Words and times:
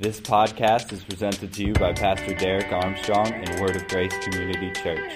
This 0.00 0.20
podcast 0.20 0.92
is 0.92 1.02
presented 1.02 1.52
to 1.54 1.64
you 1.64 1.72
by 1.72 1.92
Pastor 1.92 2.32
Derek 2.32 2.70
Armstrong 2.70 3.32
and 3.32 3.60
Word 3.60 3.74
of 3.74 3.88
Grace 3.88 4.16
Community 4.18 4.70
Church. 4.70 5.12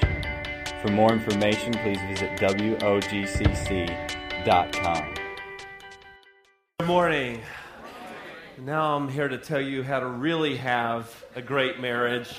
For 0.83 0.91
more 0.91 1.13
information, 1.13 1.73
please 1.75 2.01
visit 2.09 2.37
WOGCC.com. 2.41 3.15
Good 6.81 6.89
morning. 6.89 7.43
Now 8.59 8.97
I'm 8.97 9.09
here 9.09 9.29
to 9.29 9.39
tell 9.39 9.61
you 9.61 9.85
how 9.85 10.01
to 10.01 10.07
really 10.07 10.57
have 10.57 11.27
a 11.37 11.43
great 11.43 11.79
marriage. 11.79 12.35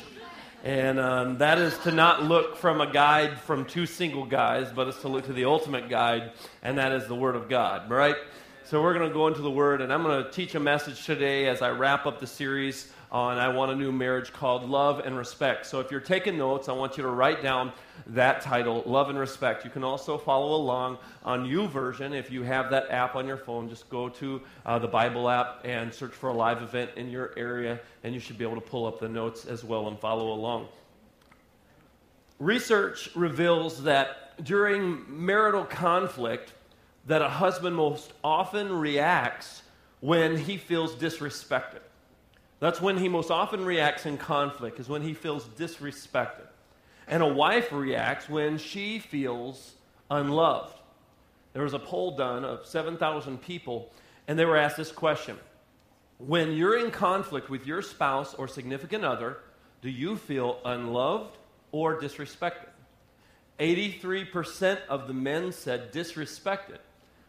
And 0.65 0.99
um, 0.99 1.37
that 1.37 1.59
is 1.59 1.77
to 1.79 1.93
not 1.93 2.23
look 2.23 2.57
from 2.57 2.81
a 2.81 2.91
guide 2.91 3.39
from 3.39 3.63
two 3.63 3.85
single 3.85 4.25
guys, 4.25 4.69
but 4.75 4.89
it's 4.89 4.99
to 4.99 5.07
look 5.07 5.27
to 5.27 5.33
the 5.33 5.45
ultimate 5.45 5.87
guide, 5.87 6.33
and 6.61 6.77
that 6.77 6.91
is 6.91 7.07
the 7.07 7.15
Word 7.15 7.37
of 7.37 7.47
God, 7.47 7.89
right? 7.89 8.17
So 8.65 8.81
we're 8.81 8.93
going 8.93 9.09
to 9.09 9.13
go 9.13 9.27
into 9.27 9.41
the 9.41 9.51
Word, 9.51 9.81
and 9.81 9.91
I'm 9.91 10.03
going 10.03 10.23
to 10.23 10.31
teach 10.31 10.55
a 10.55 10.59
message 10.59 11.05
today 11.05 11.47
as 11.47 11.61
I 11.61 11.71
wrap 11.71 12.05
up 12.05 12.21
the 12.21 12.27
series 12.27 12.89
on 13.11 13.37
I 13.37 13.49
Want 13.49 13.71
a 13.71 13.75
New 13.75 13.91
Marriage 13.91 14.31
called 14.31 14.69
Love 14.69 14.99
and 14.99 15.17
Respect. 15.17 15.65
So 15.65 15.81
if 15.81 15.91
you're 15.91 15.99
taking 15.99 16.37
notes, 16.37 16.69
I 16.69 16.71
want 16.71 16.95
you 16.95 17.03
to 17.03 17.09
write 17.09 17.43
down 17.43 17.73
that 18.07 18.39
title, 18.39 18.81
Love 18.85 19.09
and 19.09 19.19
Respect. 19.19 19.65
You 19.65 19.69
can 19.69 19.83
also 19.83 20.17
follow 20.17 20.55
along 20.55 20.97
on 21.25 21.45
YouVersion 21.45 22.17
if 22.17 22.31
you 22.31 22.43
have 22.43 22.69
that 22.69 22.89
app 22.89 23.17
on 23.17 23.27
your 23.27 23.35
phone. 23.35 23.67
Just 23.67 23.89
go 23.89 24.07
to 24.07 24.41
uh, 24.65 24.79
the 24.79 24.87
Bible 24.87 25.29
app 25.29 25.59
and 25.65 25.93
search 25.93 26.13
for 26.13 26.29
a 26.29 26.33
live 26.33 26.61
event 26.61 26.91
in 26.95 27.09
your 27.09 27.33
area, 27.35 27.81
and 28.05 28.13
you 28.13 28.19
should 28.21 28.37
be 28.37 28.45
able 28.45 28.55
to 28.55 28.61
pull 28.61 28.85
up 28.85 28.97
the 28.97 29.09
notes 29.09 29.45
as 29.45 29.65
well 29.65 29.89
and 29.89 29.99
follow 29.99 30.31
along. 30.31 30.69
Research 32.39 33.09
reveals 33.13 33.83
that 33.83 34.41
during 34.45 35.03
marital 35.09 35.65
conflict, 35.65 36.53
that 37.05 37.21
a 37.21 37.29
husband 37.29 37.75
most 37.75 38.13
often 38.23 38.71
reacts 38.71 39.63
when 39.99 40.37
he 40.37 40.57
feels 40.57 40.95
disrespected. 40.95 41.81
That's 42.59 42.81
when 42.81 42.97
he 42.97 43.09
most 43.09 43.29
often 43.29 43.65
reacts 43.65 44.05
in 44.05 44.17
conflict, 44.17 44.79
is 44.79 44.87
when 44.87 45.01
he 45.01 45.13
feels 45.13 45.45
disrespected. 45.45 46.47
And 47.07 47.21
a 47.21 47.27
wife 47.27 47.71
reacts 47.71 48.29
when 48.29 48.57
she 48.57 48.99
feels 48.99 49.73
unloved. 50.09 50.79
There 51.51 51.63
was 51.63 51.73
a 51.73 51.79
poll 51.79 52.15
done 52.15 52.45
of 52.45 52.65
7,000 52.65 53.41
people, 53.41 53.91
and 54.27 54.39
they 54.39 54.45
were 54.45 54.57
asked 54.57 54.77
this 54.77 54.91
question 54.91 55.37
When 56.19 56.53
you're 56.53 56.79
in 56.79 56.91
conflict 56.91 57.49
with 57.49 57.67
your 57.67 57.81
spouse 57.81 58.33
or 58.33 58.47
significant 58.47 59.03
other, 59.03 59.37
do 59.81 59.89
you 59.89 60.15
feel 60.15 60.59
unloved 60.63 61.37
or 61.73 61.99
disrespected? 61.99 62.69
83% 63.59 64.79
of 64.89 65.07
the 65.07 65.13
men 65.13 65.51
said 65.51 65.91
disrespected. 65.91 66.79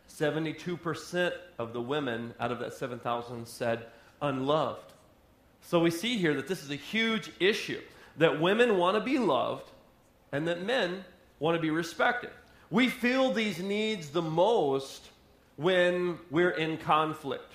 72% 0.08 1.33
of 1.58 1.72
the 1.72 1.80
women 1.80 2.34
out 2.38 2.52
of 2.52 2.58
that 2.60 2.74
7,000 2.74 3.47
said 3.47 3.86
unloved. 4.22 4.92
So 5.62 5.80
we 5.80 5.91
see 5.91 6.19
here 6.19 6.34
that 6.34 6.47
this 6.47 6.62
is 6.62 6.70
a 6.70 6.77
huge 6.77 7.30
issue 7.41 7.80
that 8.19 8.41
women 8.41 8.77
want 8.77 8.97
to 8.97 9.00
be 9.00 9.19
loved 9.19 9.70
and 10.32 10.47
that 10.47 10.62
men 10.62 11.05
want 11.38 11.56
to 11.56 11.60
be 11.60 11.70
respected. 11.70 12.30
We 12.70 12.88
feel 12.88 13.32
these 13.32 13.58
needs 13.58 14.10
the 14.10 14.22
most 14.22 15.10
when 15.56 16.19
we're 16.30 16.50
in 16.50 16.77
conflict. 16.78 17.52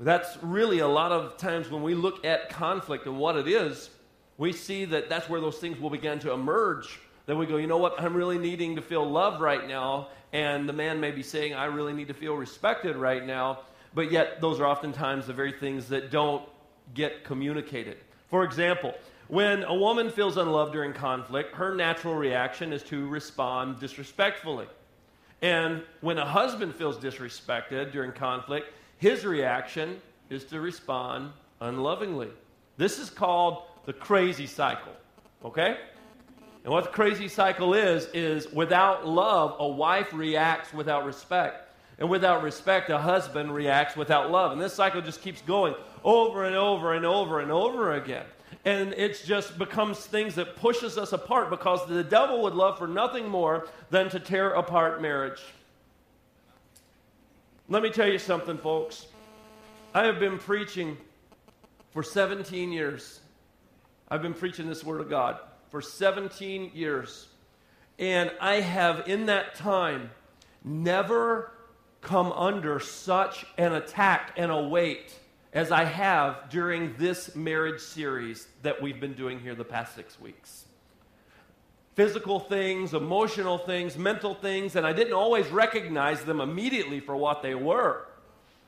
That's 0.00 0.38
really 0.42 0.78
a 0.78 0.86
lot 0.86 1.10
of 1.10 1.36
times 1.36 1.70
when 1.70 1.82
we 1.82 1.94
look 1.94 2.24
at 2.24 2.50
conflict 2.50 3.06
and 3.06 3.18
what 3.18 3.36
it 3.36 3.48
is, 3.48 3.90
we 4.36 4.52
see 4.52 4.84
that 4.86 5.08
that's 5.08 5.28
where 5.28 5.40
those 5.40 5.58
things 5.58 5.80
will 5.80 5.90
begin 5.90 6.20
to 6.20 6.32
emerge. 6.32 7.00
Then 7.26 7.36
we 7.36 7.46
go, 7.46 7.56
you 7.56 7.66
know 7.66 7.78
what, 7.78 8.00
I'm 8.00 8.14
really 8.14 8.38
needing 8.38 8.76
to 8.76 8.82
feel 8.82 9.08
loved 9.08 9.40
right 9.40 9.66
now. 9.66 10.08
And 10.32 10.68
the 10.68 10.72
man 10.72 11.00
may 11.00 11.10
be 11.10 11.22
saying, 11.22 11.54
I 11.54 11.66
really 11.66 11.92
need 11.92 12.08
to 12.08 12.14
feel 12.14 12.34
respected 12.34 12.96
right 12.96 13.24
now. 13.24 13.60
But 13.94 14.12
yet, 14.12 14.40
those 14.40 14.60
are 14.60 14.66
oftentimes 14.66 15.26
the 15.26 15.32
very 15.32 15.52
things 15.52 15.88
that 15.88 16.10
don't 16.10 16.42
get 16.94 17.24
communicated. 17.24 17.96
For 18.28 18.44
example, 18.44 18.94
when 19.28 19.62
a 19.64 19.74
woman 19.74 20.10
feels 20.10 20.36
unloved 20.36 20.72
during 20.72 20.92
conflict, 20.92 21.54
her 21.54 21.74
natural 21.74 22.14
reaction 22.14 22.72
is 22.72 22.82
to 22.84 23.06
respond 23.08 23.78
disrespectfully. 23.80 24.66
And 25.40 25.82
when 26.00 26.18
a 26.18 26.26
husband 26.26 26.74
feels 26.74 26.98
disrespected 26.98 27.92
during 27.92 28.12
conflict, 28.12 28.72
his 28.98 29.24
reaction 29.24 30.00
is 30.30 30.44
to 30.46 30.60
respond 30.60 31.32
unlovingly. 31.60 32.28
This 32.76 32.98
is 32.98 33.10
called 33.10 33.62
the 33.86 33.92
crazy 33.92 34.46
cycle. 34.46 34.92
Okay? 35.44 35.78
And 36.68 36.74
what 36.74 36.84
the 36.84 36.90
crazy 36.90 37.28
cycle 37.28 37.72
is, 37.72 38.10
is 38.12 38.52
without 38.52 39.08
love, 39.08 39.56
a 39.58 39.66
wife 39.66 40.12
reacts 40.12 40.70
without 40.74 41.06
respect. 41.06 41.66
And 41.98 42.10
without 42.10 42.42
respect, 42.42 42.90
a 42.90 42.98
husband 42.98 43.54
reacts 43.54 43.96
without 43.96 44.30
love. 44.30 44.52
And 44.52 44.60
this 44.60 44.74
cycle 44.74 45.00
just 45.00 45.22
keeps 45.22 45.40
going 45.40 45.74
over 46.04 46.44
and 46.44 46.54
over 46.54 46.92
and 46.92 47.06
over 47.06 47.40
and 47.40 47.50
over 47.50 47.94
again. 47.94 48.26
And 48.66 48.92
it 48.92 49.22
just 49.24 49.56
becomes 49.56 49.98
things 50.00 50.34
that 50.34 50.56
pushes 50.56 50.98
us 50.98 51.14
apart 51.14 51.48
because 51.48 51.86
the 51.86 52.04
devil 52.04 52.42
would 52.42 52.52
love 52.52 52.76
for 52.76 52.86
nothing 52.86 53.30
more 53.30 53.66
than 53.88 54.10
to 54.10 54.20
tear 54.20 54.50
apart 54.50 55.00
marriage. 55.00 55.40
Let 57.70 57.82
me 57.82 57.88
tell 57.88 58.08
you 58.08 58.18
something, 58.18 58.58
folks. 58.58 59.06
I 59.94 60.04
have 60.04 60.20
been 60.20 60.38
preaching 60.38 60.98
for 61.92 62.02
17 62.02 62.70
years. 62.72 63.20
I've 64.10 64.20
been 64.20 64.34
preaching 64.34 64.68
this 64.68 64.84
Word 64.84 65.00
of 65.00 65.08
God 65.08 65.38
for 65.70 65.80
17 65.80 66.72
years. 66.74 67.28
And 67.98 68.30
I 68.40 68.56
have, 68.56 69.08
in 69.08 69.26
that 69.26 69.54
time, 69.54 70.10
never 70.64 71.52
come 72.00 72.32
under 72.32 72.78
such 72.80 73.44
an 73.56 73.72
attack 73.72 74.32
and 74.36 74.50
a 74.50 74.62
weight 74.62 75.18
as 75.52 75.72
I 75.72 75.84
have 75.84 76.50
during 76.50 76.94
this 76.98 77.34
marriage 77.34 77.80
series 77.80 78.46
that 78.62 78.80
we've 78.80 79.00
been 79.00 79.14
doing 79.14 79.40
here 79.40 79.54
the 79.54 79.64
past 79.64 79.94
six 79.94 80.20
weeks. 80.20 80.66
Physical 81.94 82.38
things, 82.38 82.94
emotional 82.94 83.58
things, 83.58 83.96
mental 83.96 84.34
things, 84.34 84.76
and 84.76 84.86
I 84.86 84.92
didn't 84.92 85.14
always 85.14 85.48
recognize 85.48 86.22
them 86.22 86.40
immediately 86.40 87.00
for 87.00 87.16
what 87.16 87.42
they 87.42 87.56
were. 87.56 88.06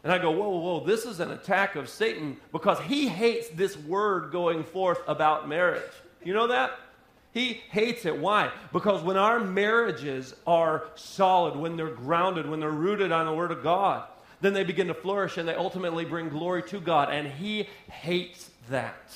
And 0.03 0.12
I 0.12 0.19
go, 0.19 0.31
whoa, 0.31 0.49
whoa, 0.49 0.59
whoa, 0.59 0.87
this 0.87 1.05
is 1.05 1.21
an 1.21 1.31
attack 1.31 1.77
of 1.77 1.89
Satan 1.89 2.39
because 2.53 2.81
he 2.81 3.06
hates 3.06 3.49
this 3.50 3.77
word 3.77 4.33
going 4.33 4.65
forth 4.65 5.00
about 5.06 5.49
marriage. 5.49 5.93
You 6.25 6.34
know 6.34 6.49
that? 6.49 6.72
He 7.33 7.61
hates 7.71 8.05
it. 8.07 8.17
Why? 8.17 8.51
Because 8.73 9.03
when 9.03 9.17
our 9.17 9.39
marriages 9.39 10.35
are 10.47 10.85
solid, 10.97 11.57
when 11.57 11.77
they're 11.77 11.89
grounded, 11.89 12.49
when 12.49 12.61
they're 12.61 12.71
rooted 12.71 13.13
on 13.13 13.27
the 13.27 13.33
Word 13.33 13.53
of 13.53 13.63
God, 13.63 14.05
then 14.41 14.53
they 14.53 14.65
begin 14.65 14.89
to 14.89 14.95
flourish 14.95 15.37
and 15.37 15.49
they 15.49 15.55
ultimately 15.55 16.05
bring 16.05 16.29
glory 16.29 16.63
to 16.65 16.81
God. 16.81 17.11
And 17.11 17.29
He 17.29 17.69
hates 17.91 18.51
that. 18.69 19.15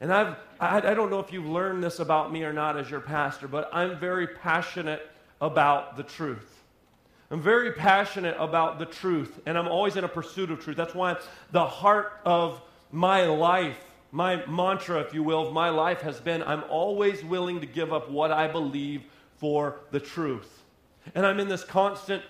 And 0.00 0.12
I've, 0.12 0.36
I, 0.58 0.78
I 0.78 0.94
don't 0.94 1.10
know 1.10 1.20
if 1.20 1.32
you've 1.32 1.46
learned 1.46 1.82
this 1.82 2.00
about 2.00 2.32
me 2.32 2.44
or 2.44 2.52
not 2.52 2.76
as 2.76 2.90
your 2.90 3.00
pastor, 3.00 3.48
but 3.48 3.70
I'm 3.72 3.98
very 3.98 4.26
passionate 4.26 5.10
about 5.40 5.96
the 5.96 6.02
truth. 6.02 6.60
I'm 7.30 7.40
very 7.40 7.72
passionate 7.72 8.36
about 8.38 8.78
the 8.78 8.86
truth, 8.86 9.40
and 9.46 9.56
I'm 9.56 9.68
always 9.68 9.96
in 9.96 10.02
a 10.02 10.08
pursuit 10.08 10.50
of 10.50 10.60
truth. 10.60 10.76
That's 10.76 10.94
why 10.94 11.16
the 11.52 11.64
heart 11.64 12.20
of 12.24 12.60
my 12.90 13.24
life 13.26 13.78
my 14.12 14.44
mantra, 14.46 15.00
if 15.00 15.14
you 15.14 15.22
will, 15.22 15.46
of 15.46 15.52
my 15.52 15.68
life 15.68 16.00
has 16.00 16.20
been 16.20 16.42
I'm 16.42 16.64
always 16.68 17.24
willing 17.24 17.60
to 17.60 17.66
give 17.66 17.92
up 17.92 18.10
what 18.10 18.32
I 18.32 18.48
believe 18.48 19.02
for 19.38 19.76
the 19.90 20.00
truth. 20.00 20.62
And 21.14 21.24
I'm 21.24 21.40
in 21.40 21.48
this 21.48 21.64
constant 21.64 22.22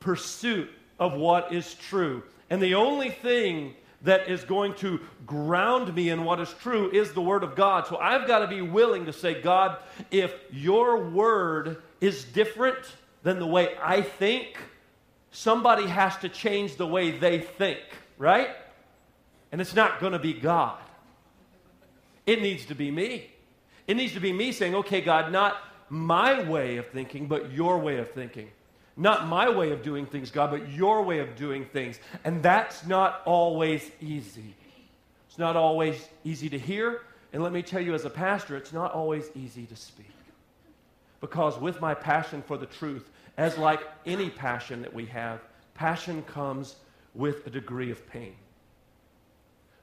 pursuit 0.00 0.70
of 0.98 1.14
what 1.14 1.52
is 1.52 1.74
true. 1.74 2.22
And 2.50 2.62
the 2.62 2.74
only 2.74 3.10
thing 3.10 3.74
that 4.02 4.28
is 4.28 4.44
going 4.44 4.74
to 4.74 5.00
ground 5.26 5.94
me 5.94 6.10
in 6.10 6.24
what 6.24 6.38
is 6.38 6.54
true 6.60 6.90
is 6.90 7.12
the 7.12 7.22
Word 7.22 7.42
of 7.42 7.56
God. 7.56 7.86
So 7.86 7.96
I've 7.96 8.26
got 8.26 8.40
to 8.40 8.46
be 8.46 8.60
willing 8.60 9.06
to 9.06 9.12
say, 9.12 9.40
God, 9.40 9.78
if 10.10 10.34
your 10.52 11.04
Word 11.08 11.82
is 12.00 12.24
different 12.24 12.78
than 13.22 13.38
the 13.38 13.46
way 13.46 13.74
I 13.82 14.02
think, 14.02 14.58
somebody 15.30 15.86
has 15.86 16.16
to 16.18 16.28
change 16.28 16.76
the 16.76 16.86
way 16.86 17.12
they 17.12 17.40
think, 17.40 17.80
right? 18.18 18.50
And 19.50 19.60
it's 19.60 19.74
not 19.74 20.00
going 20.00 20.12
to 20.12 20.18
be 20.18 20.34
God. 20.34 20.78
It 22.26 22.40
needs 22.40 22.64
to 22.66 22.74
be 22.74 22.90
me. 22.90 23.30
It 23.86 23.96
needs 23.96 24.14
to 24.14 24.20
be 24.20 24.32
me 24.32 24.52
saying, 24.52 24.74
okay, 24.76 25.00
God, 25.00 25.30
not 25.30 25.56
my 25.90 26.42
way 26.48 26.78
of 26.78 26.88
thinking, 26.88 27.26
but 27.26 27.52
your 27.52 27.78
way 27.78 27.98
of 27.98 28.10
thinking. 28.10 28.50
Not 28.96 29.26
my 29.26 29.48
way 29.48 29.72
of 29.72 29.82
doing 29.82 30.06
things, 30.06 30.30
God, 30.30 30.50
but 30.50 30.70
your 30.70 31.02
way 31.02 31.18
of 31.18 31.36
doing 31.36 31.66
things. 31.66 31.98
And 32.24 32.42
that's 32.42 32.86
not 32.86 33.22
always 33.24 33.90
easy. 34.00 34.54
It's 35.28 35.38
not 35.38 35.56
always 35.56 36.08
easy 36.22 36.48
to 36.48 36.58
hear. 36.58 37.02
And 37.32 37.42
let 37.42 37.52
me 37.52 37.62
tell 37.62 37.80
you, 37.80 37.94
as 37.94 38.04
a 38.04 38.10
pastor, 38.10 38.56
it's 38.56 38.72
not 38.72 38.92
always 38.92 39.30
easy 39.34 39.66
to 39.66 39.76
speak. 39.76 40.06
Because 41.20 41.58
with 41.58 41.80
my 41.80 41.92
passion 41.92 42.42
for 42.42 42.56
the 42.56 42.66
truth, 42.66 43.10
as 43.36 43.58
like 43.58 43.80
any 44.06 44.30
passion 44.30 44.80
that 44.82 44.94
we 44.94 45.06
have, 45.06 45.40
passion 45.74 46.22
comes 46.22 46.76
with 47.14 47.46
a 47.46 47.50
degree 47.50 47.90
of 47.90 48.06
pain 48.08 48.34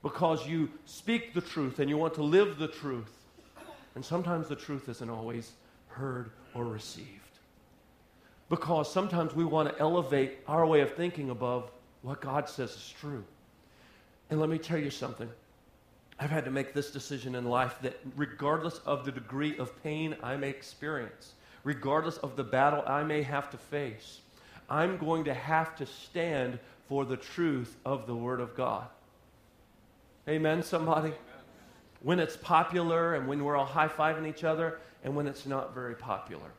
because 0.04 0.48
you 0.48 0.70
speak 0.86 1.34
the 1.34 1.42
truth 1.42 1.80
and 1.80 1.90
you 1.90 1.98
want 1.98 2.14
to 2.16 2.24
live 2.24 2.58
the 2.58 2.68
truth. 2.68 3.12
And 3.96 4.04
sometimes 4.04 4.48
the 4.48 4.56
truth 4.56 4.90
isn't 4.90 5.10
always 5.10 5.52
heard 5.88 6.32
or 6.54 6.66
received. 6.66 7.08
Because 8.50 8.92
sometimes 8.92 9.36
we 9.36 9.46
want 9.46 9.70
to 9.70 9.80
elevate 9.80 10.40
our 10.48 10.66
way 10.66 10.82
of 10.82 10.96
thinking 10.96 11.30
above 11.30 11.72
what 12.02 12.22
God 12.22 12.50
says 12.50 12.72
is 12.72 12.94
true. 13.00 13.24
And 14.30 14.40
let 14.40 14.50
me 14.50 14.58
tell 14.58 14.78
you 14.78 14.90
something. 14.90 15.30
I've 16.20 16.30
had 16.30 16.46
to 16.46 16.52
make 16.52 16.74
this 16.74 16.92
decision 16.92 17.36
in 17.36 17.46
life 17.46 17.76
that 17.82 18.00
regardless 18.16 18.80
of 18.86 19.06
the 19.06 19.12
degree 19.12 19.58
of 19.58 19.82
pain 19.84 20.16
I 20.22 20.38
may 20.38 20.50
experience, 20.50 21.34
regardless 21.64 22.18
of 22.18 22.36
the 22.36 22.44
battle 22.44 22.84
I 22.86 23.04
may 23.04 23.24
have 23.24 23.50
to 23.52 23.58
face, 23.58 24.20
I'm 24.70 24.98
going 24.98 25.26
to 25.26 25.34
have 25.34 25.76
to 25.78 25.86
stand 25.86 26.60
for 26.88 27.06
the 27.06 27.18
truth 27.18 27.76
of 27.86 28.08
the 28.08 28.16
Word 28.16 28.40
of 28.40 28.56
God. 28.56 28.88
Amen, 30.28 30.64
somebody? 30.64 31.14
When 32.02 32.20
it's 32.20 32.38
popular 32.38 33.16
and 33.16 33.28
when 33.28 33.44
we're 33.44 33.56
all 33.56 33.66
high 33.66 33.88
fiving 33.88 34.28
each 34.28 34.44
other 34.44 34.80
and 35.04 35.16
when 35.16 35.28
it's 35.28 35.46
not 35.46 35.74
very 35.74 35.96
popular. 35.96 36.52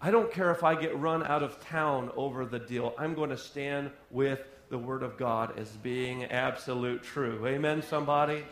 I 0.00 0.10
don't 0.10 0.30
care 0.30 0.50
if 0.50 0.62
I 0.62 0.74
get 0.74 0.98
run 0.98 1.24
out 1.24 1.42
of 1.42 1.60
town 1.64 2.10
over 2.16 2.44
the 2.44 2.58
deal. 2.58 2.94
I'm 2.98 3.14
going 3.14 3.30
to 3.30 3.38
stand 3.38 3.90
with 4.10 4.40
the 4.68 4.78
Word 4.78 5.02
of 5.02 5.16
God 5.16 5.58
as 5.58 5.68
being 5.68 6.24
absolute 6.24 7.02
true. 7.02 7.46
Amen, 7.46 7.82
somebody? 7.82 8.44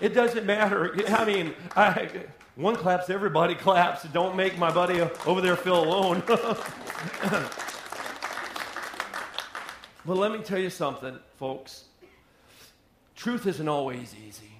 It 0.00 0.10
doesn't 0.10 0.44
matter. 0.44 0.94
I 1.08 1.24
mean, 1.24 1.54
I, 1.76 2.08
one 2.56 2.76
claps, 2.76 3.08
everybody 3.08 3.54
claps. 3.54 4.02
Don't 4.04 4.36
make 4.36 4.58
my 4.58 4.72
buddy 4.72 5.00
over 5.26 5.40
there 5.40 5.56
feel 5.56 5.82
alone. 5.82 6.22
But 10.04 10.16
let 10.16 10.32
me 10.32 10.38
tell 10.38 10.58
you 10.58 10.70
something, 10.70 11.16
folks. 11.38 11.84
Truth 13.22 13.46
isn't 13.46 13.68
always 13.68 14.16
easy. 14.26 14.50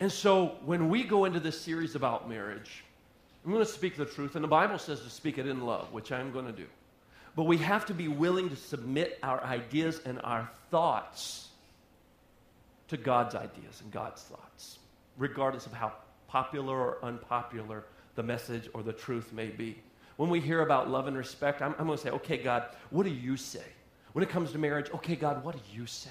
And 0.00 0.10
so 0.10 0.56
when 0.64 0.88
we 0.88 1.04
go 1.04 1.26
into 1.26 1.38
this 1.38 1.60
series 1.60 1.94
about 1.94 2.26
marriage, 2.26 2.82
I'm 3.44 3.52
going 3.52 3.62
to 3.62 3.70
speak 3.70 3.98
the 3.98 4.06
truth, 4.06 4.34
and 4.34 4.42
the 4.42 4.48
Bible 4.48 4.78
says 4.78 5.02
to 5.02 5.10
speak 5.10 5.36
it 5.36 5.46
in 5.46 5.66
love, 5.66 5.92
which 5.92 6.10
I'm 6.10 6.32
going 6.32 6.46
to 6.46 6.52
do. 6.52 6.64
But 7.36 7.42
we 7.42 7.58
have 7.58 7.84
to 7.84 7.92
be 7.92 8.08
willing 8.08 8.48
to 8.48 8.56
submit 8.56 9.18
our 9.22 9.44
ideas 9.44 10.00
and 10.06 10.22
our 10.24 10.50
thoughts 10.70 11.48
to 12.88 12.96
God's 12.96 13.34
ideas 13.34 13.82
and 13.82 13.92
God's 13.92 14.22
thoughts, 14.22 14.78
regardless 15.18 15.66
of 15.66 15.74
how 15.74 15.92
popular 16.28 16.78
or 16.78 16.98
unpopular 17.02 17.84
the 18.14 18.22
message 18.22 18.70
or 18.72 18.82
the 18.82 18.94
truth 18.94 19.34
may 19.34 19.48
be. 19.48 19.76
When 20.16 20.30
we 20.30 20.40
hear 20.40 20.62
about 20.62 20.88
love 20.88 21.06
and 21.06 21.16
respect, 21.16 21.60
I'm, 21.60 21.74
I'm 21.78 21.88
going 21.88 21.98
to 21.98 22.02
say, 22.02 22.08
okay, 22.08 22.38
God, 22.38 22.74
what 22.88 23.02
do 23.02 23.10
you 23.10 23.36
say? 23.36 23.66
When 24.14 24.22
it 24.22 24.30
comes 24.30 24.50
to 24.52 24.58
marriage, 24.58 24.90
okay, 24.94 25.14
God, 25.14 25.44
what 25.44 25.54
do 25.54 25.60
you 25.74 25.84
say? 25.84 26.08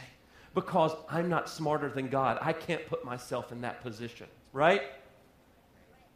Because 0.53 0.91
I'm 1.09 1.29
not 1.29 1.49
smarter 1.49 1.89
than 1.89 2.07
God. 2.07 2.39
I 2.41 2.53
can't 2.53 2.85
put 2.88 3.05
myself 3.05 3.51
in 3.51 3.61
that 3.61 3.81
position, 3.81 4.27
right? 4.53 4.81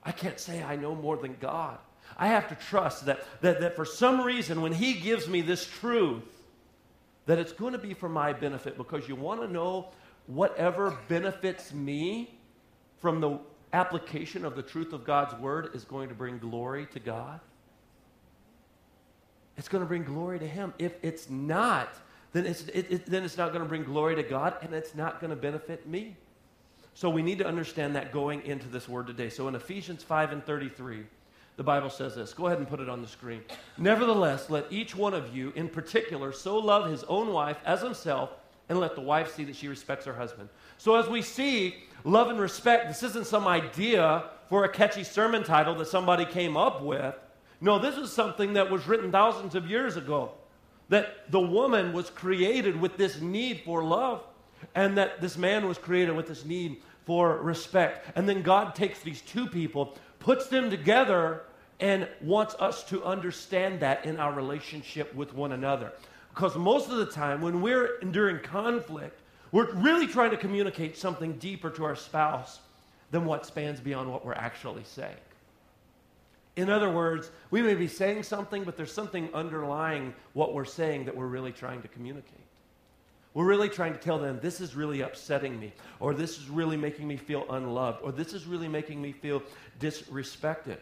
I 0.04 0.12
can't 0.12 0.40
say 0.40 0.64
I 0.64 0.76
know 0.76 0.96
more 0.96 1.18
than 1.18 1.38
God. 1.40 1.78
I 2.18 2.28
have 2.28 2.50
to 2.50 2.56
trust 2.56 3.06
that, 3.06 3.24
that, 3.42 3.62
that 3.62 3.76
for 3.76 3.86
some 3.86 4.22
reason, 4.22 4.62
when 4.62 4.74
He 4.74 4.94
gives 4.94 5.28
me 5.28 5.42
this 5.42 5.66
truth, 5.66 6.24
that 7.26 7.38
it's 7.38 7.54
going 7.54 7.74
to 7.74 7.80
be 7.80 7.94
for 7.94 8.10
my 8.10 8.34
benefit 8.34 8.78
because 8.78 9.08
you 9.08 9.16
want 9.16 9.42
to 9.42 9.48
know 9.48 9.90
whatever 10.28 10.98
benefits 11.08 11.74
me 11.74 12.38
from 13.00 13.22
the 13.22 13.40
application 13.74 14.44
of 14.46 14.56
the 14.56 14.62
truth 14.62 14.94
of 14.94 15.06
God's 15.06 15.34
word 15.36 15.70
is 15.74 15.84
going 15.84 16.10
to 16.10 16.16
bring 16.16 16.40
glory 16.40 16.88
to 16.88 17.00
God. 17.00 17.40
It's 19.58 19.68
going 19.68 19.84
to 19.84 19.88
bring 19.88 20.04
glory 20.04 20.40
to 20.40 20.48
Him. 20.48 20.74
If 20.80 20.94
it's 21.02 21.30
not, 21.30 21.90
then 22.34 22.46
it's, 22.46 22.62
it, 22.64 22.88
it, 22.90 23.06
then 23.06 23.24
it's 23.24 23.38
not 23.38 23.50
going 23.50 23.62
to 23.62 23.68
bring 23.68 23.84
glory 23.84 24.16
to 24.16 24.24
God 24.24 24.56
and 24.62 24.74
it's 24.74 24.96
not 24.96 25.20
going 25.20 25.32
to 25.32 25.36
benefit 25.36 25.88
me. 25.88 26.16
So 26.94 27.10
we 27.10 27.22
need 27.22 27.38
to 27.40 27.48
understand 27.48 27.96
that 27.96 28.12
going 28.12 28.46
into 28.46 28.68
this 28.68 28.88
word 28.88 29.08
today. 29.08 29.30
So 29.30 29.48
in 29.48 29.56
Ephesians 29.56 30.04
5 30.04 30.32
and 30.34 30.46
33, 30.46 31.04
the 31.58 31.64
Bible 31.64 31.90
says 31.90 32.16
this. 32.16 32.34
Go 32.34 32.48
ahead 32.48 32.60
and 32.60 32.68
put 32.68 32.80
it 32.80 32.90
on 32.90 33.02
the 33.02 33.08
screen. 33.08 33.42
Nevertheless, 33.78 34.50
let 34.50 34.66
each 34.72 34.96
one 34.96 35.14
of 35.14 35.36
you 35.36 35.52
in 35.56 35.70
particular 35.70 36.32
so 36.32 36.58
love 36.58 36.90
his 36.90 37.04
own 37.06 37.32
wife 37.32 37.58
as 37.66 37.82
himself, 37.82 38.32
and 38.70 38.80
let 38.80 38.96
the 38.96 39.02
wife 39.02 39.34
see 39.34 39.44
that 39.44 39.56
she 39.56 39.68
respects 39.68 40.06
her 40.06 40.14
husband. 40.14 40.48
So 40.78 40.96
as 40.96 41.08
we 41.08 41.22
see 41.22 41.76
love 42.04 42.30
and 42.30 42.40
respect, 42.40 42.88
this 42.88 43.04
isn't 43.04 43.28
some 43.28 43.48
idea 43.48 44.24
for 44.50 44.64
a 44.64 44.70
catchy 44.70 45.04
sermon 45.04 45.44
title 45.44 45.76
that 45.76 45.88
somebody 45.88 46.26
came 46.26 46.56
up 46.56 46.82
with. 46.82 47.16
No, 47.60 47.80
this 47.80 47.96
is 47.96 48.12
something 48.12 48.54
that 48.54 48.72
was 48.72 48.88
written 48.88 49.12
thousands 49.12 49.56
of 49.56 49.70
years 49.70 49.98
ago. 49.98 50.32
That 50.92 51.32
the 51.32 51.40
woman 51.40 51.94
was 51.94 52.10
created 52.10 52.80
with 52.80 52.98
this 52.98 53.22
need 53.22 53.62
for 53.64 53.82
love, 53.82 54.24
and 54.76 54.98
that 54.98 55.22
this 55.22 55.38
man 55.38 55.66
was 55.66 55.78
created 55.78 56.16
with 56.16 56.28
this 56.28 56.44
need 56.44 56.82
for 57.06 57.38
respect. 57.38 58.12
And 58.16 58.28
then 58.28 58.42
God 58.42 58.76
takes 58.76 59.00
these 59.00 59.22
two 59.22 59.48
people, 59.48 59.98
puts 60.20 60.48
them 60.48 60.70
together, 60.70 61.44
and 61.80 62.10
wants 62.20 62.56
us 62.60 62.84
to 62.90 63.04
understand 63.06 63.80
that 63.80 64.06
in 64.06 64.20
our 64.20 64.34
relationship 64.34 65.16
with 65.16 65.34
one 65.34 65.54
another. 65.54 65.94
Because 66.36 66.58
most 66.58 66.90
of 66.90 66.98
the 66.98 67.06
time, 67.06 67.42
when 67.42 67.62
we're 67.62 67.98
enduring 68.02 68.40
conflict, 68.40 69.22
we're 69.54 69.72
really 69.74 70.08
trying 70.08 70.32
to 70.32 70.38
communicate 70.38 70.98
something 70.98 71.38
deeper 71.38 71.70
to 71.70 71.86
our 71.86 71.96
spouse 71.96 72.60
than 73.12 73.24
what 73.24 73.46
spans 73.46 73.80
beyond 73.80 74.12
what 74.12 74.26
we're 74.26 74.34
actually 74.34 74.84
saying. 74.84 75.16
In 76.56 76.70
other 76.70 76.90
words, 76.90 77.32
we 77.50 77.62
may 77.62 77.76
be 77.76 77.88
saying 77.88 78.24
something, 78.24 78.64
but 78.64 78.76
there's 78.76 78.92
something 78.92 79.30
underlying 79.34 80.14
what 80.34 80.54
we're 80.54 80.66
saying 80.66 81.06
that 81.06 81.16
we're 81.16 81.28
really 81.28 81.52
trying 81.52 81.82
to 81.82 81.88
communicate. 81.88 82.34
We're 83.34 83.46
really 83.46 83.70
trying 83.70 83.94
to 83.94 84.00
tell 84.00 84.20
them, 84.20 84.40
this 84.42 84.60
is 84.60 84.76
really 84.76 85.02
upsetting 85.02 85.58
me, 85.58 85.72
or 86.02 86.14
this 86.14 86.38
is 86.38 86.50
really 86.50 86.76
making 86.76 87.08
me 87.08 87.16
feel 87.16 87.46
unloved, 87.50 88.00
or 88.04 88.12
this 88.12 88.34
is 88.34 88.46
really 88.46 88.68
making 88.68 89.02
me 89.02 89.14
feel 89.14 89.42
disrespected. 89.80 90.78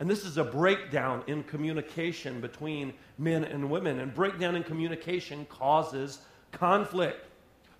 And 0.00 0.10
this 0.10 0.24
is 0.24 0.36
a 0.36 0.42
breakdown 0.42 1.22
in 1.28 1.44
communication 1.44 2.40
between 2.40 2.92
men 3.18 3.44
and 3.44 3.70
women. 3.70 4.00
And 4.00 4.12
breakdown 4.12 4.56
in 4.56 4.64
communication 4.64 5.44
causes 5.44 6.18
conflict. 6.50 7.24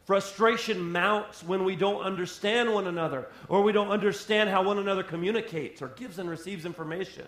Frustration 0.04 0.90
mounts 0.90 1.44
when 1.44 1.64
we 1.64 1.76
don't 1.76 2.02
understand 2.02 2.72
one 2.72 2.88
another 2.88 3.28
or 3.49 3.62
we 3.62 3.72
don't 3.72 3.90
understand 3.90 4.50
how 4.50 4.62
one 4.62 4.78
another 4.78 5.02
communicates 5.04 5.81
or 5.81 5.88
gives 5.88 6.19
and 6.19 6.28
receives 6.28 6.66
information. 6.66 7.26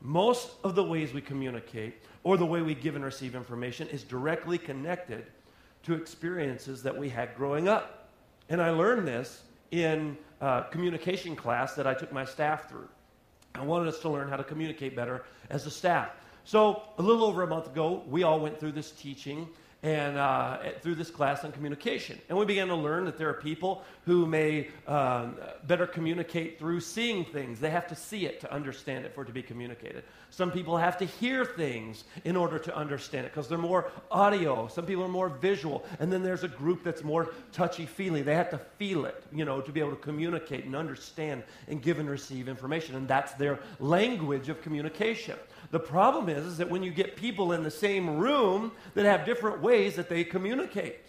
Most 0.00 0.50
of 0.62 0.76
the 0.76 0.84
ways 0.84 1.12
we 1.12 1.20
communicate 1.20 1.94
or 2.22 2.36
the 2.36 2.46
way 2.46 2.62
we 2.62 2.74
give 2.74 2.94
and 2.94 3.04
receive 3.04 3.34
information 3.34 3.88
is 3.88 4.04
directly 4.04 4.56
connected 4.56 5.26
to 5.82 5.94
experiences 5.94 6.82
that 6.82 6.96
we 6.96 7.08
had 7.08 7.34
growing 7.36 7.68
up. 7.68 8.08
And 8.48 8.62
I 8.62 8.70
learned 8.70 9.06
this 9.06 9.42
in 9.72 10.16
uh, 10.40 10.62
communication 10.62 11.34
class 11.34 11.74
that 11.74 11.86
I 11.86 11.94
took 11.94 12.12
my 12.12 12.24
staff 12.24 12.68
through. 12.68 12.88
I 13.54 13.64
wanted 13.64 13.88
us 13.88 13.98
to 14.00 14.08
learn 14.08 14.28
how 14.28 14.36
to 14.36 14.44
communicate 14.44 14.94
better 14.94 15.24
as 15.50 15.66
a 15.66 15.70
staff. 15.70 16.10
So, 16.44 16.82
a 16.98 17.02
little 17.02 17.24
over 17.24 17.42
a 17.42 17.46
month 17.46 17.66
ago, 17.66 18.04
we 18.08 18.22
all 18.22 18.38
went 18.38 18.60
through 18.60 18.72
this 18.72 18.92
teaching 18.92 19.48
and 19.86 20.18
uh, 20.18 20.58
through 20.82 20.96
this 20.96 21.10
class 21.10 21.44
on 21.44 21.52
communication. 21.52 22.18
And 22.28 22.36
we 22.36 22.44
began 22.44 22.66
to 22.66 22.74
learn 22.74 23.04
that 23.04 23.16
there 23.16 23.28
are 23.28 23.34
people 23.34 23.84
who 24.04 24.26
may 24.26 24.66
um, 24.88 25.36
better 25.68 25.86
communicate 25.86 26.58
through 26.58 26.80
seeing 26.80 27.24
things. 27.24 27.60
They 27.60 27.70
have 27.70 27.86
to 27.86 27.94
see 27.94 28.26
it 28.26 28.40
to 28.40 28.52
understand 28.52 29.04
it 29.04 29.14
for 29.14 29.22
it 29.22 29.26
to 29.26 29.32
be 29.32 29.44
communicated. 29.44 30.02
Some 30.30 30.50
people 30.50 30.76
have 30.76 30.98
to 30.98 31.04
hear 31.04 31.44
things 31.44 32.02
in 32.24 32.34
order 32.34 32.58
to 32.58 32.76
understand 32.76 33.26
it 33.26 33.32
because 33.32 33.48
they're 33.48 33.58
more 33.58 33.92
audio. 34.10 34.66
Some 34.66 34.86
people 34.86 35.04
are 35.04 35.08
more 35.08 35.28
visual. 35.28 35.84
And 36.00 36.12
then 36.12 36.24
there's 36.24 36.42
a 36.42 36.48
group 36.48 36.82
that's 36.82 37.04
more 37.04 37.30
touchy 37.52 37.86
feely. 37.86 38.22
They 38.22 38.34
have 38.34 38.50
to 38.50 38.58
feel 38.58 39.04
it, 39.04 39.22
you 39.32 39.44
know, 39.44 39.60
to 39.60 39.70
be 39.70 39.78
able 39.78 39.90
to 39.90 39.96
communicate 39.96 40.64
and 40.64 40.74
understand 40.74 41.44
and 41.68 41.80
give 41.80 42.00
and 42.00 42.10
receive 42.10 42.48
information. 42.48 42.96
And 42.96 43.06
that's 43.06 43.34
their 43.34 43.60
language 43.78 44.48
of 44.48 44.60
communication. 44.62 45.36
The 45.70 45.80
problem 45.80 46.28
is, 46.28 46.46
is 46.46 46.58
that 46.58 46.70
when 46.70 46.82
you 46.82 46.90
get 46.90 47.16
people 47.16 47.52
in 47.52 47.62
the 47.62 47.70
same 47.70 48.16
room 48.18 48.72
that 48.94 49.04
have 49.04 49.24
different 49.24 49.60
ways 49.60 49.96
that 49.96 50.08
they 50.08 50.24
communicate, 50.24 51.00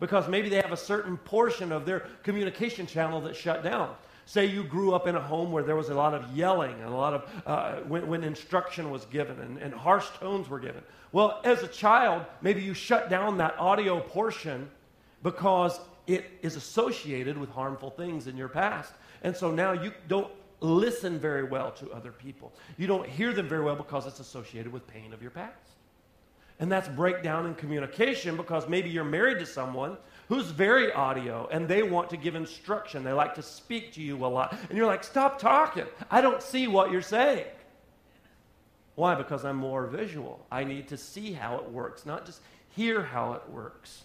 because 0.00 0.28
maybe 0.28 0.48
they 0.48 0.60
have 0.60 0.72
a 0.72 0.76
certain 0.76 1.16
portion 1.16 1.72
of 1.72 1.84
their 1.84 2.00
communication 2.22 2.86
channel 2.86 3.20
that's 3.20 3.38
shut 3.38 3.62
down. 3.62 3.94
Say 4.26 4.44
you 4.44 4.62
grew 4.62 4.94
up 4.94 5.06
in 5.06 5.16
a 5.16 5.20
home 5.20 5.50
where 5.50 5.62
there 5.62 5.74
was 5.74 5.88
a 5.88 5.94
lot 5.94 6.12
of 6.12 6.36
yelling 6.36 6.74
and 6.74 6.84
a 6.84 6.96
lot 6.96 7.14
of 7.14 7.42
uh, 7.46 7.76
when, 7.88 8.06
when, 8.06 8.22
instruction 8.22 8.90
was 8.90 9.06
given 9.06 9.40
and, 9.40 9.56
and 9.58 9.72
harsh 9.72 10.06
tones 10.20 10.50
were 10.50 10.60
given. 10.60 10.82
Well, 11.12 11.40
as 11.44 11.62
a 11.62 11.66
child, 11.66 12.26
maybe 12.42 12.60
you 12.60 12.74
shut 12.74 13.08
down 13.08 13.38
that 13.38 13.58
audio 13.58 14.00
portion 14.00 14.68
because 15.22 15.80
it 16.06 16.26
is 16.42 16.56
associated 16.56 17.38
with 17.38 17.48
harmful 17.50 17.90
things 17.90 18.26
in 18.26 18.36
your 18.36 18.48
past. 18.48 18.92
And 19.22 19.34
so 19.34 19.50
now 19.50 19.72
you 19.72 19.92
don't 20.08 20.30
listen 20.60 21.18
very 21.18 21.44
well 21.44 21.70
to 21.72 21.90
other 21.90 22.12
people. 22.12 22.52
You 22.76 22.86
don't 22.86 23.08
hear 23.08 23.32
them 23.32 23.48
very 23.48 23.62
well 23.62 23.76
because 23.76 24.06
it's 24.06 24.20
associated 24.20 24.72
with 24.72 24.86
pain 24.86 25.12
of 25.12 25.22
your 25.22 25.30
past. 25.30 25.54
And 26.60 26.72
that's 26.72 26.88
breakdown 26.88 27.46
in 27.46 27.54
communication 27.54 28.36
because 28.36 28.68
maybe 28.68 28.90
you're 28.90 29.04
married 29.04 29.38
to 29.38 29.46
someone 29.46 29.96
who's 30.28 30.46
very 30.46 30.92
audio 30.92 31.48
and 31.52 31.68
they 31.68 31.84
want 31.84 32.10
to 32.10 32.16
give 32.16 32.34
instruction. 32.34 33.04
They 33.04 33.12
like 33.12 33.36
to 33.36 33.42
speak 33.42 33.92
to 33.92 34.02
you 34.02 34.24
a 34.24 34.26
lot. 34.26 34.58
And 34.68 34.76
you're 34.76 34.86
like, 34.86 35.04
stop 35.04 35.38
talking. 35.38 35.86
I 36.10 36.20
don't 36.20 36.42
see 36.42 36.66
what 36.66 36.90
you're 36.90 37.00
saying. 37.00 37.46
Why? 38.96 39.14
Because 39.14 39.44
I'm 39.44 39.56
more 39.56 39.86
visual. 39.86 40.44
I 40.50 40.64
need 40.64 40.88
to 40.88 40.96
see 40.96 41.32
how 41.32 41.58
it 41.58 41.70
works, 41.70 42.04
not 42.04 42.26
just 42.26 42.40
hear 42.70 43.04
how 43.04 43.34
it 43.34 43.48
works. 43.48 44.02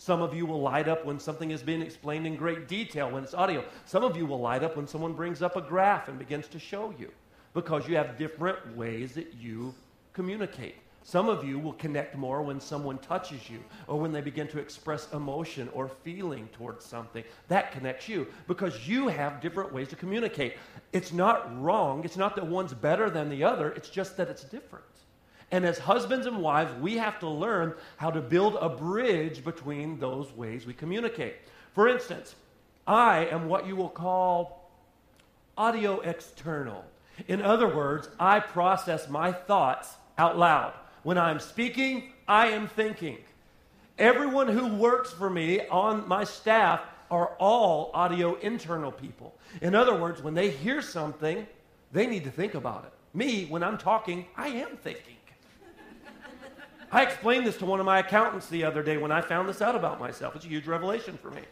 Some 0.00 0.22
of 0.22 0.32
you 0.32 0.46
will 0.46 0.60
light 0.60 0.86
up 0.86 1.04
when 1.04 1.18
something 1.18 1.50
is 1.50 1.60
being 1.60 1.82
explained 1.82 2.24
in 2.24 2.36
great 2.36 2.68
detail 2.68 3.10
when 3.10 3.24
it's 3.24 3.34
audio. 3.34 3.64
Some 3.84 4.04
of 4.04 4.16
you 4.16 4.26
will 4.26 4.40
light 4.40 4.62
up 4.62 4.76
when 4.76 4.86
someone 4.86 5.12
brings 5.12 5.42
up 5.42 5.56
a 5.56 5.60
graph 5.60 6.08
and 6.08 6.16
begins 6.16 6.46
to 6.48 6.58
show 6.60 6.94
you 6.96 7.10
because 7.52 7.88
you 7.88 7.96
have 7.96 8.16
different 8.16 8.76
ways 8.76 9.12
that 9.14 9.34
you 9.34 9.74
communicate. 10.12 10.76
Some 11.02 11.28
of 11.28 11.42
you 11.42 11.58
will 11.58 11.72
connect 11.72 12.14
more 12.14 12.42
when 12.42 12.60
someone 12.60 12.98
touches 12.98 13.50
you 13.50 13.58
or 13.88 13.98
when 13.98 14.12
they 14.12 14.20
begin 14.20 14.46
to 14.48 14.60
express 14.60 15.12
emotion 15.12 15.68
or 15.72 15.88
feeling 15.88 16.48
towards 16.52 16.84
something. 16.84 17.24
That 17.48 17.72
connects 17.72 18.08
you 18.08 18.28
because 18.46 18.86
you 18.86 19.08
have 19.08 19.40
different 19.40 19.72
ways 19.72 19.88
to 19.88 19.96
communicate. 19.96 20.58
It's 20.92 21.12
not 21.12 21.60
wrong. 21.60 22.04
It's 22.04 22.16
not 22.16 22.36
that 22.36 22.46
one's 22.46 22.72
better 22.72 23.10
than 23.10 23.30
the 23.30 23.42
other, 23.42 23.72
it's 23.72 23.88
just 23.88 24.16
that 24.18 24.28
it's 24.28 24.44
different. 24.44 24.84
And 25.50 25.64
as 25.64 25.78
husbands 25.78 26.26
and 26.26 26.42
wives, 26.42 26.72
we 26.80 26.98
have 26.98 27.18
to 27.20 27.28
learn 27.28 27.74
how 27.96 28.10
to 28.10 28.20
build 28.20 28.56
a 28.60 28.68
bridge 28.68 29.44
between 29.44 29.98
those 29.98 30.30
ways 30.32 30.66
we 30.66 30.74
communicate. 30.74 31.36
For 31.74 31.88
instance, 31.88 32.34
I 32.86 33.26
am 33.26 33.48
what 33.48 33.66
you 33.66 33.76
will 33.76 33.88
call 33.88 34.70
audio 35.56 36.00
external. 36.00 36.84
In 37.26 37.42
other 37.42 37.74
words, 37.74 38.08
I 38.20 38.40
process 38.40 39.08
my 39.08 39.32
thoughts 39.32 39.96
out 40.18 40.38
loud. 40.38 40.72
When 41.02 41.18
I'm 41.18 41.40
speaking, 41.40 42.12
I 42.26 42.48
am 42.48 42.68
thinking. 42.68 43.18
Everyone 43.98 44.48
who 44.48 44.74
works 44.76 45.12
for 45.12 45.30
me 45.30 45.66
on 45.68 46.06
my 46.06 46.24
staff 46.24 46.80
are 47.10 47.28
all 47.38 47.90
audio 47.94 48.34
internal 48.36 48.92
people. 48.92 49.34
In 49.62 49.74
other 49.74 49.98
words, 49.98 50.22
when 50.22 50.34
they 50.34 50.50
hear 50.50 50.82
something, 50.82 51.46
they 51.90 52.06
need 52.06 52.24
to 52.24 52.30
think 52.30 52.54
about 52.54 52.84
it. 52.84 52.92
Me, 53.16 53.46
when 53.46 53.62
I'm 53.62 53.78
talking, 53.78 54.26
I 54.36 54.48
am 54.48 54.76
thinking. 54.76 55.16
I 56.90 57.02
explained 57.02 57.46
this 57.46 57.56
to 57.58 57.66
one 57.66 57.80
of 57.80 57.86
my 57.86 57.98
accountants 57.98 58.48
the 58.48 58.64
other 58.64 58.82
day 58.82 58.96
when 58.96 59.12
I 59.12 59.20
found 59.20 59.48
this 59.48 59.60
out 59.60 59.74
about 59.74 60.00
myself. 60.00 60.34
It's 60.36 60.44
a 60.44 60.48
huge 60.48 60.66
revelation 60.66 61.18
for 61.20 61.30
me. 61.30 61.42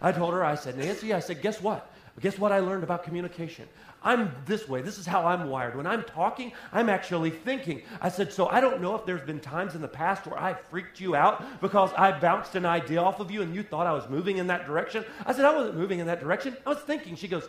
I 0.00 0.12
told 0.12 0.34
her, 0.34 0.44
I 0.44 0.54
said, 0.54 0.76
Nancy, 0.76 1.12
I 1.12 1.20
said, 1.20 1.42
guess 1.42 1.60
what? 1.60 1.90
Guess 2.20 2.38
what 2.38 2.52
I 2.52 2.60
learned 2.60 2.84
about 2.84 3.02
communication? 3.02 3.66
I'm 4.04 4.30
this 4.44 4.68
way. 4.68 4.82
This 4.82 4.98
is 4.98 5.06
how 5.06 5.26
I'm 5.26 5.48
wired. 5.48 5.76
When 5.76 5.86
I'm 5.86 6.04
talking, 6.04 6.52
I'm 6.72 6.88
actually 6.88 7.30
thinking. 7.30 7.82
I 8.00 8.10
said, 8.10 8.32
so 8.32 8.46
I 8.48 8.60
don't 8.60 8.80
know 8.80 8.94
if 8.94 9.06
there's 9.06 9.22
been 9.22 9.40
times 9.40 9.74
in 9.74 9.80
the 9.80 9.88
past 9.88 10.26
where 10.26 10.38
I 10.38 10.54
freaked 10.54 11.00
you 11.00 11.16
out 11.16 11.60
because 11.60 11.90
I 11.96 12.12
bounced 12.12 12.54
an 12.54 12.66
idea 12.66 13.00
off 13.00 13.18
of 13.18 13.30
you 13.30 13.42
and 13.42 13.54
you 13.54 13.62
thought 13.62 13.86
I 13.86 13.92
was 13.92 14.08
moving 14.08 14.36
in 14.36 14.46
that 14.48 14.66
direction. 14.66 15.04
I 15.24 15.32
said, 15.32 15.44
I 15.46 15.56
wasn't 15.56 15.76
moving 15.76 15.98
in 15.98 16.06
that 16.06 16.20
direction. 16.20 16.56
I 16.66 16.68
was 16.68 16.78
thinking. 16.80 17.16
She 17.16 17.26
goes, 17.26 17.48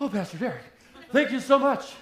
oh, 0.00 0.08
Pastor 0.08 0.38
Derek, 0.38 0.62
thank 1.10 1.32
you 1.32 1.40
so 1.40 1.58
much. 1.58 1.92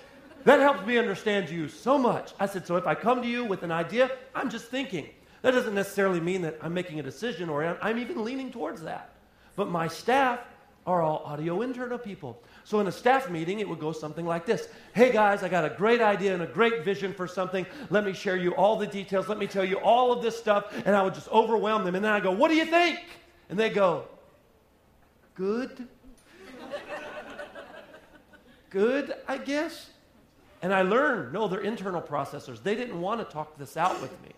That 0.45 0.61
helps 0.61 0.87
me 0.87 0.99
understand 0.99 1.49
you 1.49 1.69
so 1.69 1.99
much. 1.99 2.33
I 2.39 2.47
said, 2.47 2.67
so 2.67 2.77
if 2.77 2.87
I 2.87 2.95
come 2.95 3.23
to 3.23 3.29
you 3.29 3.45
with 3.45 3.63
an 3.63 3.73
idea, 3.73 4.11
I'm 4.35 4.51
just 4.51 4.67
thinking. 4.67 5.09
That 5.43 5.53
doesn't 5.53 5.75
necessarily 5.75 6.21
mean 6.21 6.43
that 6.43 6.59
I'm 6.63 6.73
making 6.73 7.01
a 7.01 7.03
decision 7.03 7.49
or 7.49 7.79
I'm 7.83 7.99
even 7.99 8.25
leaning 8.25 8.51
towards 8.51 8.83
that. 8.83 9.15
But 9.57 9.69
my 9.69 9.89
staff 9.89 10.41
are 10.87 11.03
all 11.03 11.23
audio 11.25 11.63
internal 11.63 11.99
people. 11.99 12.43
So 12.65 12.81
in 12.81 12.87
a 12.87 12.93
staff 12.93 13.31
meeting, 13.31 13.61
it 13.61 13.69
would 13.69 13.79
go 13.79 13.93
something 13.93 14.27
like 14.27 14.45
this 14.47 14.69
Hey 14.95 15.13
guys, 15.13 15.43
I 15.43 15.49
got 15.49 15.65
a 15.65 15.71
great 15.71 16.01
idea 16.01 16.35
and 16.35 16.43
a 16.43 16.47
great 16.47 16.85
vision 16.85 17.13
for 17.15 17.27
something. 17.27 17.67
Let 17.91 18.05
me 18.05 18.13
share 18.13 18.37
you 18.37 18.55
all 18.55 18.77
the 18.77 18.87
details. 18.87 19.29
Let 19.29 19.39
me 19.39 19.47
tell 19.47 19.65
you 19.65 19.77
all 19.77 20.13
of 20.13 20.23
this 20.23 20.39
stuff. 20.39 20.75
And 20.85 20.95
I 20.95 21.03
would 21.03 21.15
just 21.15 21.29
overwhelm 21.29 21.85
them. 21.85 21.95
And 21.95 22.05
then 22.05 22.13
I 22.13 22.21
go, 22.21 22.31
What 22.31 22.49
do 22.49 22.57
you 22.57 22.67
think? 22.67 23.01
And 23.49 23.59
they 23.59 23.71
go, 23.71 24.05
Good. 25.35 25.89
Good, 28.71 29.15
I 29.29 29.39
guess. 29.39 29.91
And 30.64 30.73
I 30.73 30.80
learned, 30.80 31.35
no, 31.35 31.47
they're 31.47 31.61
internal 31.61 32.00
processors. 32.00 32.62
They 32.62 32.75
didn't 32.75 32.99
want 32.99 33.21
to 33.21 33.30
talk 33.30 33.59
this 33.59 33.76
out 33.76 34.00
with 34.00 34.11
me. 34.23 34.30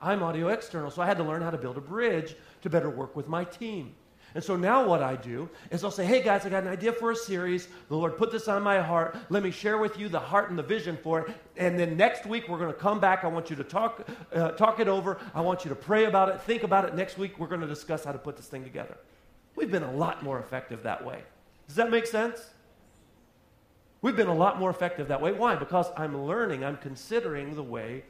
I'm 0.00 0.22
audio 0.22 0.46
external, 0.46 0.92
so 0.92 1.02
I 1.02 1.06
had 1.06 1.16
to 1.16 1.24
learn 1.24 1.42
how 1.42 1.50
to 1.50 1.58
build 1.58 1.76
a 1.76 1.80
bridge 1.80 2.36
to 2.62 2.70
better 2.70 2.88
work 2.88 3.16
with 3.16 3.26
my 3.26 3.42
team. 3.42 3.92
And 4.36 4.44
so 4.44 4.54
now 4.54 4.86
what 4.86 5.02
I 5.02 5.16
do 5.16 5.48
is 5.72 5.82
I'll 5.82 5.90
say, 5.90 6.06
hey 6.06 6.22
guys, 6.22 6.46
I 6.46 6.50
got 6.50 6.62
an 6.62 6.68
idea 6.68 6.92
for 6.92 7.10
a 7.10 7.16
series. 7.16 7.66
The 7.88 7.96
Lord 7.96 8.16
put 8.16 8.30
this 8.30 8.46
on 8.46 8.62
my 8.62 8.80
heart. 8.80 9.16
Let 9.28 9.42
me 9.42 9.50
share 9.50 9.78
with 9.78 9.98
you 9.98 10.08
the 10.08 10.20
heart 10.20 10.50
and 10.50 10.58
the 10.58 10.62
vision 10.62 10.96
for 11.02 11.22
it. 11.22 11.34
And 11.56 11.76
then 11.76 11.96
next 11.96 12.26
week 12.26 12.48
we're 12.48 12.58
going 12.58 12.72
to 12.72 12.78
come 12.78 13.00
back. 13.00 13.24
I 13.24 13.26
want 13.26 13.50
you 13.50 13.56
to 13.56 13.64
talk, 13.64 14.06
uh, 14.32 14.52
talk 14.52 14.78
it 14.78 14.86
over. 14.86 15.18
I 15.34 15.40
want 15.40 15.64
you 15.64 15.70
to 15.70 15.74
pray 15.74 16.04
about 16.04 16.28
it, 16.28 16.40
think 16.42 16.62
about 16.62 16.84
it. 16.84 16.94
Next 16.94 17.18
week 17.18 17.40
we're 17.40 17.48
going 17.48 17.60
to 17.60 17.66
discuss 17.66 18.04
how 18.04 18.12
to 18.12 18.18
put 18.18 18.36
this 18.36 18.46
thing 18.46 18.62
together. 18.62 18.96
We've 19.56 19.72
been 19.72 19.82
a 19.82 19.92
lot 19.92 20.22
more 20.22 20.38
effective 20.38 20.84
that 20.84 21.04
way. 21.04 21.24
Does 21.66 21.74
that 21.74 21.90
make 21.90 22.06
sense? 22.06 22.50
We've 24.06 24.14
been 24.14 24.28
a 24.28 24.34
lot 24.34 24.60
more 24.60 24.70
effective 24.70 25.08
that 25.08 25.20
way. 25.20 25.32
Why? 25.32 25.56
Because 25.56 25.88
I'm 25.96 26.26
learning, 26.28 26.64
I'm 26.64 26.76
considering 26.76 27.56
the 27.56 27.62
way 27.64 28.04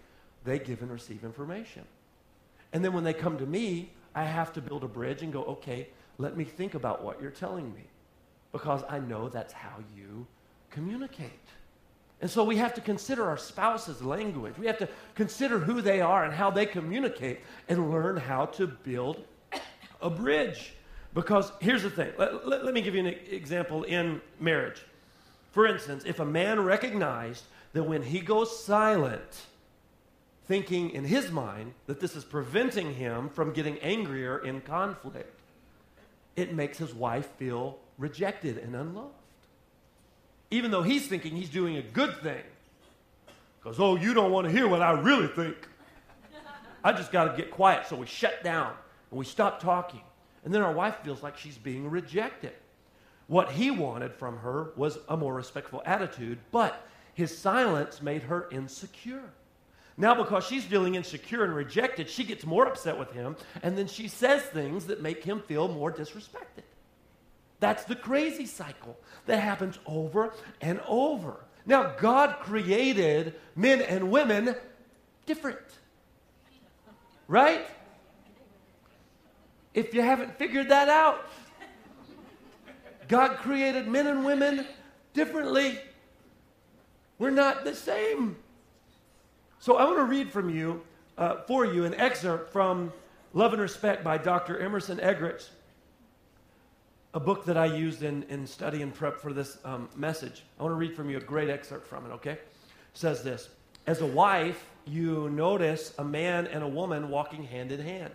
they 0.45 0.59
give 0.59 0.83
and 0.83 0.91
receive 0.91 1.25
information. 1.25 1.87
And 2.75 2.85
then 2.85 2.93
when 2.93 3.03
they 3.03 3.15
come 3.15 3.39
to 3.39 3.47
me, 3.47 3.93
I 4.15 4.25
have 4.25 4.53
to 4.53 4.61
build 4.61 4.85
a 4.85 4.89
bridge 4.89 5.23
and 5.23 5.33
go, 5.33 5.43
okay, 5.45 5.89
let 6.19 6.37
me 6.37 6.45
think 6.45 6.75
about 6.75 7.03
what 7.03 7.19
you're 7.23 7.31
telling 7.31 7.73
me 7.73 7.85
because 8.53 8.83
I 8.91 8.99
know 8.99 9.31
that's 9.31 9.55
how 9.55 9.79
you 9.97 10.27
communicate. 10.69 11.31
And 12.21 12.31
so 12.31 12.45
we 12.45 12.57
have 12.57 12.75
to 12.75 12.83
consider 12.83 13.25
our 13.25 13.39
spouse's 13.39 14.03
language. 14.03 14.59
We 14.59 14.67
have 14.67 14.77
to 14.81 14.91
consider 15.15 15.59
who 15.59 15.81
they 15.81 16.03
are 16.03 16.27
and 16.27 16.35
how 16.35 16.51
they 16.51 16.67
communicate 16.67 17.41
and 17.71 17.91
learn 17.91 18.19
how 18.19 18.45
to 18.45 18.67
build 18.67 19.25
a 20.03 20.11
bridge. 20.11 20.75
Because 21.15 21.53
here's 21.59 21.85
the 21.85 21.89
thing 21.89 22.13
let, 22.19 22.47
let, 22.47 22.67
let 22.67 22.75
me 22.75 22.83
give 22.83 22.95
you 22.95 23.01
an 23.01 23.15
example 23.31 23.85
in 23.85 24.21
marriage. 24.39 24.83
For 25.57 25.67
instance, 25.67 26.05
if 26.05 26.21
a 26.21 26.25
man 26.27 26.61
recognized 26.61 27.43
that 27.73 27.85
when 27.85 28.03
he 28.03 28.21
goes 28.21 28.63
silent, 28.63 29.47
thinking 30.45 30.91
in 30.91 31.03
his 31.03 31.31
mind 31.31 31.73
that 31.87 31.99
this 31.99 32.15
is 32.15 32.25
preventing 32.25 32.93
him 32.93 33.31
from 33.31 33.55
getting 33.55 33.79
angrier 33.79 34.37
in 34.37 34.61
conflict, 34.61 35.41
it 36.37 36.53
makes 36.53 36.77
his 36.77 36.93
wife 36.93 37.31
feel 37.39 37.79
rejected 37.97 38.59
and 38.59 38.77
unloved. 38.77 39.15
Even 40.51 40.71
though 40.71 40.83
he's 40.83 41.09
thinking 41.09 41.35
he's 41.35 41.49
doing 41.49 41.79
a 41.79 41.83
good 41.83 42.15
thing. 42.19 42.45
Because, 43.59 43.81
oh, 43.81 43.97
you 43.97 44.13
don't 44.13 44.33
want 44.33 44.47
to 44.47 44.53
hear 44.53 44.69
what 44.69 44.83
I 44.83 44.91
really 44.91 45.29
think. 45.29 45.57
I 46.85 46.93
just 46.93 47.11
got 47.11 47.35
to 47.35 47.35
get 47.35 47.51
quiet. 47.51 47.87
So 47.87 47.97
we 47.97 48.05
shut 48.05 48.45
down 48.45 48.75
and 49.11 49.19
we 49.19 49.25
stop 49.25 49.59
talking. 49.59 50.03
And 50.45 50.53
then 50.53 50.61
our 50.61 50.73
wife 50.75 50.97
feels 51.03 51.23
like 51.23 51.39
she's 51.39 51.57
being 51.57 51.89
rejected. 51.89 52.53
What 53.27 53.53
he 53.53 53.71
wanted 53.71 54.15
from 54.15 54.39
her 54.39 54.71
was 54.77 54.99
a 55.09 55.17
more 55.17 55.35
respectful 55.35 55.83
attitude, 55.85 56.39
but 56.53 56.87
his 57.15 57.37
silence 57.37 58.01
made 58.01 58.23
her 58.23 58.49
insecure. 58.51 59.33
Now, 59.97 60.15
because 60.15 60.45
she's 60.45 60.65
feeling 60.65 60.95
insecure 60.95 61.45
and 61.45 61.55
rejected, 61.55 62.11
she 62.11 62.23
gets 62.23 62.45
more 62.45 62.67
upset 62.67 62.99
with 62.99 63.13
him, 63.13 63.37
and 63.63 63.77
then 63.77 63.87
she 63.87 64.09
says 64.09 64.43
things 64.43 64.87
that 64.87 65.03
make 65.03 65.25
him 65.25 65.41
feel 65.41 65.69
more 65.69 65.91
disrespected. 65.91 66.65
That's 67.59 67.85
the 67.85 67.97
crazy 67.97 68.47
cycle 68.47 68.99
that 69.25 69.41
happens 69.41 69.79
over 69.87 70.35
and 70.61 70.81
over. 70.87 71.45
Now, 71.65 71.95
God 71.99 72.37
created 72.41 73.35
men 73.57 73.81
and 73.81 74.11
women 74.11 74.55
different. 75.25 75.59
Right? 77.27 77.67
If 79.73 79.95
you 79.95 80.03
haven't 80.03 80.39
figured 80.39 80.69
that 80.69 80.89
out, 80.89 81.27
God 83.09 83.37
created 83.39 83.89
men 83.89 84.07
and 84.07 84.25
women 84.25 84.67
differently. 85.13 85.79
We're 87.19 87.31
not 87.31 87.65
the 87.65 87.75
same. 87.75 88.37
So 89.59 89.77
I 89.77 89.85
want 89.85 89.99
to 89.99 90.05
read 90.05 90.31
from 90.31 90.51
you, 90.51 90.83
uh, 91.17 91.43
for 91.47 91.65
you, 91.65 91.85
an 91.85 91.95
excerpt 91.95 92.53
from 92.53 92.93
Love 93.33 93.53
and 93.53 93.63
Respect 93.63 94.05
by 94.05 94.19
Dr. 94.19 94.59
Emerson 94.59 94.99
Eggerichs, 94.99 95.49
a 97.15 97.21
book 97.21 97.45
that 97.47 97.57
I 97.57 97.67
used 97.67 98.03
in, 98.03 98.25
in 98.25 98.47
study 98.47 98.83
and 98.83 98.95
prep 98.95 99.19
for 99.19 99.33
this 99.33 99.59
um, 99.65 99.89
message. 99.97 100.45
I 100.59 100.63
want 100.63 100.73
to 100.73 100.77
read 100.77 100.95
from 100.95 101.09
you 101.09 101.17
a 101.17 101.21
great 101.21 101.49
excerpt 101.49 101.87
from 101.87 102.05
it, 102.07 102.11
okay? 102.11 102.33
It 102.33 102.41
says 102.93 103.23
this 103.23 103.49
As 103.87 104.03
a 104.03 104.07
wife, 104.07 104.67
you 104.85 105.31
notice 105.31 105.95
a 105.99 106.05
man 106.05 106.47
and 106.47 106.63
a 106.63 106.69
woman 106.69 107.09
walking 107.09 107.45
hand 107.45 107.73
in 107.73 107.81
hand. 107.81 108.13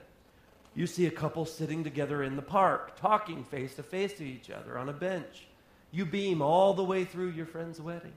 You 0.74 0.88
see 0.88 1.06
a 1.06 1.12
couple 1.12 1.46
sitting 1.46 1.84
together 1.84 2.24
in 2.24 2.36
the 2.36 2.42
park, 2.42 3.00
talking 3.00 3.44
face 3.44 3.75
to 3.75 3.84
face 3.84 4.13
to 4.13 4.24
each 4.24 4.50
other 4.50 4.78
on 4.78 4.90
a 4.90 4.94
bench. 4.94 5.48
You 5.92 6.06
beam 6.06 6.42
all 6.42 6.74
the 6.74 6.84
way 6.84 7.04
through 7.04 7.32
your 7.32 7.46
friend's 7.46 7.82
wedding. 7.82 8.13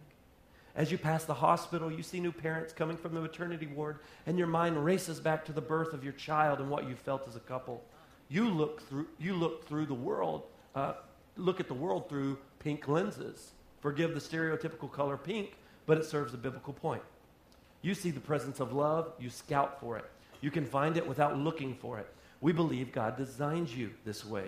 As 0.77 0.91
you 0.91 0.99
pass 0.99 1.25
the 1.25 1.35
hospital, 1.35 1.91
you 1.91 2.03
see 2.03 2.21
new 2.21 2.33
parents 2.33 2.73
coming 2.73 2.97
from 2.97 3.15
the 3.15 3.21
maternity 3.21 3.67
ward, 3.67 3.99
and 4.27 4.39
your 4.39 4.47
mind 4.47 4.85
races 4.85 5.21
back 5.21 5.45
to 5.47 5.53
the 5.53 5.61
birth 5.61 5.93
of 5.93 6.03
your 6.03 6.13
child 6.13 6.61
and 6.61 6.71
what 6.71 6.89
you 6.89 6.95
felt 6.95 7.29
as 7.29 7.37
a 7.37 7.41
couple. 7.41 7.83
You 8.29 8.49
look 8.49 8.89
through, 8.89 9.07
you 9.19 9.35
look 9.35 9.69
through 9.69 9.87
the 9.87 9.95
world, 9.95 10.45
uh, 10.75 10.95
look 11.37 11.61
at 11.61 11.69
the 11.69 11.75
world 11.75 12.09
through 12.09 12.39
pink 12.59 12.89
lenses. 12.89 13.53
Forgive 13.81 14.15
the 14.15 14.21
stereotypical 14.21 14.91
color 14.91 15.17
pink, 15.17 15.57
but 15.87 15.99
it 15.99 16.07
serves 16.07 16.35
a 16.35 16.39
biblical 16.39 16.73
point. 16.73 17.03
You 17.83 17.95
see 17.95 18.11
the 18.11 18.21
presence 18.21 18.61
of 18.61 18.73
love, 18.73 19.13
you 19.19 19.31
scout 19.31 19.79
for 19.81 19.99
it. 19.99 20.07
You 20.41 20.51
can 20.51 20.65
find 20.65 20.97
it 20.97 21.07
without 21.07 21.37
looking 21.37 21.75
for 21.75 21.99
it. 21.99 22.09
We 22.45 22.53
believe 22.53 22.93
God 22.93 23.17
designed 23.17 23.71
you 23.71 23.93
this 24.05 24.23
way. 24.23 24.45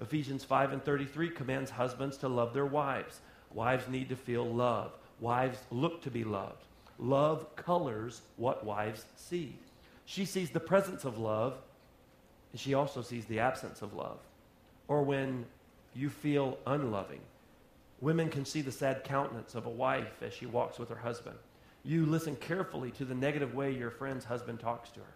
Ephesians 0.00 0.44
5 0.44 0.72
and 0.72 0.84
33 0.84 1.30
commands 1.30 1.72
husbands 1.72 2.16
to 2.18 2.28
love 2.28 2.54
their 2.54 2.64
wives. 2.64 3.18
Wives 3.52 3.88
need 3.88 4.08
to 4.10 4.14
feel 4.14 4.46
love. 4.46 4.92
Wives 5.18 5.58
look 5.72 6.00
to 6.02 6.12
be 6.12 6.22
loved. 6.22 6.62
Love 7.00 7.56
colors 7.56 8.22
what 8.36 8.64
wives 8.64 9.04
see. 9.16 9.56
She 10.04 10.26
sees 10.26 10.50
the 10.50 10.60
presence 10.60 11.04
of 11.04 11.18
love, 11.18 11.56
and 12.52 12.60
she 12.60 12.74
also 12.74 13.02
sees 13.02 13.24
the 13.24 13.40
absence 13.40 13.82
of 13.82 13.94
love. 13.94 14.18
Or 14.86 15.02
when 15.02 15.44
you 15.92 16.08
feel 16.08 16.56
unloving, 16.68 17.20
women 18.00 18.28
can 18.28 18.44
see 18.44 18.60
the 18.60 18.70
sad 18.70 19.02
countenance 19.02 19.56
of 19.56 19.66
a 19.66 19.70
wife 19.70 20.22
as 20.22 20.32
she 20.32 20.46
walks 20.46 20.78
with 20.78 20.88
her 20.88 20.94
husband. 20.94 21.36
you 21.82 22.06
listen 22.06 22.36
carefully 22.36 22.92
to 22.92 23.04
the 23.04 23.14
negative 23.16 23.56
way 23.56 23.72
your 23.72 23.90
friend's 23.90 24.26
husband 24.26 24.60
talks 24.60 24.90
to 24.90 25.00
her. 25.00 25.14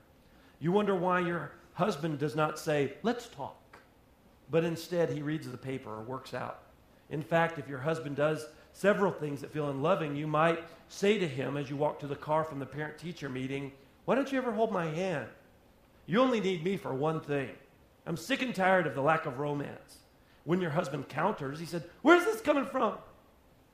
You 0.58 0.72
wonder 0.72 0.96
why 0.96 1.20
your 1.20 1.52
husband 1.74 2.18
does 2.18 2.34
not 2.34 2.58
say, 2.58 2.94
Let's 3.02 3.28
talk, 3.28 3.78
but 4.50 4.64
instead 4.64 5.10
he 5.10 5.22
reads 5.22 5.48
the 5.48 5.56
paper 5.56 5.90
or 5.90 6.02
works 6.02 6.34
out. 6.34 6.62
In 7.10 7.22
fact, 7.22 7.58
if 7.58 7.68
your 7.68 7.78
husband 7.78 8.16
does 8.16 8.46
several 8.72 9.12
things 9.12 9.40
that 9.40 9.52
feel 9.52 9.70
unloving, 9.70 10.16
you 10.16 10.26
might 10.26 10.64
say 10.88 11.18
to 11.18 11.28
him 11.28 11.56
as 11.56 11.70
you 11.70 11.76
walk 11.76 12.00
to 12.00 12.06
the 12.06 12.16
car 12.16 12.44
from 12.44 12.58
the 12.58 12.66
parent 12.66 12.98
teacher 12.98 13.28
meeting, 13.28 13.72
Why 14.04 14.14
don't 14.14 14.30
you 14.32 14.38
ever 14.38 14.52
hold 14.52 14.72
my 14.72 14.86
hand? 14.86 15.28
You 16.06 16.20
only 16.20 16.40
need 16.40 16.64
me 16.64 16.76
for 16.76 16.92
one 16.94 17.20
thing. 17.20 17.50
I'm 18.06 18.16
sick 18.16 18.42
and 18.42 18.54
tired 18.54 18.86
of 18.86 18.94
the 18.94 19.02
lack 19.02 19.26
of 19.26 19.38
romance. 19.38 19.98
When 20.44 20.60
your 20.60 20.70
husband 20.70 21.08
counters, 21.08 21.58
he 21.58 21.66
said, 21.66 21.84
Where's 22.02 22.24
this 22.24 22.40
coming 22.40 22.66
from? 22.66 22.94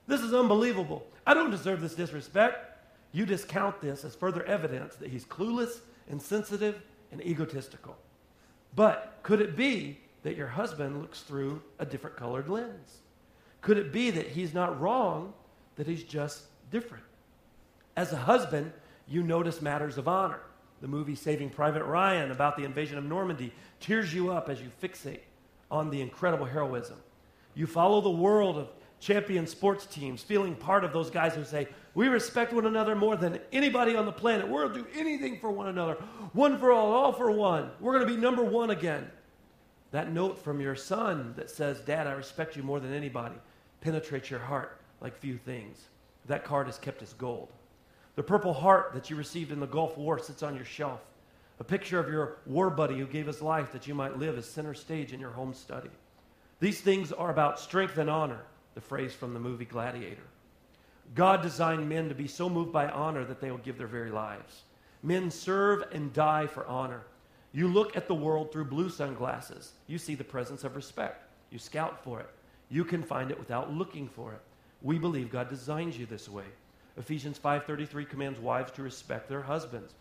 This 0.07 0.21
is 0.21 0.35
unbelievable. 0.35 1.07
I 1.27 1.35
don't 1.35 1.51
deserve 1.51 1.81
this 1.81 1.95
disrespect. 1.95 2.67
You 3.13 3.27
discount 3.27 3.81
this 3.81 4.05
as 4.05 4.15
further 4.15 4.45
evidence 4.45 4.95
that 4.97 5.11
he's 5.11 5.25
clueless, 5.25 5.81
insensitive, 6.09 6.81
and 7.13 7.21
egotistical. 7.23 7.97
But 8.75 9.19
could 9.23 9.41
it 9.41 9.57
be 9.57 9.99
that 10.23 10.37
your 10.37 10.47
husband 10.47 11.01
looks 11.01 11.21
through 11.21 11.63
a 11.79 11.87
different 11.87 12.17
colored 12.17 12.49
lens? 12.49 12.99
Could 13.61 13.79
it 13.79 13.93
be 13.93 14.11
that 14.11 14.29
he's 14.29 14.55
not 14.55 14.81
wrong, 14.81 15.33
that 15.77 15.87
he's 15.87 16.03
just 16.03 16.43
different? 16.71 17.05
As 17.97 18.13
a 18.13 18.17
husband, 18.17 18.73
you 19.09 19.23
notice 19.23 19.61
matters 19.61 19.99
of 19.99 20.09
honor. 20.09 20.41
The 20.81 20.89
movie 20.89 21.15
Saving 21.15 21.51
Private 21.51 21.85
Ryan 21.85 22.31
about 22.31 22.57
the 22.57 22.65
invasion 22.65 22.97
of 22.97 23.05
Normandy 23.05 23.53
tears 23.81 24.15
you 24.15 24.31
up 24.31 24.49
as 24.49 24.61
you 24.63 24.71
fixate 24.83 25.21
on 25.71 25.91
the 25.91 26.01
incredible 26.01 26.47
heroism. 26.47 26.97
You 27.55 27.67
follow 27.67 28.01
the 28.01 28.11
world 28.11 28.57
of 28.57 28.69
champion 29.01 29.47
sports 29.47 29.85
teams, 29.87 30.23
feeling 30.23 30.55
part 30.55 30.85
of 30.85 30.93
those 30.93 31.11
guys 31.11 31.35
who 31.35 31.45
say, 31.45 31.69
We 31.95 32.09
respect 32.09 32.53
one 32.53 32.67
another 32.67 32.95
more 32.95 33.17
than 33.17 33.41
anybody 33.53 33.97
on 33.97 34.07
the 34.07 34.13
planet. 34.13 34.49
We'll 34.49 34.69
do 34.69 34.87
anything 34.95 35.41
for 35.41 35.51
one 35.51 35.69
another. 35.69 35.95
One 36.33 36.59
for 36.59 36.73
all, 36.73 36.93
all 36.93 37.13
for 37.13 37.31
one. 37.31 37.71
We're 37.81 37.95
going 37.95 38.07
to 38.07 38.15
be 38.15 38.21
number 38.21 38.45
one 38.45 38.71
again. 38.71 39.11
That 39.91 40.13
note 40.13 40.39
from 40.39 40.61
your 40.61 40.77
son 40.77 41.35
that 41.37 41.51
says, 41.51 41.81
Dad, 41.81 42.07
I 42.07 42.13
respect 42.13 42.57
you 42.57 42.63
more 42.63 42.79
than 42.79 42.95
anybody, 42.95 43.35
penetrates 43.81 44.31
your 44.31 44.41
heart 44.41 44.81
like 45.01 45.19
few 45.19 45.37
things. 45.37 45.89
That 46.27 46.45
card 46.45 46.69
is 46.69 46.79
kept 46.79 47.03
as 47.03 47.13
gold. 47.15 47.49
The 48.15 48.23
purple 48.23 48.53
heart 48.53 48.93
that 48.95 49.11
you 49.11 49.17
received 49.17 49.51
in 49.51 49.61
the 49.61 49.67
Gulf 49.67 49.97
War 49.97 50.19
sits 50.19 50.43
on 50.43 50.55
your 50.55 50.65
shelf. 50.65 51.01
A 51.59 51.65
picture 51.65 51.99
of 51.99 52.09
your 52.09 52.39
war 52.47 52.71
buddy 52.71 52.99
who 52.99 53.07
gave 53.07 53.27
his 53.27 53.43
life 53.43 53.73
that 53.73 53.87
you 53.87 53.95
might 53.95 54.19
live 54.19 54.39
as 54.39 54.47
center 54.47 54.75
stage 54.75 55.13
in 55.13 55.21
your 55.21 55.31
home 55.31 55.53
study. 55.53 55.91
These 56.61 56.81
things 56.81 57.13
are 57.13 57.31
about 57.31 57.59
strength 57.59 57.99
and 57.99 58.09
honor, 58.09 58.41
the 58.75 58.81
phrase 58.81 59.13
from 59.13 59.35
the 59.35 59.41
movie 59.41 59.65
Gladiator. 59.65 60.23
God 61.15 61.43
designed 61.43 61.89
men 61.89 62.09
to 62.09 62.15
be 62.15 62.29
so 62.29 62.49
moved 62.49 62.73
by 62.73 62.89
honor 62.89 63.25
that 63.25 63.41
they 63.41 63.51
will 63.51 63.59
give 63.59 63.79
their 63.79 63.87
very 63.87 64.11
lives. 64.11 64.63
Men 65.03 65.31
serve 65.31 65.85
and 65.93 66.13
die 66.13 66.47
for 66.47 66.67
honor. 66.67 67.03
You 67.53 67.67
look 67.67 67.97
at 67.97 68.07
the 68.07 68.15
world 68.15 68.53
through 68.53 68.67
blue 68.67 68.91
sunglasses. 68.91 69.73
You 69.89 69.99
see 69.99 70.15
the 70.15 70.23
presence 70.23 70.63
of 70.63 70.77
respect. 70.77 71.25
You 71.51 71.59
scout 71.59 72.05
for 72.05 72.21
it. 72.21 72.29
You 72.69 72.85
can 72.85 73.03
find 73.03 73.31
it 73.31 73.39
without 73.39 73.73
looking 73.73 74.09
for 74.09 74.33
it. 74.33 74.41
We 74.83 74.99
believe 74.99 75.33
God 75.33 75.49
designs 75.49 75.99
you 75.99 76.07
this 76.07 76.29
way. 76.29 76.45
Ephesians 76.97 77.39
5:33 77.39 78.05
commands 78.05 78.39
wives 78.39 78.71
to 78.73 78.83
respect 78.83 79.29
their 79.29 79.43
husbands. 79.43 79.95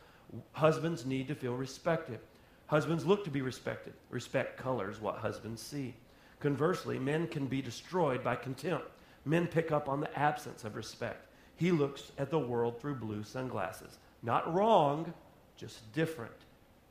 Husbands 0.51 1.06
need 1.06 1.28
to 1.28 1.36
feel 1.36 1.56
respected. 1.56 2.20
Husbands 2.68 3.06
look 3.06 3.24
to 3.24 3.32
be 3.32 3.42
respected. 3.42 3.94
Respect 4.12 4.58
colors 4.58 5.01
what 5.01 5.16
husbands 5.16 5.62
see. 5.62 5.96
Conversely, 6.39 7.00
men 7.00 7.28
can 7.28 7.48
be 7.48 7.62
destroyed 7.63 8.24
by 8.24 8.36
contempt. 8.36 8.88
Men 9.26 9.48
pick 9.48 9.72
up 9.72 9.90
on 9.90 10.00
the 10.00 10.18
absence 10.18 10.64
of 10.64 10.76
respect. 10.76 11.26
He 11.56 11.72
looks 11.72 12.12
at 12.18 12.32
the 12.32 12.40
world 12.40 12.80
through 12.80 12.96
blue 12.96 13.24
sunglasses. 13.24 13.98
Not 14.24 14.54
wrong, 14.54 15.14
just 15.58 15.92
different. 15.94 16.34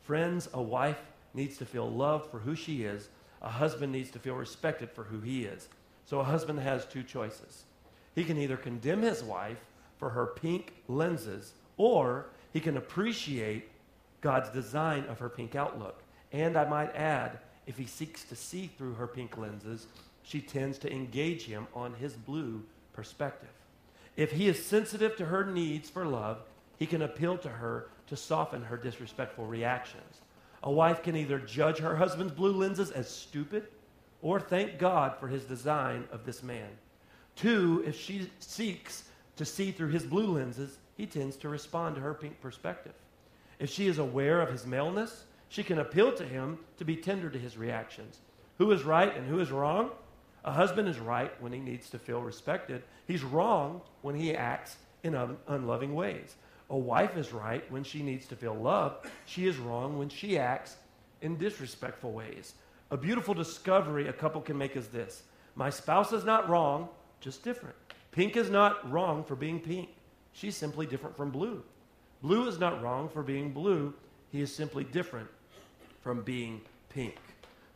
Friends, 0.02 0.48
a 0.52 0.62
wife 0.62 1.00
needs 1.34 1.56
to 1.58 1.66
feel 1.66 1.90
loved 1.90 2.30
for 2.30 2.38
who 2.38 2.54
she 2.54 2.84
is. 2.84 3.08
A 3.42 3.48
husband 3.48 3.92
needs 3.92 4.10
to 4.10 4.18
feel 4.18 4.34
respected 4.34 4.90
for 4.90 5.04
who 5.04 5.20
he 5.20 5.44
is. 5.44 5.68
So 6.04 6.20
a 6.20 6.24
husband 6.24 6.60
has 6.60 6.86
two 6.86 7.02
choices. 7.02 7.64
He 8.14 8.24
can 8.24 8.38
either 8.38 8.56
condemn 8.56 9.02
his 9.02 9.22
wife 9.22 9.64
for 9.98 10.10
her 10.10 10.26
pink 10.26 10.72
lenses, 10.88 11.52
or 11.76 12.26
he 12.52 12.60
can 12.60 12.76
appreciate 12.76 13.70
God's 14.20 14.50
design 14.50 15.04
of 15.04 15.18
her 15.18 15.28
pink 15.28 15.54
outlook. 15.54 16.02
And 16.32 16.56
I 16.56 16.68
might 16.68 16.94
add, 16.94 17.38
if 17.66 17.76
he 17.76 17.86
seeks 17.86 18.24
to 18.24 18.36
see 18.36 18.66
through 18.66 18.94
her 18.94 19.06
pink 19.06 19.36
lenses, 19.36 19.86
she 20.28 20.42
tends 20.42 20.76
to 20.76 20.92
engage 20.92 21.44
him 21.44 21.66
on 21.74 21.94
his 21.94 22.12
blue 22.12 22.62
perspective. 22.92 23.48
If 24.14 24.30
he 24.30 24.46
is 24.46 24.62
sensitive 24.62 25.16
to 25.16 25.24
her 25.24 25.46
needs 25.46 25.88
for 25.88 26.04
love, 26.04 26.42
he 26.76 26.84
can 26.84 27.00
appeal 27.00 27.38
to 27.38 27.48
her 27.48 27.88
to 28.08 28.16
soften 28.16 28.62
her 28.62 28.76
disrespectful 28.76 29.46
reactions. 29.46 30.20
A 30.64 30.70
wife 30.70 31.02
can 31.02 31.16
either 31.16 31.38
judge 31.38 31.78
her 31.78 31.96
husband's 31.96 32.34
blue 32.34 32.52
lenses 32.52 32.90
as 32.90 33.08
stupid 33.08 33.68
or 34.20 34.38
thank 34.38 34.78
God 34.78 35.16
for 35.18 35.28
his 35.28 35.44
design 35.44 36.06
of 36.12 36.26
this 36.26 36.42
man. 36.42 36.68
Two, 37.34 37.82
if 37.86 37.98
she 37.98 38.30
seeks 38.38 39.04
to 39.36 39.46
see 39.46 39.70
through 39.70 39.90
his 39.90 40.04
blue 40.04 40.32
lenses, 40.32 40.76
he 40.96 41.06
tends 41.06 41.36
to 41.36 41.48
respond 41.48 41.94
to 41.94 42.02
her 42.02 42.12
pink 42.12 42.38
perspective. 42.42 42.94
If 43.58 43.70
she 43.70 43.86
is 43.86 43.98
aware 43.98 44.42
of 44.42 44.50
his 44.50 44.66
maleness, 44.66 45.24
she 45.48 45.62
can 45.62 45.78
appeal 45.78 46.12
to 46.12 46.24
him 46.24 46.58
to 46.76 46.84
be 46.84 46.96
tender 46.96 47.30
to 47.30 47.38
his 47.38 47.56
reactions. 47.56 48.18
Who 48.58 48.70
is 48.72 48.82
right 48.82 49.16
and 49.16 49.26
who 49.26 49.40
is 49.40 49.50
wrong? 49.50 49.90
A 50.48 50.50
husband 50.50 50.88
is 50.88 50.98
right 50.98 51.30
when 51.42 51.52
he 51.52 51.58
needs 51.58 51.90
to 51.90 51.98
feel 51.98 52.22
respected. 52.22 52.82
He's 53.06 53.22
wrong 53.22 53.82
when 54.00 54.14
he 54.14 54.34
acts 54.34 54.78
in 55.02 55.14
un- 55.14 55.36
unloving 55.46 55.94
ways. 55.94 56.36
A 56.70 56.76
wife 56.78 57.18
is 57.18 57.34
right 57.34 57.70
when 57.70 57.84
she 57.84 58.00
needs 58.00 58.26
to 58.28 58.34
feel 58.34 58.54
loved. 58.54 59.10
She 59.26 59.46
is 59.46 59.58
wrong 59.58 59.98
when 59.98 60.08
she 60.08 60.38
acts 60.38 60.76
in 61.20 61.36
disrespectful 61.36 62.12
ways. 62.12 62.54
A 62.90 62.96
beautiful 62.96 63.34
discovery 63.34 64.08
a 64.08 64.12
couple 64.14 64.40
can 64.40 64.56
make 64.56 64.74
is 64.74 64.88
this 64.88 65.22
My 65.54 65.68
spouse 65.68 66.14
is 66.14 66.24
not 66.24 66.48
wrong, 66.48 66.88
just 67.20 67.44
different. 67.44 67.76
Pink 68.10 68.34
is 68.34 68.48
not 68.48 68.90
wrong 68.90 69.24
for 69.24 69.36
being 69.36 69.60
pink. 69.60 69.90
She's 70.32 70.56
simply 70.56 70.86
different 70.86 71.14
from 71.14 71.30
blue. 71.30 71.62
Blue 72.22 72.48
is 72.48 72.58
not 72.58 72.82
wrong 72.82 73.10
for 73.10 73.22
being 73.22 73.52
blue. 73.52 73.92
He 74.32 74.40
is 74.40 74.50
simply 74.54 74.84
different 74.84 75.28
from 76.00 76.22
being 76.22 76.62
pink. 76.88 77.16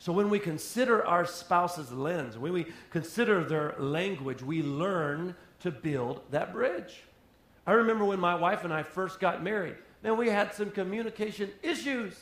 So 0.03 0.13
when 0.13 0.31
we 0.31 0.41
consider 0.41 1.07
our 1.07 1.25
spouse's 1.25 1.93
lens, 1.93 2.37
when 2.37 2.53
we 2.53 2.67
consider 2.91 3.45
their 3.45 3.77
language, 3.79 4.43
we 4.43 4.61
learn 4.61 5.37
to 5.61 5.71
build 5.71 6.23
that 6.33 6.53
bridge. 6.53 7.05
I 7.69 7.75
remember 7.75 8.05
when 8.05 8.19
my 8.19 8.35
wife 8.35 8.65
and 8.65 8.73
I 8.75 8.83
first 8.83 9.21
got 9.21 9.45
married, 9.45 9.77
man, 10.03 10.17
we 10.17 10.29
had 10.29 10.55
some 10.55 10.73
communication 10.73 11.51
issues. 11.63 12.21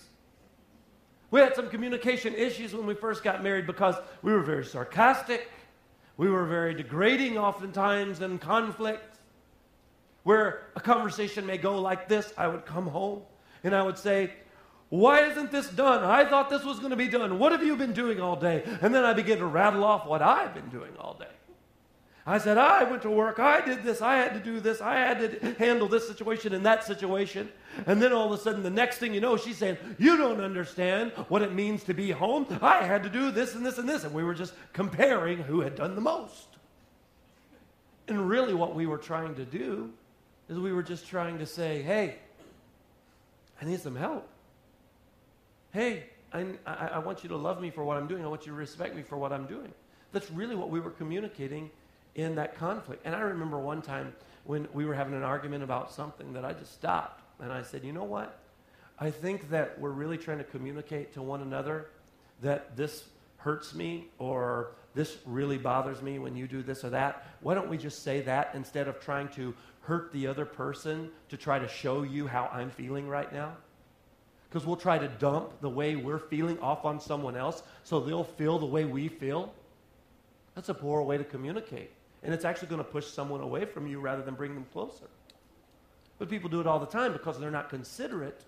We 1.31 1.41
had 1.41 1.57
some 1.57 1.71
communication 1.71 2.35
issues 2.35 2.75
when 2.75 2.85
we 2.85 2.93
first 2.93 3.25
got 3.25 3.43
married 3.43 3.67
because 3.67 3.95
we 4.21 4.31
were 4.31 4.43
very 4.43 4.67
sarcastic. 4.67 5.49
We 6.19 6.29
were 6.29 6.45
very 6.45 6.75
degrading 6.75 7.39
oftentimes 7.39 8.21
in 8.21 8.37
conflict. 8.41 9.17
Where 10.25 10.67
a 10.77 10.81
conversation 10.81 11.47
may 11.47 11.57
go 11.57 11.81
like 11.81 12.11
this, 12.11 12.31
I 12.37 12.47
would 12.47 12.67
come 12.67 12.89
home 12.89 13.23
and 13.65 13.75
I 13.75 13.83
would 13.83 13.97
say, 13.97 14.35
Why 14.91 15.23
isn't 15.23 15.53
this 15.53 15.69
done? 15.69 16.03
I 16.03 16.25
thought 16.25 16.51
this 16.51 16.65
was 16.65 16.79
going 16.79 16.91
to 16.91 16.97
be 16.97 17.09
done. 17.09 17.39
What 17.39 17.53
have 17.53 17.63
you 17.63 17.77
been 17.77 17.93
doing 17.93 18.21
all 18.21 18.35
day? 18.37 18.65
And 18.83 18.93
then 18.93 19.05
I 19.05 19.13
begin 19.13 19.39
to 19.39 19.47
rattle 19.47 19.85
off 19.85 20.05
what 20.05 20.21
I've 20.21 20.53
been 20.53 20.69
doing 20.69 20.91
all 20.99 21.15
day. 21.15 21.27
I 22.27 22.39
said, 22.39 22.59
I 22.59 22.85
went 22.85 23.03
to 23.03 23.11
work. 23.11 23.39
I 23.39 23.65
did 23.65 23.83
this. 23.83 24.03
I 24.03 24.17
had 24.17 24.35
to 24.35 24.41
do 24.41 24.61
this. 24.61 24.81
I 24.81 24.97
had 24.97 25.41
to 25.41 25.55
handle 25.55 25.89
this 25.89 26.07
situation 26.07 26.53
and 26.55 26.67
that 26.67 26.85
situation. 26.85 27.49
And 27.87 28.03
then 28.03 28.13
all 28.13 28.33
of 28.33 28.39
a 28.39 28.43
sudden, 28.43 28.63
the 28.63 28.71
next 28.71 28.99
thing 28.99 29.15
you 29.15 29.21
know, 29.21 29.37
she's 29.37 29.57
saying, 29.57 29.79
You 29.97 30.17
don't 30.17 30.41
understand 30.41 31.13
what 31.29 31.43
it 31.43 31.55
means 31.55 31.85
to 31.85 31.95
be 31.95 32.11
home. 32.11 32.47
I 32.61 32.83
had 32.85 33.05
to 33.05 33.09
do 33.09 33.31
this 33.31 33.55
and 33.55 33.65
this 33.65 33.79
and 33.79 33.89
this. 33.89 34.05
And 34.05 34.13
we 34.13 34.23
were 34.23 34.35
just 34.35 34.55
comparing 34.73 35.39
who 35.39 35.61
had 35.61 35.77
done 35.77 35.95
the 35.95 36.01
most. 36.01 36.47
And 38.07 38.29
really, 38.29 38.55
what 38.55 38.75
we 38.75 38.87
were 38.87 38.99
trying 38.99 39.37
to 39.37 39.45
do 39.45 39.91
is 40.49 40.59
we 40.59 40.73
were 40.73 40.83
just 40.83 41.07
trying 41.07 41.39
to 41.39 41.47
say, 41.47 41.81
Hey, 41.81 42.17
I 43.63 43.65
need 43.65 43.81
some 43.81 43.97
help. 43.97 44.29
Hey, 45.73 46.05
I, 46.33 46.47
I, 46.67 46.75
I 46.95 46.99
want 46.99 47.23
you 47.23 47.29
to 47.29 47.37
love 47.37 47.61
me 47.61 47.71
for 47.71 47.85
what 47.85 47.97
I'm 47.97 48.09
doing. 48.09 48.25
I 48.25 48.29
want 48.29 48.47
you 48.47 48.53
to 48.53 48.59
respect 48.59 48.97
me 48.97 49.03
for 49.03 49.17
what 49.17 49.33
I'm 49.33 49.47
doing. 49.47 49.73
That's 50.13 50.31
really 50.31 50.57
what 50.57 50.69
we 50.69 50.81
were 50.81 50.91
communicating 50.91 51.71
in 52.17 52.35
that 52.35 52.57
conflict. 52.57 53.03
And 53.05 53.15
I 53.15 53.21
remember 53.21 53.59
one 53.59 53.81
time 53.81 54.13
when 54.45 54.67
we 54.73 54.85
were 54.85 54.95
having 54.95 55.15
an 55.15 55.23
argument 55.23 55.63
about 55.63 55.93
something 55.93 56.33
that 56.33 56.45
I 56.45 56.53
just 56.55 56.73
stopped 56.73 57.23
and 57.41 57.53
I 57.53 57.63
said, 57.63 57.85
you 57.85 57.93
know 57.93 58.05
what? 58.05 58.41
I 58.99 59.11
think 59.11 59.49
that 59.51 59.79
we're 59.81 59.91
really 59.91 60.19
trying 60.19 60.39
to 60.39 60.45
communicate 60.45 61.13
to 61.15 61.23
one 61.23 61.41
another 61.41 61.87
that 62.43 62.77
this 62.77 63.05
hurts 63.37 63.75
me 63.75 64.09
or 64.19 64.73
this 64.95 65.19
really 65.25 65.57
bothers 65.57 66.03
me 66.03 66.19
when 66.19 66.37
you 66.37 66.49
do 66.49 66.63
this 66.63 66.85
or 66.85 66.91
that. 66.91 67.27
Why 67.41 67.55
don't 67.55 67.71
we 67.71 67.79
just 67.79 68.03
say 68.03 68.23
that 68.23 68.51
instead 68.55 68.89
of 68.89 69.01
trying 69.01 69.29
to 69.29 69.55
hurt 69.83 70.13
the 70.13 70.27
other 70.27 70.45
person 70.45 71.11
to 71.29 71.37
try 71.37 71.61
to 71.61 71.69
show 71.69 72.03
you 72.03 72.27
how 72.27 72.51
I'm 72.53 72.71
feeling 72.71 73.09
right 73.09 73.33
now? 73.33 73.57
Because 74.51 74.67
we'll 74.67 74.77
try 74.77 74.99
to 74.99 75.07
dump 75.07 75.61
the 75.61 75.71
way 75.71 75.95
we're 75.95 76.19
feeling 76.19 76.59
off 76.59 76.85
on 76.85 77.01
someone 77.01 77.37
else 77.37 77.63
so 77.85 78.01
they'll 78.01 78.25
feel 78.25 78.59
the 78.59 78.67
way 78.67 78.85
we 78.85 79.07
feel. 79.07 79.53
That's 80.57 80.69
a 80.69 80.75
poor 80.75 81.03
way 81.03 81.17
to 81.17 81.25
communicate. 81.25 81.93
And 82.23 82.35
it's 82.35 82.45
actually 82.45 82.69
going 82.69 82.85
to 82.85 82.91
push 82.91 83.07
someone 83.07 83.41
away 83.41 83.65
from 83.65 83.87
you 83.87 84.01
rather 84.01 84.23
than 84.23 84.35
bring 84.35 84.55
them 84.55 84.67
closer. 84.73 85.07
But 86.19 86.29
people 86.29 86.51
do 86.51 86.61
it 86.61 86.67
all 86.67 86.81
the 86.81 86.87
time 86.87 87.13
because 87.13 87.39
they're 87.39 87.51
not 87.51 87.71
considerate 87.71 88.43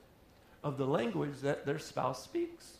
of 0.64 0.76
the 0.76 0.86
language 0.86 1.40
that 1.42 1.64
their 1.64 1.78
spouse 1.78 2.22
speaks. 2.22 2.78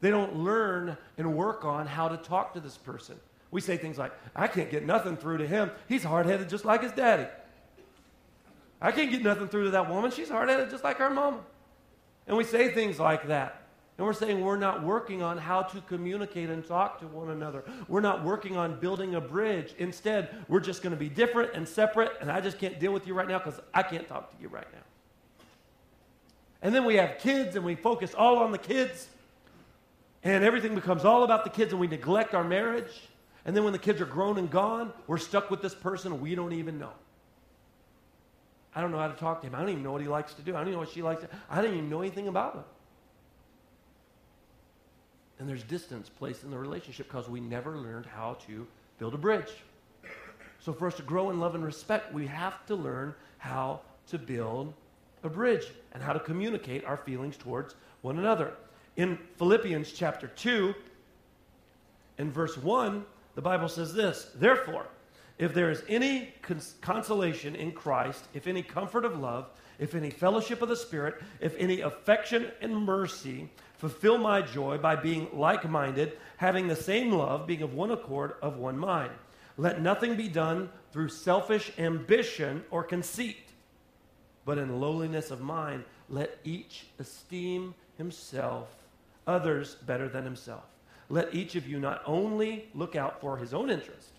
They 0.00 0.10
don't 0.10 0.36
learn 0.36 0.96
and 1.18 1.36
work 1.36 1.64
on 1.64 1.86
how 1.86 2.08
to 2.08 2.16
talk 2.16 2.54
to 2.54 2.60
this 2.60 2.78
person. 2.78 3.16
We 3.50 3.60
say 3.60 3.76
things 3.76 3.98
like, 3.98 4.12
I 4.34 4.46
can't 4.46 4.70
get 4.70 4.86
nothing 4.86 5.16
through 5.16 5.38
to 5.38 5.46
him. 5.46 5.70
He's 5.88 6.04
hard 6.04 6.26
headed 6.26 6.48
just 6.48 6.64
like 6.64 6.82
his 6.82 6.92
daddy. 6.92 7.26
I 8.80 8.92
can't 8.92 9.10
get 9.10 9.22
nothing 9.22 9.48
through 9.48 9.64
to 9.64 9.70
that 9.72 9.90
woman. 9.90 10.10
She's 10.10 10.30
hard 10.30 10.48
headed 10.48 10.70
just 10.70 10.84
like 10.84 10.96
her 10.98 11.10
mama. 11.10 11.40
And 12.30 12.36
we 12.36 12.44
say 12.44 12.72
things 12.72 13.00
like 13.00 13.26
that. 13.26 13.62
And 13.98 14.06
we're 14.06 14.12
saying 14.12 14.40
we're 14.40 14.56
not 14.56 14.84
working 14.84 15.20
on 15.20 15.36
how 15.36 15.62
to 15.62 15.80
communicate 15.80 16.48
and 16.48 16.64
talk 16.64 17.00
to 17.00 17.08
one 17.08 17.30
another. 17.30 17.64
We're 17.88 18.00
not 18.00 18.22
working 18.22 18.56
on 18.56 18.78
building 18.78 19.16
a 19.16 19.20
bridge. 19.20 19.74
Instead, 19.78 20.28
we're 20.46 20.60
just 20.60 20.80
going 20.80 20.92
to 20.92 20.96
be 20.96 21.08
different 21.08 21.54
and 21.54 21.68
separate, 21.68 22.12
and 22.20 22.30
I 22.30 22.40
just 22.40 22.60
can't 22.60 22.78
deal 22.78 22.92
with 22.92 23.08
you 23.08 23.14
right 23.14 23.26
now 23.26 23.38
because 23.38 23.58
I 23.74 23.82
can't 23.82 24.06
talk 24.06 24.30
to 24.30 24.40
you 24.40 24.46
right 24.46 24.68
now. 24.72 24.78
And 26.62 26.72
then 26.72 26.84
we 26.84 26.94
have 26.94 27.18
kids, 27.18 27.56
and 27.56 27.64
we 27.64 27.74
focus 27.74 28.14
all 28.14 28.38
on 28.38 28.52
the 28.52 28.58
kids, 28.58 29.08
and 30.22 30.44
everything 30.44 30.76
becomes 30.76 31.04
all 31.04 31.24
about 31.24 31.42
the 31.42 31.50
kids, 31.50 31.72
and 31.72 31.80
we 31.80 31.88
neglect 31.88 32.32
our 32.32 32.44
marriage. 32.44 33.08
And 33.44 33.56
then 33.56 33.64
when 33.64 33.72
the 33.72 33.78
kids 33.80 34.00
are 34.00 34.06
grown 34.06 34.38
and 34.38 34.48
gone, 34.48 34.92
we're 35.08 35.18
stuck 35.18 35.50
with 35.50 35.62
this 35.62 35.74
person 35.74 36.20
we 36.20 36.36
don't 36.36 36.52
even 36.52 36.78
know. 36.78 36.92
I 38.74 38.80
don't 38.80 38.92
know 38.92 38.98
how 38.98 39.08
to 39.08 39.18
talk 39.18 39.40
to 39.40 39.46
him. 39.46 39.54
I 39.54 39.60
don't 39.60 39.70
even 39.70 39.82
know 39.82 39.92
what 39.92 40.00
he 40.00 40.08
likes 40.08 40.34
to 40.34 40.42
do. 40.42 40.52
I 40.52 40.58
don't 40.58 40.68
even 40.68 40.74
know 40.74 40.80
what 40.80 40.90
she 40.90 41.02
likes 41.02 41.22
to 41.22 41.28
I 41.48 41.60
don't 41.60 41.72
even 41.72 41.90
know 41.90 42.00
anything 42.00 42.28
about 42.28 42.54
him. 42.54 42.64
And 45.38 45.48
there's 45.48 45.62
distance 45.64 46.08
placed 46.08 46.44
in 46.44 46.50
the 46.50 46.58
relationship 46.58 47.08
because 47.08 47.28
we 47.28 47.40
never 47.40 47.76
learned 47.76 48.06
how 48.06 48.34
to 48.46 48.66
build 48.98 49.14
a 49.14 49.18
bridge. 49.18 49.50
So, 50.60 50.74
for 50.74 50.86
us 50.86 50.94
to 50.96 51.02
grow 51.02 51.30
in 51.30 51.40
love 51.40 51.54
and 51.54 51.64
respect, 51.64 52.12
we 52.12 52.26
have 52.26 52.66
to 52.66 52.74
learn 52.74 53.14
how 53.38 53.80
to 54.08 54.18
build 54.18 54.74
a 55.24 55.28
bridge 55.28 55.64
and 55.92 56.02
how 56.02 56.12
to 56.12 56.20
communicate 56.20 56.84
our 56.84 56.98
feelings 56.98 57.38
towards 57.38 57.74
one 58.02 58.18
another. 58.18 58.52
In 58.96 59.18
Philippians 59.38 59.92
chapter 59.92 60.28
2, 60.28 60.74
in 62.18 62.30
verse 62.30 62.58
1, 62.58 63.04
the 63.34 63.42
Bible 63.42 63.68
says 63.68 63.94
this 63.94 64.30
Therefore, 64.34 64.86
if 65.40 65.54
there 65.54 65.70
is 65.70 65.82
any 65.88 66.34
cons- 66.42 66.74
consolation 66.82 67.56
in 67.56 67.72
Christ, 67.72 68.28
if 68.34 68.46
any 68.46 68.62
comfort 68.62 69.06
of 69.06 69.18
love, 69.18 69.48
if 69.78 69.94
any 69.94 70.10
fellowship 70.10 70.60
of 70.60 70.68
the 70.68 70.76
Spirit, 70.76 71.22
if 71.40 71.56
any 71.56 71.80
affection 71.80 72.48
and 72.60 72.76
mercy, 72.76 73.48
fulfill 73.78 74.18
my 74.18 74.42
joy 74.42 74.76
by 74.76 74.96
being 74.96 75.28
like 75.32 75.68
minded, 75.68 76.18
having 76.36 76.68
the 76.68 76.76
same 76.76 77.10
love, 77.10 77.46
being 77.46 77.62
of 77.62 77.72
one 77.72 77.90
accord, 77.90 78.34
of 78.42 78.58
one 78.58 78.76
mind. 78.76 79.12
Let 79.56 79.80
nothing 79.80 80.14
be 80.14 80.28
done 80.28 80.68
through 80.92 81.08
selfish 81.08 81.72
ambition 81.78 82.62
or 82.70 82.84
conceit, 82.84 83.48
but 84.44 84.58
in 84.58 84.78
lowliness 84.78 85.30
of 85.30 85.40
mind, 85.40 85.84
let 86.10 86.36
each 86.44 86.84
esteem 86.98 87.74
himself, 87.96 88.68
others 89.26 89.76
better 89.86 90.06
than 90.06 90.24
himself. 90.24 90.64
Let 91.08 91.34
each 91.34 91.56
of 91.56 91.66
you 91.66 91.80
not 91.80 92.02
only 92.04 92.68
look 92.74 92.94
out 92.94 93.22
for 93.22 93.38
his 93.38 93.54
own 93.54 93.70
interest, 93.70 94.10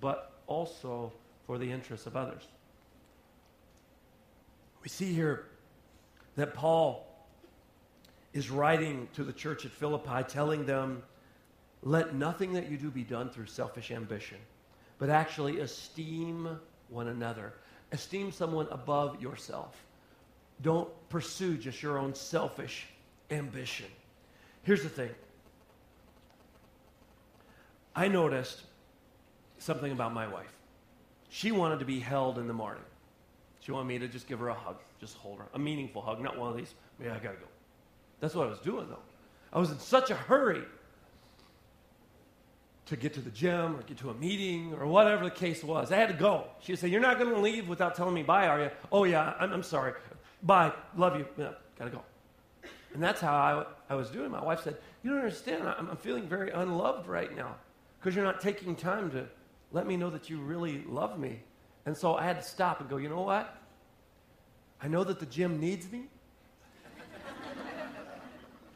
but 0.00 0.32
also 0.46 1.12
for 1.46 1.58
the 1.58 1.70
interests 1.70 2.06
of 2.06 2.16
others. 2.16 2.42
We 4.82 4.88
see 4.88 5.12
here 5.12 5.46
that 6.36 6.54
Paul 6.54 7.06
is 8.32 8.50
writing 8.50 9.08
to 9.14 9.24
the 9.24 9.32
church 9.32 9.64
at 9.64 9.72
Philippi, 9.72 10.22
telling 10.28 10.66
them, 10.66 11.02
let 11.82 12.14
nothing 12.14 12.52
that 12.52 12.70
you 12.70 12.76
do 12.76 12.90
be 12.90 13.02
done 13.02 13.30
through 13.30 13.46
selfish 13.46 13.90
ambition, 13.90 14.38
but 14.98 15.10
actually 15.10 15.60
esteem 15.60 16.58
one 16.88 17.08
another. 17.08 17.54
Esteem 17.92 18.30
someone 18.32 18.66
above 18.70 19.20
yourself. 19.20 19.84
Don't 20.60 20.88
pursue 21.08 21.56
just 21.56 21.82
your 21.82 21.98
own 21.98 22.14
selfish 22.14 22.86
ambition. 23.30 23.86
Here's 24.62 24.82
the 24.82 24.88
thing 24.88 25.10
I 27.94 28.08
noticed 28.08 28.62
something 29.58 29.92
about 29.92 30.12
my 30.12 30.26
wife. 30.26 30.52
She 31.28 31.52
wanted 31.52 31.78
to 31.80 31.84
be 31.84 32.00
held 32.00 32.38
in 32.38 32.46
the 32.46 32.54
morning. 32.54 32.82
She 33.60 33.72
wanted 33.72 33.86
me 33.86 33.98
to 33.98 34.08
just 34.08 34.26
give 34.26 34.38
her 34.38 34.48
a 34.48 34.54
hug, 34.54 34.76
just 35.00 35.16
hold 35.16 35.38
her, 35.38 35.46
a 35.54 35.58
meaningful 35.58 36.00
hug, 36.00 36.20
not 36.20 36.38
one 36.38 36.50
of 36.50 36.56
these, 36.56 36.74
yeah, 37.02 37.14
I 37.14 37.18
gotta 37.18 37.36
go. 37.36 37.46
That's 38.20 38.34
what 38.34 38.46
I 38.46 38.50
was 38.50 38.60
doing, 38.60 38.88
though. 38.88 39.02
I 39.52 39.58
was 39.58 39.70
in 39.70 39.78
such 39.78 40.10
a 40.10 40.14
hurry 40.14 40.62
to 42.86 42.96
get 42.96 43.14
to 43.14 43.20
the 43.20 43.30
gym 43.30 43.76
or 43.76 43.82
get 43.82 43.98
to 43.98 44.10
a 44.10 44.14
meeting 44.14 44.74
or 44.74 44.86
whatever 44.86 45.24
the 45.24 45.30
case 45.30 45.62
was. 45.62 45.92
I 45.92 45.96
had 45.96 46.08
to 46.08 46.14
go. 46.14 46.44
She 46.60 46.74
say, 46.76 46.88
You're 46.88 47.00
not 47.00 47.18
going 47.18 47.34
to 47.34 47.40
leave 47.40 47.68
without 47.68 47.94
telling 47.94 48.14
me 48.14 48.22
bye, 48.22 48.46
are 48.46 48.60
you? 48.62 48.70
Oh, 48.90 49.04
yeah, 49.04 49.34
I'm, 49.38 49.52
I'm 49.52 49.62
sorry. 49.62 49.92
Bye. 50.42 50.72
Love 50.96 51.18
you. 51.18 51.26
Yeah, 51.36 51.50
got 51.78 51.84
to 51.86 51.90
go. 51.90 52.02
And 52.94 53.02
that's 53.02 53.20
how 53.20 53.34
I, 53.34 53.92
I 53.92 53.94
was 53.94 54.08
doing. 54.08 54.30
My 54.30 54.42
wife 54.42 54.62
said, 54.62 54.76
You 55.02 55.10
don't 55.10 55.20
understand. 55.20 55.68
I'm, 55.68 55.90
I'm 55.90 55.96
feeling 55.96 56.26
very 56.26 56.50
unloved 56.50 57.06
right 57.06 57.34
now 57.36 57.56
because 58.00 58.16
you're 58.16 58.24
not 58.24 58.40
taking 58.40 58.74
time 58.74 59.10
to 59.10 59.26
let 59.72 59.86
me 59.86 59.96
know 59.96 60.10
that 60.10 60.30
you 60.30 60.38
really 60.38 60.84
love 60.88 61.18
me. 61.18 61.40
And 61.86 61.96
so 61.96 62.14
I 62.14 62.24
had 62.24 62.40
to 62.40 62.46
stop 62.46 62.80
and 62.80 62.88
go, 62.88 62.96
You 62.96 63.08
know 63.08 63.22
what? 63.22 63.56
I 64.80 64.88
know 64.88 65.04
that 65.04 65.20
the 65.20 65.26
gym 65.26 65.60
needs 65.60 65.90
me. 65.90 66.04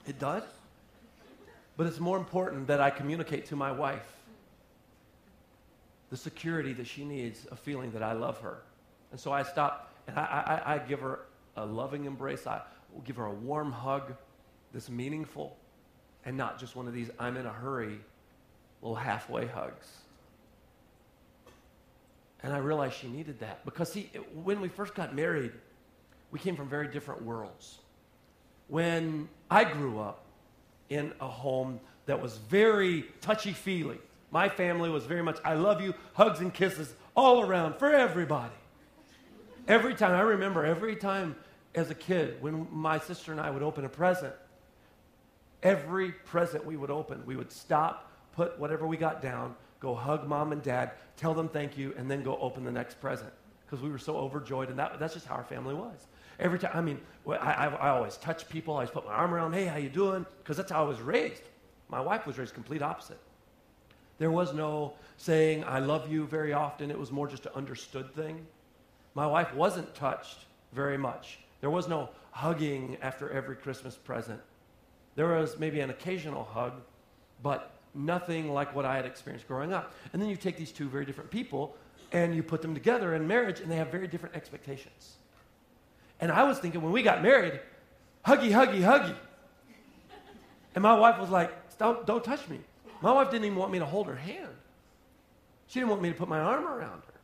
It 0.04 0.18
does. 0.18 0.42
But 1.76 1.86
it's 1.86 2.00
more 2.00 2.18
important 2.18 2.66
that 2.66 2.80
I 2.80 2.90
communicate 2.90 3.46
to 3.46 3.56
my 3.56 3.70
wife 3.70 4.06
the 6.10 6.16
security 6.16 6.72
that 6.74 6.86
she 6.86 7.04
needs, 7.04 7.46
a 7.50 7.56
feeling 7.56 7.92
that 7.92 8.02
I 8.02 8.12
love 8.12 8.38
her. 8.40 8.58
And 9.12 9.20
so 9.20 9.32
I 9.32 9.44
stop 9.44 9.94
and 10.08 10.18
I, 10.18 10.62
I, 10.66 10.74
I 10.74 10.78
give 10.78 11.00
her 11.00 11.20
a 11.56 11.64
loving 11.64 12.04
embrace. 12.04 12.46
I 12.46 12.60
will 12.92 13.00
give 13.02 13.16
her 13.16 13.26
a 13.26 13.32
warm 13.32 13.72
hug 13.72 14.12
that's 14.72 14.90
meaningful 14.90 15.56
and 16.24 16.36
not 16.36 16.58
just 16.58 16.76
one 16.76 16.86
of 16.86 16.94
these 16.94 17.10
I'm 17.18 17.36
in 17.36 17.46
a 17.46 17.52
hurry 17.52 17.98
little 18.82 18.96
halfway 18.96 19.46
hugs. 19.46 19.86
And 22.42 22.52
I 22.52 22.58
realized 22.58 22.94
she 22.94 23.08
needed 23.08 23.40
that 23.40 23.64
because, 23.64 23.92
see, 23.92 24.10
when 24.34 24.60
we 24.60 24.68
first 24.68 24.94
got 24.94 25.14
married, 25.14 25.52
we 26.30 26.38
came 26.38 26.56
from 26.56 26.68
very 26.68 26.88
different 26.88 27.22
worlds. 27.22 27.78
When 28.68 29.28
I 29.50 29.64
grew 29.64 30.00
up 30.00 30.24
in 30.88 31.12
a 31.20 31.28
home 31.28 31.80
that 32.06 32.20
was 32.20 32.36
very 32.36 33.04
touchy 33.20 33.52
feely. 33.52 33.98
My 34.30 34.48
family 34.48 34.90
was 34.90 35.04
very 35.04 35.22
much, 35.22 35.38
I 35.44 35.54
love 35.54 35.80
you, 35.80 35.94
hugs 36.14 36.40
and 36.40 36.52
kisses 36.52 36.94
all 37.14 37.42
around 37.42 37.76
for 37.76 37.92
everybody. 37.92 38.54
Every 39.68 39.94
time, 39.94 40.12
I 40.12 40.20
remember 40.20 40.64
every 40.64 40.96
time 40.96 41.36
as 41.74 41.90
a 41.90 41.94
kid 41.94 42.42
when 42.42 42.66
my 42.70 42.98
sister 42.98 43.32
and 43.32 43.40
I 43.40 43.50
would 43.50 43.62
open 43.62 43.84
a 43.84 43.88
present, 43.88 44.34
every 45.62 46.10
present 46.10 46.66
we 46.66 46.76
would 46.76 46.90
open, 46.90 47.24
we 47.24 47.36
would 47.36 47.52
stop, 47.52 48.10
put 48.32 48.58
whatever 48.58 48.86
we 48.86 48.96
got 48.96 49.22
down, 49.22 49.54
go 49.82 49.94
hug 49.96 50.26
mom 50.28 50.52
and 50.52 50.62
dad, 50.62 50.92
tell 51.16 51.34
them 51.34 51.48
thank 51.48 51.76
you, 51.76 51.92
and 51.98 52.08
then 52.08 52.22
go 52.22 52.38
open 52.38 52.64
the 52.64 52.70
next 52.70 53.00
present 53.00 53.32
because 53.66 53.82
we 53.82 53.90
were 53.90 53.98
so 53.98 54.16
overjoyed. 54.16 54.70
And 54.70 54.78
that, 54.78 54.98
that's 55.00 55.14
just 55.14 55.26
how 55.26 55.34
our 55.34 55.44
family 55.44 55.74
was. 55.74 56.06
Every 56.38 56.58
time, 56.58 56.70
I 56.72 56.80
mean, 56.80 57.00
I, 57.28 57.34
I, 57.34 57.66
I 57.66 57.88
always 57.90 58.16
touch 58.16 58.48
people. 58.48 58.74
I 58.74 58.76
always 58.76 58.90
put 58.90 59.04
my 59.04 59.12
arm 59.12 59.34
around, 59.34 59.52
hey, 59.54 59.66
how 59.66 59.76
you 59.76 59.88
doing? 59.88 60.24
Because 60.38 60.56
that's 60.56 60.70
how 60.70 60.84
I 60.84 60.88
was 60.88 61.00
raised. 61.00 61.42
My 61.88 62.00
wife 62.00 62.26
was 62.26 62.38
raised 62.38 62.54
complete 62.54 62.80
opposite. 62.80 63.18
There 64.18 64.30
was 64.30 64.54
no 64.54 64.94
saying, 65.16 65.64
I 65.64 65.80
love 65.80 66.10
you 66.10 66.26
very 66.26 66.52
often. 66.52 66.90
It 66.90 66.98
was 66.98 67.10
more 67.10 67.26
just 67.26 67.46
an 67.46 67.52
understood 67.54 68.14
thing. 68.14 68.46
My 69.14 69.26
wife 69.26 69.52
wasn't 69.54 69.92
touched 69.94 70.46
very 70.72 70.96
much. 70.96 71.40
There 71.60 71.70
was 71.70 71.88
no 71.88 72.08
hugging 72.30 72.98
after 73.02 73.30
every 73.30 73.56
Christmas 73.56 73.96
present. 73.96 74.40
There 75.16 75.26
was 75.26 75.58
maybe 75.58 75.80
an 75.80 75.90
occasional 75.90 76.44
hug, 76.44 76.74
but 77.42 77.72
nothing 77.94 78.52
like 78.52 78.74
what 78.74 78.84
I 78.84 78.96
had 78.96 79.06
experienced 79.06 79.46
growing 79.46 79.72
up. 79.72 79.92
And 80.12 80.20
then 80.20 80.28
you 80.28 80.36
take 80.36 80.56
these 80.56 80.72
two 80.72 80.88
very 80.88 81.04
different 81.04 81.30
people 81.30 81.76
and 82.12 82.34
you 82.34 82.42
put 82.42 82.60
them 82.60 82.74
together 82.74 83.14
in 83.14 83.26
marriage, 83.26 83.60
and 83.60 83.70
they 83.70 83.76
have 83.76 83.88
very 83.88 84.06
different 84.06 84.36
expectations. 84.36 85.14
And 86.20 86.30
I 86.30 86.44
was 86.44 86.58
thinking 86.58 86.82
when 86.82 86.92
we 86.92 87.02
got 87.02 87.22
married, 87.22 87.58
huggy, 88.26 88.50
huggy, 88.50 88.80
huggy. 88.80 89.16
And 90.74 90.82
my 90.82 90.94
wife 90.94 91.18
was 91.18 91.30
like, 91.30 91.50
don't, 91.78 92.06
don't 92.06 92.22
touch 92.22 92.46
me. 92.48 92.60
My 93.00 93.12
wife 93.12 93.30
didn't 93.30 93.46
even 93.46 93.56
want 93.56 93.72
me 93.72 93.78
to 93.78 93.86
hold 93.86 94.06
her 94.08 94.14
hand. 94.14 94.54
She 95.66 95.80
didn't 95.80 95.90
want 95.90 96.02
me 96.02 96.10
to 96.10 96.14
put 96.14 96.28
my 96.28 96.38
arm 96.38 96.66
around 96.66 97.02
her 97.06 97.14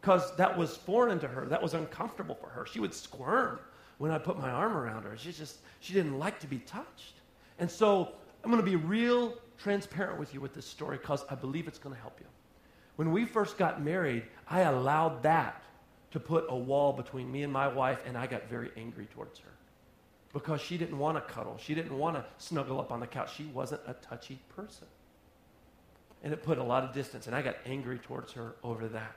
because 0.00 0.34
that 0.36 0.58
was 0.58 0.76
foreign 0.76 1.20
to 1.20 1.28
her. 1.28 1.46
That 1.46 1.62
was 1.62 1.74
uncomfortable 1.74 2.34
for 2.34 2.48
her. 2.48 2.66
She 2.66 2.80
would 2.80 2.92
squirm 2.92 3.60
when 3.98 4.10
I 4.10 4.18
put 4.18 4.36
my 4.36 4.50
arm 4.50 4.76
around 4.76 5.04
her. 5.04 5.16
She 5.16 5.32
just, 5.32 5.58
she 5.78 5.92
didn't 5.92 6.18
like 6.18 6.40
to 6.40 6.48
be 6.48 6.58
touched. 6.58 7.14
And 7.60 7.70
so 7.70 8.12
I'm 8.44 8.50
going 8.50 8.62
to 8.62 8.68
be 8.70 8.76
real 8.76 9.34
transparent 9.58 10.18
with 10.18 10.34
you 10.34 10.40
with 10.40 10.54
this 10.54 10.66
story 10.66 10.98
because 10.98 11.24
I 11.30 11.34
believe 11.34 11.68
it's 11.68 11.78
going 11.78 11.94
to 11.94 12.00
help 12.00 12.18
you. 12.20 12.26
When 12.96 13.12
we 13.12 13.24
first 13.24 13.56
got 13.56 13.82
married, 13.82 14.24
I 14.48 14.60
allowed 14.60 15.22
that 15.22 15.62
to 16.10 16.20
put 16.20 16.46
a 16.48 16.56
wall 16.56 16.92
between 16.92 17.30
me 17.30 17.42
and 17.42 17.52
my 17.52 17.68
wife, 17.68 18.00
and 18.06 18.18
I 18.18 18.26
got 18.26 18.48
very 18.48 18.70
angry 18.76 19.06
towards 19.06 19.38
her 19.40 19.48
because 20.32 20.60
she 20.60 20.76
didn't 20.78 20.98
want 20.98 21.16
to 21.16 21.32
cuddle. 21.32 21.58
She 21.62 21.74
didn't 21.74 21.96
want 21.96 22.16
to 22.16 22.24
snuggle 22.38 22.80
up 22.80 22.90
on 22.90 23.00
the 23.00 23.06
couch. 23.06 23.34
She 23.36 23.44
wasn't 23.46 23.82
a 23.86 23.94
touchy 23.94 24.38
person. 24.54 24.86
And 26.22 26.32
it 26.32 26.42
put 26.42 26.58
a 26.58 26.62
lot 26.62 26.84
of 26.84 26.92
distance, 26.94 27.26
and 27.26 27.34
I 27.34 27.42
got 27.42 27.56
angry 27.66 27.98
towards 27.98 28.32
her 28.32 28.54
over 28.62 28.88
that. 28.88 29.16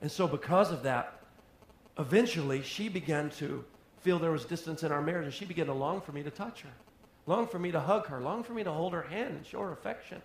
And 0.00 0.10
so, 0.10 0.26
because 0.26 0.70
of 0.70 0.82
that, 0.82 1.20
eventually 1.98 2.62
she 2.62 2.88
began 2.88 3.30
to 3.30 3.64
feel 4.00 4.18
there 4.18 4.30
was 4.30 4.44
distance 4.44 4.82
in 4.82 4.92
our 4.92 5.02
marriage, 5.02 5.24
and 5.24 5.34
she 5.34 5.44
began 5.44 5.66
to 5.66 5.72
long 5.72 6.00
for 6.00 6.12
me 6.12 6.22
to 6.22 6.30
touch 6.30 6.62
her, 6.62 6.70
long 7.28 7.46
for 7.46 7.58
me 7.58 7.70
to 7.70 7.78
hug 7.78 8.06
her, 8.06 8.20
long 8.20 8.42
for 8.42 8.54
me 8.54 8.64
to 8.64 8.72
hold 8.72 8.94
her 8.94 9.02
hand 9.02 9.36
and 9.36 9.46
show 9.46 9.60
her 9.60 9.72
affection. 9.72 10.20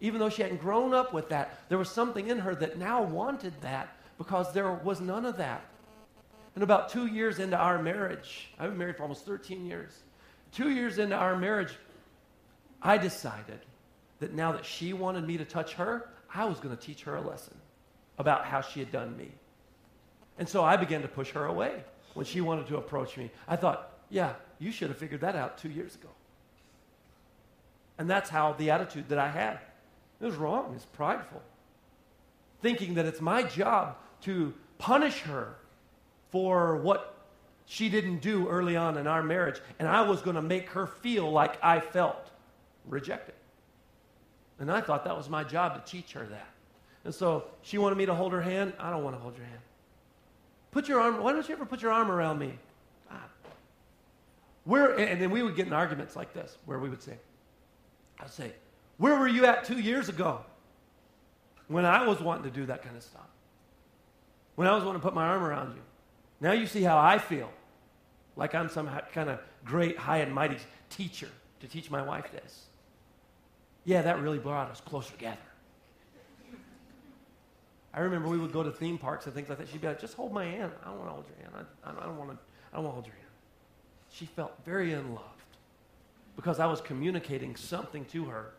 Even 0.00 0.20
though 0.20 0.28
she 0.28 0.42
hadn't 0.42 0.60
grown 0.60 0.94
up 0.94 1.12
with 1.12 1.28
that, 1.30 1.58
there 1.68 1.78
was 1.78 1.90
something 1.90 2.28
in 2.28 2.38
her 2.38 2.54
that 2.54 2.78
now 2.78 3.02
wanted 3.02 3.52
that 3.60 3.88
because 4.16 4.52
there 4.52 4.70
was 4.72 5.00
none 5.00 5.26
of 5.26 5.36
that. 5.38 5.64
And 6.54 6.62
about 6.62 6.90
two 6.90 7.06
years 7.06 7.40
into 7.40 7.56
our 7.56 7.82
marriage, 7.82 8.50
I've 8.58 8.70
been 8.70 8.78
married 8.78 8.96
for 8.96 9.02
almost 9.02 9.26
13 9.26 9.66
years. 9.66 9.92
Two 10.52 10.70
years 10.70 10.98
into 10.98 11.16
our 11.16 11.36
marriage, 11.36 11.74
I 12.80 12.98
decided 12.98 13.60
that 14.20 14.32
now 14.32 14.52
that 14.52 14.64
she 14.64 14.92
wanted 14.92 15.26
me 15.26 15.36
to 15.38 15.44
touch 15.44 15.74
her, 15.74 16.08
I 16.32 16.44
was 16.44 16.60
going 16.60 16.74
to 16.74 16.80
teach 16.80 17.02
her 17.02 17.16
a 17.16 17.20
lesson 17.20 17.56
about 18.18 18.44
how 18.44 18.60
she 18.60 18.78
had 18.80 18.92
done 18.92 19.16
me. 19.16 19.32
And 20.38 20.48
so 20.48 20.62
I 20.62 20.76
began 20.76 21.02
to 21.02 21.08
push 21.08 21.30
her 21.32 21.46
away 21.46 21.82
when 22.14 22.24
she 22.24 22.40
wanted 22.40 22.68
to 22.68 22.76
approach 22.76 23.16
me. 23.16 23.30
I 23.48 23.56
thought, 23.56 23.98
yeah, 24.08 24.34
you 24.58 24.72
should 24.72 24.88
have 24.88 24.98
figured 24.98 25.20
that 25.20 25.36
out 25.36 25.58
two 25.58 25.68
years 25.68 25.94
ago. 25.94 26.08
And 27.98 28.08
that's 28.08 28.30
how 28.30 28.52
the 28.54 28.70
attitude 28.70 29.08
that 29.08 29.18
I 29.18 29.28
had. 29.28 29.58
It 30.20 30.24
was 30.24 30.34
wrong, 30.34 30.72
it's 30.74 30.84
prideful. 30.84 31.42
Thinking 32.62 32.94
that 32.94 33.06
it's 33.06 33.20
my 33.20 33.42
job 33.42 33.96
to 34.22 34.54
punish 34.78 35.20
her 35.20 35.56
for 36.30 36.76
what 36.76 37.14
she 37.66 37.88
didn't 37.88 38.18
do 38.18 38.48
early 38.48 38.76
on 38.76 38.96
in 38.96 39.06
our 39.06 39.22
marriage, 39.22 39.60
and 39.78 39.88
I 39.88 40.02
was 40.02 40.22
going 40.22 40.36
to 40.36 40.42
make 40.42 40.68
her 40.70 40.86
feel 40.86 41.30
like 41.30 41.62
I 41.62 41.80
felt 41.80 42.30
rejected. 42.86 43.34
And 44.58 44.70
I 44.70 44.80
thought 44.80 45.04
that 45.04 45.16
was 45.16 45.28
my 45.28 45.44
job 45.44 45.74
to 45.74 45.90
teach 45.90 46.12
her 46.12 46.24
that. 46.26 46.48
And 47.04 47.14
so 47.14 47.44
she 47.62 47.78
wanted 47.78 47.98
me 47.98 48.06
to 48.06 48.14
hold 48.14 48.32
her 48.32 48.40
hand. 48.40 48.72
I 48.78 48.90
don't 48.90 49.04
want 49.04 49.16
to 49.16 49.20
hold 49.20 49.36
your 49.36 49.46
hand. 49.46 49.60
Put 50.70 50.88
your 50.88 51.00
arm, 51.00 51.22
why 51.22 51.32
don't 51.32 51.46
you 51.48 51.54
ever 51.54 51.66
put 51.66 51.82
your 51.82 51.92
arm 51.92 52.10
around 52.10 52.38
me? 52.38 52.58
Ah. 53.10 53.22
Where, 54.66 54.98
and 54.98 55.22
then 55.22 55.30
we 55.30 55.44
would 55.44 55.54
get 55.54 55.68
in 55.68 55.72
arguments 55.72 56.16
like 56.16 56.34
this 56.34 56.58
where 56.66 56.80
we 56.80 56.88
would 56.88 57.00
say, 57.00 57.16
I'd 58.18 58.30
say, 58.30 58.52
where 58.98 59.16
were 59.16 59.28
you 59.28 59.46
at 59.46 59.64
two 59.64 59.78
years 59.78 60.08
ago 60.08 60.44
when 61.68 61.84
I 61.84 62.04
was 62.04 62.20
wanting 62.20 62.44
to 62.44 62.50
do 62.50 62.66
that 62.66 62.82
kind 62.82 62.96
of 62.96 63.02
stuff? 63.02 63.28
When 64.56 64.66
I 64.66 64.74
was 64.74 64.82
wanting 64.82 65.00
to 65.00 65.04
put 65.04 65.14
my 65.14 65.24
arm 65.24 65.44
around 65.44 65.76
you. 65.76 65.82
Now 66.40 66.52
you 66.52 66.66
see 66.66 66.82
how 66.82 66.98
I 66.98 67.18
feel. 67.18 67.48
Like 68.34 68.56
I'm 68.56 68.68
some 68.68 68.90
kind 69.12 69.30
of 69.30 69.38
great, 69.64 69.96
high 69.96 70.18
and 70.18 70.34
mighty 70.34 70.58
teacher 70.90 71.28
to 71.60 71.68
teach 71.68 71.88
my 71.88 72.02
wife 72.02 72.32
this. 72.32 72.64
Yeah, 73.84 74.02
that 74.02 74.20
really 74.20 74.38
brought 74.38 74.68
us 74.70 74.80
closer 74.80 75.12
together. 75.12 75.38
I 77.94 78.00
remember 78.00 78.28
we 78.28 78.38
would 78.38 78.52
go 78.52 78.64
to 78.64 78.72
theme 78.72 78.98
parks 78.98 79.26
and 79.26 79.34
things 79.34 79.48
like 79.48 79.58
that. 79.58 79.68
She'd 79.68 79.80
be 79.80 79.86
like, 79.86 80.00
just 80.00 80.14
hold 80.14 80.32
my 80.32 80.44
hand. 80.44 80.72
I 80.82 80.88
don't 80.88 80.98
want 80.98 81.08
to 81.08 81.14
hold 81.14 81.26
your 81.28 81.50
hand. 81.50 81.66
I, 81.84 81.90
I 81.90 82.04
don't 82.04 82.18
want 82.18 82.30
to 82.30 82.38
I 82.72 82.76
don't 82.76 82.84
want 82.84 82.96
to 82.96 83.00
hold 83.00 83.06
your 83.06 83.14
hand. 83.14 83.25
She 84.16 84.24
felt 84.24 84.54
very 84.64 84.94
unloved 84.94 85.26
because 86.36 86.58
I 86.58 86.66
was 86.66 86.80
communicating 86.80 87.54
something 87.54 88.06
to 88.06 88.24
her 88.26 88.52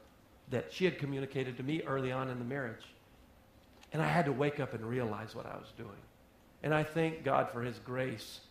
that 0.51 0.71
she 0.71 0.85
had 0.85 0.99
communicated 0.99 1.57
to 1.57 1.63
me 1.63 1.81
early 1.81 2.11
on 2.11 2.29
in 2.29 2.37
the 2.37 2.45
marriage. 2.45 2.85
And 3.91 4.01
I 4.01 4.07
had 4.07 4.25
to 4.25 4.31
wake 4.31 4.59
up 4.59 4.75
and 4.75 4.85
realize 4.85 5.33
what 5.33 5.47
I 5.47 5.55
was 5.55 5.71
doing. 5.75 5.89
And 6.61 6.75
I 6.75 6.83
thank 6.83 7.23
God 7.23 7.49
for 7.49 7.61
His 7.61 7.79
grace 7.79 8.41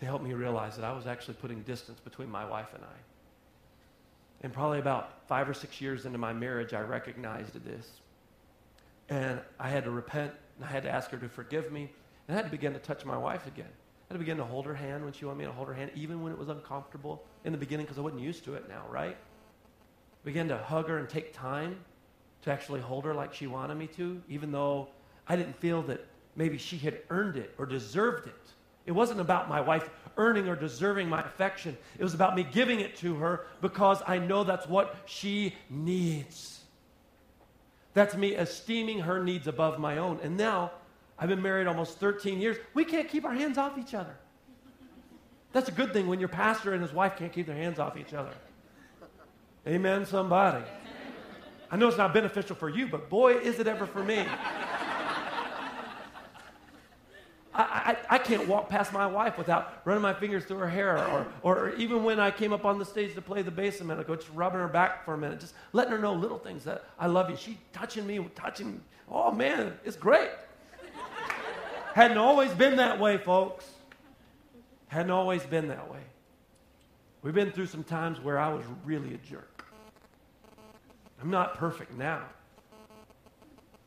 to 0.00 0.06
help 0.06 0.22
me 0.22 0.32
realize 0.32 0.74
that 0.76 0.84
I 0.84 0.92
was 0.92 1.06
actually 1.06 1.34
putting 1.34 1.62
distance 1.62 2.00
between 2.00 2.30
my 2.30 2.44
wife 2.44 2.74
and 2.74 2.82
I. 2.82 2.96
And 4.42 4.52
probably 4.52 4.80
about 4.80 5.28
five 5.28 5.48
or 5.48 5.54
six 5.54 5.80
years 5.80 6.04
into 6.04 6.18
my 6.18 6.32
marriage, 6.32 6.74
I 6.74 6.80
recognized 6.80 7.64
this. 7.64 7.88
And 9.08 9.40
I 9.60 9.68
had 9.68 9.84
to 9.84 9.90
repent, 9.90 10.32
and 10.56 10.64
I 10.64 10.68
had 10.68 10.82
to 10.82 10.90
ask 10.90 11.10
her 11.10 11.16
to 11.16 11.28
forgive 11.28 11.70
me, 11.70 11.92
and 12.26 12.36
I 12.36 12.40
had 12.40 12.46
to 12.46 12.50
begin 12.50 12.72
to 12.72 12.80
touch 12.80 13.04
my 13.04 13.16
wife 13.16 13.46
again. 13.46 13.70
Had 14.14 14.18
to 14.18 14.24
begin 14.26 14.36
to 14.36 14.44
hold 14.44 14.64
her 14.66 14.74
hand 14.74 15.02
when 15.02 15.12
she 15.12 15.24
wanted 15.24 15.38
me 15.38 15.44
to 15.46 15.50
hold 15.50 15.66
her 15.66 15.74
hand, 15.74 15.90
even 15.96 16.22
when 16.22 16.30
it 16.30 16.38
was 16.38 16.48
uncomfortable 16.48 17.24
in 17.42 17.50
the 17.50 17.58
beginning 17.58 17.84
because 17.84 17.98
I 17.98 18.00
wasn't 18.02 18.22
used 18.22 18.44
to 18.44 18.54
it 18.54 18.68
now, 18.68 18.84
right? 18.88 19.16
Began 20.24 20.46
to 20.46 20.56
hug 20.56 20.86
her 20.86 20.98
and 20.98 21.08
take 21.08 21.32
time 21.32 21.80
to 22.42 22.52
actually 22.52 22.80
hold 22.80 23.04
her 23.06 23.12
like 23.12 23.34
she 23.34 23.48
wanted 23.48 23.74
me 23.74 23.88
to, 23.88 24.22
even 24.28 24.52
though 24.52 24.86
I 25.26 25.34
didn't 25.34 25.56
feel 25.56 25.82
that 25.82 26.06
maybe 26.36 26.58
she 26.58 26.78
had 26.78 27.00
earned 27.10 27.36
it 27.36 27.56
or 27.58 27.66
deserved 27.66 28.28
it. 28.28 28.52
It 28.86 28.92
wasn't 28.92 29.18
about 29.18 29.48
my 29.48 29.60
wife 29.60 29.90
earning 30.16 30.48
or 30.48 30.54
deserving 30.54 31.08
my 31.08 31.20
affection. 31.20 31.76
It 31.98 32.04
was 32.04 32.14
about 32.14 32.36
me 32.36 32.44
giving 32.44 32.78
it 32.78 32.94
to 32.98 33.16
her 33.16 33.46
because 33.60 34.00
I 34.06 34.18
know 34.18 34.44
that's 34.44 34.68
what 34.68 34.94
she 35.06 35.56
needs. 35.68 36.60
That's 37.94 38.14
me 38.14 38.36
esteeming 38.36 39.00
her 39.00 39.20
needs 39.20 39.48
above 39.48 39.80
my 39.80 39.98
own. 39.98 40.20
And 40.22 40.36
now, 40.36 40.70
I've 41.18 41.28
been 41.28 41.42
married 41.42 41.66
almost 41.66 41.98
13 41.98 42.40
years. 42.40 42.56
We 42.74 42.84
can't 42.84 43.08
keep 43.08 43.24
our 43.24 43.32
hands 43.32 43.58
off 43.58 43.78
each 43.78 43.94
other. 43.94 44.16
That's 45.52 45.68
a 45.68 45.72
good 45.72 45.92
thing 45.92 46.08
when 46.08 46.18
your 46.18 46.28
pastor 46.28 46.72
and 46.72 46.82
his 46.82 46.92
wife 46.92 47.16
can't 47.16 47.32
keep 47.32 47.46
their 47.46 47.56
hands 47.56 47.78
off 47.78 47.96
each 47.96 48.12
other. 48.12 48.32
Amen, 49.66 50.04
somebody. 50.04 50.64
I 51.70 51.76
know 51.76 51.88
it's 51.88 51.96
not 51.96 52.12
beneficial 52.12 52.56
for 52.56 52.68
you, 52.68 52.88
but 52.88 53.08
boy, 53.08 53.34
is 53.34 53.58
it 53.58 53.66
ever 53.66 53.86
for 53.86 54.02
me. 54.02 54.26
I, 57.56 57.62
I, 57.62 57.96
I, 58.16 58.18
can't 58.18 58.48
walk 58.48 58.68
past 58.68 58.92
my 58.92 59.06
wife 59.06 59.38
without 59.38 59.80
running 59.84 60.02
my 60.02 60.12
fingers 60.12 60.44
through 60.44 60.58
her 60.58 60.68
hair, 60.68 60.98
or, 60.98 61.26
or 61.42 61.74
even 61.76 62.02
when 62.02 62.18
I 62.18 62.32
came 62.32 62.52
up 62.52 62.64
on 62.64 62.80
the 62.80 62.84
stage 62.84 63.14
to 63.14 63.22
play 63.22 63.42
the 63.42 63.50
bass 63.52 63.80
a 63.80 63.84
minute 63.84 64.00
ago, 64.00 64.16
just 64.16 64.28
rubbing 64.34 64.58
her 64.58 64.66
back 64.66 65.04
for 65.04 65.14
a 65.14 65.18
minute, 65.18 65.38
just 65.38 65.54
letting 65.72 65.92
her 65.92 65.98
know 65.98 66.14
little 66.14 66.38
things 66.38 66.64
that 66.64 66.84
I 66.98 67.06
love 67.06 67.30
you. 67.30 67.36
She 67.36 67.58
touching 67.72 68.08
me, 68.08 68.26
touching, 68.34 68.80
oh 69.08 69.30
man, 69.30 69.74
it's 69.84 69.96
great. 69.96 70.30
Hadn't 71.94 72.18
always 72.18 72.50
been 72.50 72.78
that 72.78 72.98
way, 72.98 73.18
folks. 73.18 73.70
Hadn't 74.88 75.12
always 75.12 75.44
been 75.44 75.68
that 75.68 75.88
way. 75.88 76.00
We've 77.22 77.32
been 77.32 77.52
through 77.52 77.66
some 77.66 77.84
times 77.84 78.18
where 78.20 78.36
I 78.36 78.52
was 78.52 78.64
really 78.84 79.14
a 79.14 79.18
jerk. 79.18 79.64
I'm 81.22 81.30
not 81.30 81.54
perfect 81.54 81.96
now, 81.96 82.24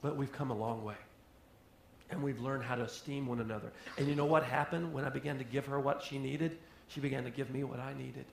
but 0.01 0.15
we've 0.15 0.31
come 0.31 0.51
a 0.51 0.55
long 0.55 0.85
way 0.85 0.95
and 2.09 2.23
we've 2.23 2.39
learned 2.39 2.63
how 2.63 2.75
to 2.75 2.83
esteem 2.83 3.27
one 3.27 3.41
another. 3.41 3.73
And 3.97 4.07
you 4.07 4.15
know 4.15 4.23
what 4.23 4.43
happened 4.43 4.93
when 4.93 5.03
I 5.03 5.09
began 5.09 5.37
to 5.39 5.43
give 5.43 5.65
her 5.65 5.77
what 5.77 6.01
she 6.01 6.17
needed? 6.17 6.57
She 6.87 7.01
began 7.01 7.25
to 7.25 7.29
give 7.29 7.49
me 7.49 7.65
what 7.65 7.81
I 7.81 7.91
needed. 7.91 8.23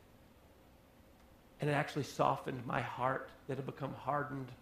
And 1.60 1.68
it 1.68 1.72
actually 1.72 2.04
softened 2.04 2.64
my 2.64 2.80
heart 2.80 3.28
that 3.48 3.56
had 3.56 3.66
become 3.66 3.92
hardened 3.94 4.52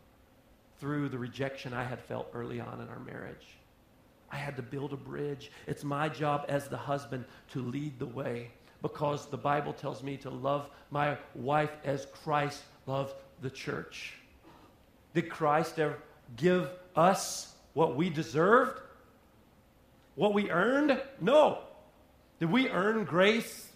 through 0.80 1.10
the 1.10 1.18
rejection 1.18 1.74
I 1.74 1.84
had 1.84 2.00
felt 2.00 2.30
early 2.32 2.60
on 2.60 2.80
in 2.80 2.88
our 2.88 3.00
marriage. 3.00 3.46
I 4.32 4.36
had 4.36 4.56
to 4.56 4.62
build 4.62 4.94
a 4.94 4.96
bridge. 4.96 5.52
It's 5.66 5.84
my 5.84 6.08
job 6.08 6.46
as 6.48 6.66
the 6.66 6.78
husband 6.78 7.26
to 7.52 7.60
lead 7.60 7.98
the 7.98 8.06
way 8.06 8.50
because 8.80 9.26
the 9.26 9.36
Bible 9.36 9.74
tells 9.74 10.02
me 10.02 10.16
to 10.18 10.30
love 10.30 10.68
my 10.90 11.18
wife 11.34 11.70
as 11.84 12.06
Christ 12.24 12.62
loved 12.86 13.14
the 13.42 13.50
church. 13.50 14.14
Did 15.14 15.28
Christ 15.28 15.78
ever 15.78 15.98
give 16.36 16.70
us 16.96 17.54
what 17.74 17.94
we 17.94 18.08
deserved? 18.08 18.80
What 20.14 20.32
we 20.32 20.50
earned? 20.50 21.00
No. 21.20 21.58
Did 22.40 22.50
we 22.50 22.68
earn 22.70 23.04
grace? 23.04 23.68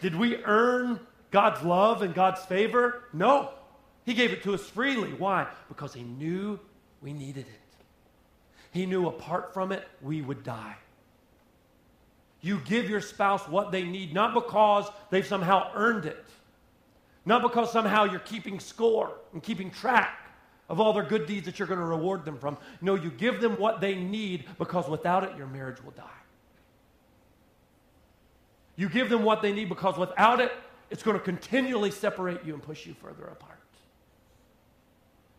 Did 0.00 0.16
we 0.16 0.42
earn 0.44 0.98
God's 1.30 1.62
love 1.62 2.02
and 2.02 2.14
God's 2.14 2.40
favor? 2.46 3.04
No. 3.12 3.50
He 4.04 4.14
gave 4.14 4.32
it 4.32 4.42
to 4.44 4.54
us 4.54 4.62
freely. 4.62 5.12
Why? 5.12 5.46
Because 5.68 5.94
He 5.94 6.02
knew 6.02 6.58
we 7.00 7.12
needed 7.12 7.46
it. 7.46 7.63
He 8.74 8.86
knew 8.86 9.06
apart 9.06 9.54
from 9.54 9.70
it, 9.70 9.86
we 10.02 10.20
would 10.20 10.42
die. 10.42 10.74
You 12.40 12.58
give 12.64 12.90
your 12.90 13.00
spouse 13.00 13.46
what 13.48 13.70
they 13.70 13.84
need, 13.84 14.12
not 14.12 14.34
because 14.34 14.88
they've 15.10 15.24
somehow 15.24 15.70
earned 15.76 16.06
it, 16.06 16.26
not 17.24 17.40
because 17.40 17.70
somehow 17.70 18.02
you're 18.02 18.18
keeping 18.18 18.58
score 18.58 19.12
and 19.32 19.40
keeping 19.40 19.70
track 19.70 20.18
of 20.68 20.80
all 20.80 20.92
their 20.92 21.04
good 21.04 21.26
deeds 21.26 21.46
that 21.46 21.60
you're 21.60 21.68
going 21.68 21.78
to 21.78 21.86
reward 21.86 22.24
them 22.24 22.36
from. 22.36 22.58
No, 22.80 22.96
you 22.96 23.10
give 23.10 23.40
them 23.40 23.52
what 23.60 23.80
they 23.80 23.94
need 23.94 24.44
because 24.58 24.88
without 24.88 25.22
it, 25.22 25.36
your 25.38 25.46
marriage 25.46 25.80
will 25.84 25.92
die. 25.92 26.02
You 28.74 28.88
give 28.88 29.08
them 29.08 29.22
what 29.22 29.40
they 29.40 29.52
need 29.52 29.68
because 29.68 29.96
without 29.96 30.40
it, 30.40 30.50
it's 30.90 31.04
going 31.04 31.16
to 31.16 31.22
continually 31.22 31.92
separate 31.92 32.44
you 32.44 32.54
and 32.54 32.62
push 32.62 32.86
you 32.86 32.94
further 32.94 33.26
apart 33.26 33.63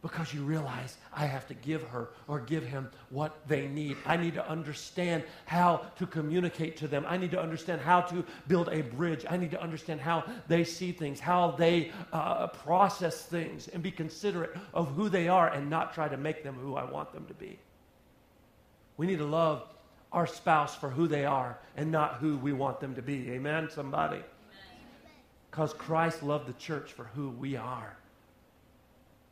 because 0.06 0.32
you 0.36 0.44
realize 0.44 0.98
I 1.12 1.26
have 1.26 1.48
to 1.48 1.56
give 1.56 1.82
her 1.86 2.10
or 2.28 2.40
give 2.40 2.64
him 2.64 2.92
what 3.10 3.36
they 3.48 3.68
need. 3.68 3.98
I 4.06 4.18
need 4.18 4.36
to 4.36 4.48
understand 4.48 5.24
how 5.46 5.78
to 5.98 6.06
communicate 6.06 6.78
to 6.78 6.88
them. 6.88 7.06
I 7.08 7.18
need 7.18 7.32
to 7.32 7.42
understand 7.42 7.82
how 7.82 8.02
to 8.02 8.24
build 8.48 8.70
a 8.70 8.84
bridge. 8.84 9.26
I 9.28 9.36
need 9.36 9.50
to 9.50 9.60
understand 9.60 10.00
how 10.00 10.24
they 10.48 10.64
see 10.64 10.92
things, 10.92 11.20
how 11.20 11.56
they 11.58 11.92
uh, 12.14 12.46
process 12.46 13.24
things, 13.24 13.68
and 13.68 13.82
be 13.82 13.90
considerate 13.90 14.56
of 14.76 14.90
who 14.90 15.10
they 15.10 15.28
are 15.28 15.50
and 15.50 15.72
not 15.72 15.96
try 15.96 16.08
to 16.08 16.18
make 16.18 16.44
them 16.44 16.54
who 16.54 16.76
I 16.76 16.84
want 16.84 17.12
them 17.12 17.26
to 17.26 17.34
be. 17.34 17.58
We 18.98 19.08
need 19.08 19.18
to 19.18 19.26
love 19.26 19.64
our 20.12 20.28
spouse 20.28 20.76
for 20.76 20.92
who 20.92 21.08
they 21.08 21.26
are 21.26 21.58
and 21.76 21.90
not 21.92 22.18
who 22.18 22.38
we 22.38 22.54
want 22.54 22.80
them 22.80 22.94
to 22.94 23.02
be. 23.02 23.32
Amen, 23.32 23.70
somebody? 23.72 24.22
Because 25.50 25.74
Christ 25.74 26.22
loved 26.22 26.48
the 26.48 26.54
church 26.54 26.94
for 26.94 27.06
who 27.16 27.32
we 27.32 27.56
are. 27.56 27.98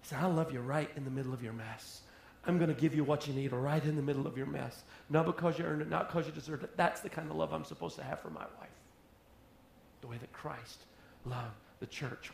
He 0.04 0.10
said, 0.10 0.20
I 0.20 0.26
love 0.26 0.52
you 0.52 0.60
right 0.60 0.90
in 0.98 1.06
the 1.06 1.10
middle 1.10 1.34
of 1.34 1.42
your 1.42 1.54
mess. 1.54 2.02
I'm 2.46 2.58
going 2.58 2.74
to 2.74 2.80
give 2.80 2.94
you 2.94 3.06
what 3.06 3.26
you 3.26 3.34
need 3.34 3.54
right 3.54 3.82
in 3.82 3.96
the 3.96 4.02
middle 4.02 4.28
of 4.28 4.38
your 4.38 4.46
mess. 4.46 4.84
Not 5.10 5.26
because 5.26 5.58
you 5.58 5.64
earned 5.64 5.82
it, 5.82 5.90
not 5.90 6.10
because 6.10 6.26
you 6.26 6.34
deserved 6.34 6.66
it. 6.66 6.76
That's 6.76 7.00
the 7.00 7.08
kind 7.08 7.32
of 7.32 7.38
love 7.38 7.54
I'm 7.54 7.64
supposed 7.64 7.96
to 7.96 8.04
have 8.04 8.20
for 8.20 8.30
my 8.30 8.42
wife. 8.42 8.70
The 10.02 10.08
way 10.08 10.18
that 10.18 10.34
Christ 10.34 10.80
loved 11.24 11.56
the 11.80 11.86
church. 11.88 12.32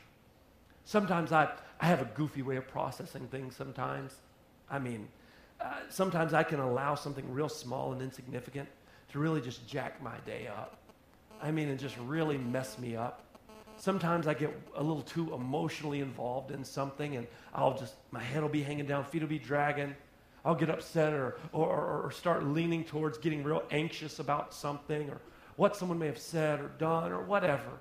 Sometimes 0.85 1.31
I, 1.31 1.47
I 1.79 1.85
have 1.85 2.01
a 2.01 2.09
goofy 2.15 2.41
way 2.41 2.55
of 2.55 2.67
processing 2.67 3.27
things 3.27 3.55
sometimes. 3.55 4.15
I 4.67 4.79
mean, 4.79 5.07
uh, 5.61 5.73
sometimes 5.89 6.33
I 6.33 6.41
can 6.41 6.59
allow 6.59 6.95
something 6.95 7.31
real 7.31 7.49
small 7.49 7.93
and 7.93 8.01
insignificant 8.01 8.67
to 9.11 9.19
really 9.19 9.41
just 9.41 9.67
jack 9.67 10.01
my 10.01 10.17
day 10.25 10.47
up. 10.47 10.79
I 11.39 11.51
mean, 11.51 11.69
and 11.69 11.79
just 11.79 11.97
really 11.99 12.39
mess 12.39 12.79
me 12.79 12.95
up. 12.95 13.28
Sometimes 13.79 14.27
I 14.27 14.33
get 14.33 14.53
a 14.75 14.83
little 14.83 15.01
too 15.01 15.33
emotionally 15.33 16.01
involved 16.01 16.51
in 16.51 16.65
something, 16.65 17.15
and 17.15 17.25
I'll 17.53 17.77
just, 17.77 17.95
my 18.11 18.21
head 18.21 18.41
will 18.41 18.49
be 18.49 18.61
hanging 18.61 18.85
down, 18.85 19.05
feet 19.05 19.21
will 19.21 19.29
be 19.29 19.39
dragging. 19.39 19.95
I'll 20.43 20.55
get 20.55 20.69
upset 20.69 21.13
or, 21.13 21.37
or, 21.53 22.03
or 22.05 22.11
start 22.11 22.45
leaning 22.45 22.83
towards 22.83 23.17
getting 23.17 23.41
real 23.41 23.63
anxious 23.71 24.19
about 24.19 24.53
something 24.53 25.09
or 25.09 25.21
what 25.55 25.77
someone 25.77 25.97
may 25.97 26.07
have 26.07 26.19
said 26.19 26.59
or 26.59 26.67
done 26.77 27.11
or 27.11 27.23
whatever. 27.23 27.71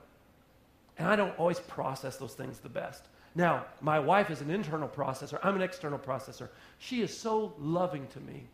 And 0.98 1.08
I 1.08 1.16
don't 1.16 1.36
always 1.38 1.60
process 1.60 2.16
those 2.16 2.34
things 2.34 2.58
the 2.58 2.68
best. 2.68 3.06
Now, 3.34 3.66
my 3.80 3.98
wife 3.98 4.30
is 4.30 4.40
an 4.40 4.50
internal 4.50 4.88
processor, 4.88 5.38
I'm 5.42 5.56
an 5.56 5.62
external 5.62 5.98
processor. 5.98 6.48
She 6.78 7.02
is 7.02 7.16
so 7.16 7.54
loving 7.58 8.06
to 8.08 8.20
me 8.20 8.44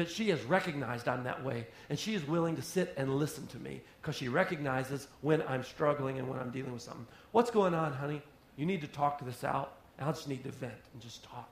that 0.00 0.10
she 0.10 0.30
has 0.30 0.42
recognized 0.44 1.08
I'm 1.08 1.24
that 1.24 1.44
way, 1.44 1.66
and 1.90 1.98
she 1.98 2.14
is 2.14 2.26
willing 2.26 2.56
to 2.56 2.62
sit 2.62 2.94
and 2.96 3.16
listen 3.16 3.46
to 3.48 3.58
me 3.58 3.82
because 4.00 4.16
she 4.16 4.28
recognizes 4.28 5.08
when 5.20 5.42
I'm 5.42 5.62
struggling 5.62 6.18
and 6.18 6.26
when 6.26 6.38
I'm 6.38 6.50
dealing 6.50 6.72
with 6.72 6.80
something. 6.80 7.06
What's 7.32 7.50
going 7.50 7.74
on, 7.74 7.92
honey? 7.92 8.22
You 8.56 8.64
need 8.64 8.80
to 8.80 8.88
talk 8.88 9.22
this 9.26 9.44
out. 9.44 9.74
I 9.98 10.10
just 10.10 10.26
need 10.26 10.42
to 10.44 10.50
vent 10.50 10.72
and 10.94 11.02
just 11.02 11.22
talk. 11.22 11.50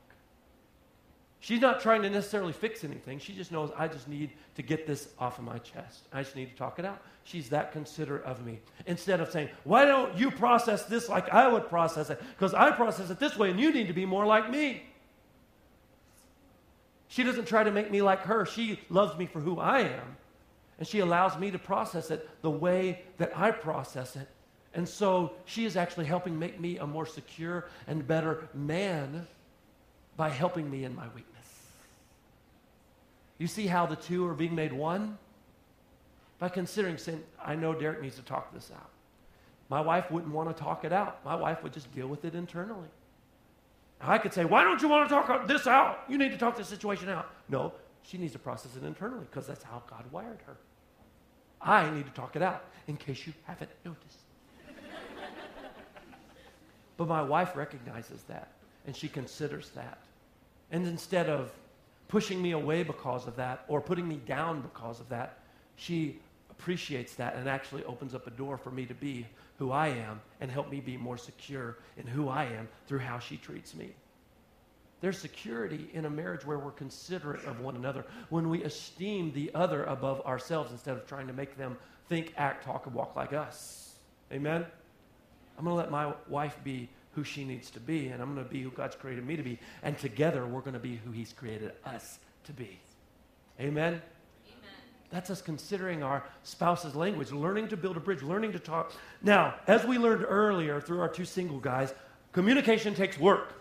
She's 1.41 1.61
not 1.61 1.81
trying 1.83 2.01
to 2.03 2.11
necessarily 2.11 2.55
fix 2.55 2.85
anything. 2.85 3.19
She 3.19 3.35
just 3.35 3.53
knows 3.53 3.71
I 3.77 3.87
just 3.87 4.09
need 4.09 4.31
to 4.57 4.63
get 4.63 4.87
this 4.87 5.11
off 5.19 5.39
of 5.39 5.45
my 5.45 5.59
chest. 5.59 6.09
I 6.11 6.23
just 6.23 6.35
need 6.35 6.51
to 6.51 6.57
talk 6.57 6.79
it 6.79 6.87
out. 6.87 7.03
She's 7.25 7.51
that 7.51 7.71
considerate 7.73 8.25
of 8.25 8.47
me. 8.47 8.61
Instead 8.87 9.21
of 9.21 9.31
saying, 9.31 9.51
Why 9.65 9.85
don't 9.85 10.17
you 10.17 10.31
process 10.31 10.87
this 10.87 11.11
like 11.11 11.29
I 11.29 11.47
would 11.47 11.69
process 11.69 12.09
it? 12.09 12.21
Because 12.31 12.55
I 12.55 12.71
process 12.71 13.11
it 13.11 13.21
this 13.21 13.37
way 13.37 13.51
and 13.51 13.61
you 13.61 13.73
need 13.73 13.89
to 13.89 13.93
be 13.93 14.07
more 14.07 14.25
like 14.25 14.51
me. 14.51 14.85
She 17.09 17.23
doesn't 17.23 17.47
try 17.47 17.65
to 17.65 17.71
make 17.71 17.91
me 17.91 18.03
like 18.03 18.21
her. 18.23 18.47
She 18.47 18.79
loves 18.91 19.19
me 19.19 19.27
for 19.27 19.41
who 19.41 19.59
I 19.59 19.81
am. 19.81 20.17
And 20.79 20.87
she 20.87 21.01
allows 21.01 21.39
me 21.39 21.51
to 21.51 21.59
process 21.59 22.11
it 22.11 22.29
the 22.43 22.51
way 22.51 23.03
that 23.17 23.37
I 23.37 23.51
process 23.51 24.15
it. 24.15 24.29
And 24.75 24.89
so 24.89 25.33
she 25.45 25.65
is 25.65 25.77
actually 25.77 26.05
helping 26.07 26.39
make 26.39 26.61
me 26.61 26.79
a 26.79 26.87
more 26.87 27.07
secure 27.07 27.67
and 27.87 28.07
better 28.07 28.49
man 28.55 29.27
by 30.17 30.29
helping 30.29 30.71
me 30.71 30.85
in 30.85 30.95
my 30.95 31.07
weakness. 31.15 31.35
You 33.39 33.47
see 33.47 33.67
how 33.67 33.87
the 33.87 33.97
two 33.97 34.27
are 34.27 34.35
being 34.35 34.55
made 34.55 34.73
one? 34.73 35.17
By 36.39 36.49
considering 36.49 36.99
saying, 36.99 37.25
I 37.43 37.57
know 37.57 37.73
Derek 37.75 38.03
needs 38.03 38.17
to 38.17 38.23
talk 38.23 38.53
this 38.53 38.71
out. 38.73 38.91
My 39.69 39.81
wife 39.81 40.11
wouldn't 40.11 40.33
want 40.33 40.55
to 40.55 40.63
talk 40.63 40.85
it 40.85 40.93
out. 40.93 41.25
My 41.25 41.35
wife 41.35 41.63
would 41.63 41.73
just 41.73 41.93
deal 41.95 42.07
with 42.07 42.25
it 42.25 42.35
internally. 42.35 42.89
I 44.01 44.19
could 44.19 44.33
say, 44.33 44.45
Why 44.45 44.63
don't 44.63 44.81
you 44.81 44.89
want 44.89 45.09
to 45.09 45.15
talk 45.15 45.47
this 45.47 45.67
out? 45.67 46.05
You 46.09 46.19
need 46.19 46.31
to 46.33 46.39
talk 46.39 46.57
this 46.57 46.69
situation 46.69 47.09
out. 47.09 47.31
No, 47.49 47.73
she 48.03 48.19
needs 48.19 48.33
to 48.33 48.39
process 48.39 48.77
it 48.77 48.85
internally 48.85 49.27
because 49.31 49.47
that's 49.47 49.65
how 49.65 49.83
God 49.89 50.05
wired 50.13 50.39
her. 50.47 50.57
I 51.61 51.91
need 51.91 52.07
to 52.07 52.13
talk 52.13 52.37
it 52.37 52.43
out 52.43 52.65
in 52.87 52.97
case 52.97 53.27
you 53.27 53.33
haven't 53.45 53.71
noticed. 53.85 54.19
but 56.97 57.09
my 57.09 57.23
wife 57.23 57.57
recognizes 57.57 58.23
that 58.25 58.53
and 58.87 58.97
she 58.97 59.09
considers 59.09 59.71
that. 59.71 59.99
And 60.71 60.87
instead 60.87 61.29
of 61.29 61.53
pushing 62.09 62.41
me 62.41 62.53
away 62.53 62.83
because 62.83 63.27
of 63.27 63.37
that 63.37 63.65
or 63.69 63.81
putting 63.81 64.09
me 64.09 64.17
down 64.27 64.63
because 64.63 65.01
of 65.01 65.09
that, 65.09 65.39
she 65.77 66.19
appreciates 66.51 67.15
that 67.15 67.37
and 67.37 67.49
actually 67.49 67.85
opens 67.85 68.15
up 68.15 68.27
a 68.27 68.31
door 68.31 68.57
for 68.57 68.71
me 68.71 68.87
to 68.87 68.95
be 68.95 69.27
who 69.59 69.73
I 69.73 69.89
am 69.89 70.21
and 70.41 70.51
help 70.51 70.71
me 70.71 70.81
be 70.81 70.97
more 70.97 71.19
secure 71.19 71.77
in 71.97 72.07
who 72.07 72.29
I 72.29 72.45
am 72.45 72.69
through 72.87 73.01
how 73.01 73.19
she 73.19 73.37
treats 73.37 73.75
me. 73.75 73.91
There's 75.01 75.19
security 75.19 75.89
in 75.93 76.05
a 76.07 76.11
marriage 76.11 76.45
where 76.45 76.59
we're 76.59 76.73
considerate 76.73 77.45
of 77.45 77.61
one 77.61 77.77
another, 77.77 78.05
when 78.31 78.49
we 78.49 78.65
esteem 78.65 79.33
the 79.33 79.51
other 79.55 79.85
above 79.85 80.21
ourselves 80.23 80.73
instead 80.73 80.97
of 80.97 81.07
trying 81.07 81.29
to 81.29 81.33
make 81.33 81.57
them 81.57 81.77
think, 82.09 82.33
act, 82.37 82.65
talk, 82.65 82.87
and 82.87 82.95
walk 82.95 83.15
like 83.15 83.33
us. 83.33 83.95
Amen? 84.33 84.65
I'm 85.57 85.65
going 85.65 85.75
to 85.75 85.81
let 85.81 85.91
my 85.91 86.15
wife 86.29 86.57
be 86.65 86.89
who 87.13 87.23
she 87.25 87.45
needs 87.45 87.71
to 87.71 87.81
be, 87.81 88.09
and 88.09 88.23
I'm 88.23 88.35
going 88.35 88.45
to 88.45 88.51
be 88.51 88.63
who 88.63 88.71
God's 88.71 88.97
created 88.97 89.27
me 89.27 89.37
to 89.37 89.43
be. 89.43 89.59
And 89.83 89.99
together, 89.99 90.47
we're 90.47 90.61
going 90.61 90.75
to 90.75 90.81
be 90.81 90.97
who 90.97 91.11
He's 91.11 91.33
created 91.33 91.73
us 91.85 92.19
to 92.45 92.53
be. 92.53 92.79
Amen? 93.61 94.01
That's 95.11 95.31
us 95.31 95.41
considering 95.41 96.03
our 96.03 96.23
spouse's 96.43 96.95
language, 96.95 97.33
learning 97.33 97.69
to 97.69 97.77
build 97.77 97.97
a 97.97 98.01
bridge, 98.01 98.23
learning 98.23 98.53
to 98.53 98.59
talk. 98.59 98.93
Now, 99.23 99.55
as 99.67 99.85
we 99.85 99.97
learned 99.97 100.25
earlier 100.29 100.81
through 100.81 101.01
our 101.01 101.09
two 101.09 101.25
single 101.25 101.59
guys, 101.59 101.95
communication 102.33 102.95
takes 102.95 103.19
work. 103.19 103.55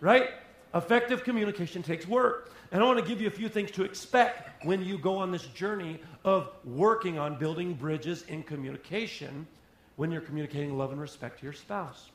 right? 0.00 0.30
Effective 0.74 1.22
communication 1.22 1.82
takes 1.82 2.06
work. 2.08 2.52
And 2.70 2.82
I 2.82 2.86
want 2.86 2.98
to 2.98 3.04
give 3.04 3.20
you 3.20 3.28
a 3.28 3.30
few 3.30 3.48
things 3.48 3.70
to 3.72 3.84
expect 3.84 4.64
when 4.64 4.84
you 4.84 4.98
go 4.98 5.16
on 5.16 5.30
this 5.30 5.46
journey 5.46 6.00
of 6.24 6.50
working 6.64 7.18
on 7.18 7.38
building 7.38 7.72
bridges 7.72 8.24
in 8.24 8.42
communication 8.42 9.46
when 9.96 10.10
you're 10.10 10.20
communicating 10.20 10.76
love 10.76 10.92
and 10.92 11.00
respect 11.00 11.38
to 11.38 11.44
your 11.44 11.52
spouse. 11.52 12.10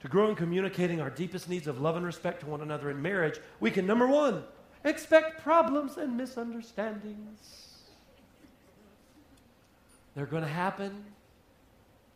To 0.00 0.08
grow 0.08 0.30
in 0.30 0.36
communicating 0.36 1.00
our 1.00 1.10
deepest 1.10 1.48
needs 1.48 1.66
of 1.66 1.80
love 1.80 1.96
and 1.96 2.06
respect 2.06 2.40
to 2.40 2.46
one 2.46 2.60
another 2.60 2.90
in 2.90 3.02
marriage, 3.02 3.40
we 3.60 3.70
can, 3.70 3.86
number 3.86 4.06
one, 4.06 4.44
expect 4.84 5.42
problems 5.42 5.96
and 5.96 6.16
misunderstandings. 6.16 7.68
They're 10.14 10.26
going 10.26 10.42
to 10.42 10.48
happen. 10.48 11.04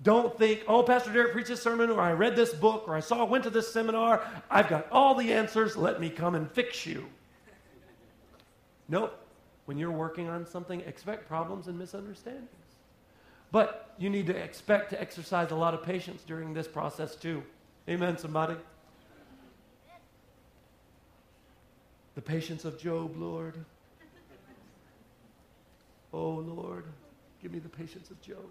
Don't 0.02 0.36
think, 0.36 0.64
oh, 0.66 0.82
Pastor 0.82 1.12
Derek 1.12 1.32
preached 1.32 1.48
this 1.48 1.62
sermon, 1.62 1.88
or 1.88 2.00
I 2.00 2.12
read 2.12 2.34
this 2.34 2.52
book, 2.52 2.84
or 2.88 2.96
I 2.96 3.00
saw, 3.00 3.24
went 3.24 3.44
to 3.44 3.50
this 3.50 3.72
seminar. 3.72 4.20
I've 4.50 4.68
got 4.68 4.88
all 4.90 5.14
the 5.14 5.32
answers. 5.32 5.76
Let 5.76 6.00
me 6.00 6.10
come 6.10 6.34
and 6.34 6.50
fix 6.50 6.84
you. 6.84 7.06
Nope. 8.88 9.16
When 9.66 9.78
you're 9.78 9.92
working 9.92 10.28
on 10.28 10.44
something, 10.44 10.80
expect 10.80 11.28
problems 11.28 11.68
and 11.68 11.78
misunderstandings. 11.78 12.48
But 13.52 13.94
you 13.98 14.10
need 14.10 14.26
to 14.26 14.36
expect 14.36 14.90
to 14.90 15.00
exercise 15.00 15.52
a 15.52 15.54
lot 15.54 15.72
of 15.72 15.84
patience 15.84 16.22
during 16.26 16.52
this 16.52 16.66
process, 16.66 17.14
too. 17.14 17.44
Amen, 17.88 18.18
somebody? 18.18 18.56
The 22.14 22.22
patience 22.22 22.64
of 22.64 22.78
Job, 22.78 23.16
Lord. 23.16 23.64
Oh, 26.12 26.30
Lord, 26.30 26.84
give 27.40 27.52
me 27.52 27.58
the 27.58 27.70
patience 27.70 28.10
of 28.10 28.20
Job. 28.20 28.50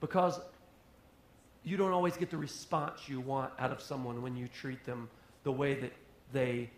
Because 0.00 0.40
you 1.64 1.76
don't 1.76 1.92
always 1.92 2.16
get 2.16 2.30
the 2.30 2.36
response 2.36 3.08
you 3.08 3.20
want 3.20 3.52
out 3.58 3.72
of 3.72 3.82
someone 3.82 4.22
when 4.22 4.36
you 4.36 4.46
treat 4.46 4.84
them 4.84 5.08
the 5.42 5.50
way 5.50 5.74
that 5.74 5.92
they 6.32 6.70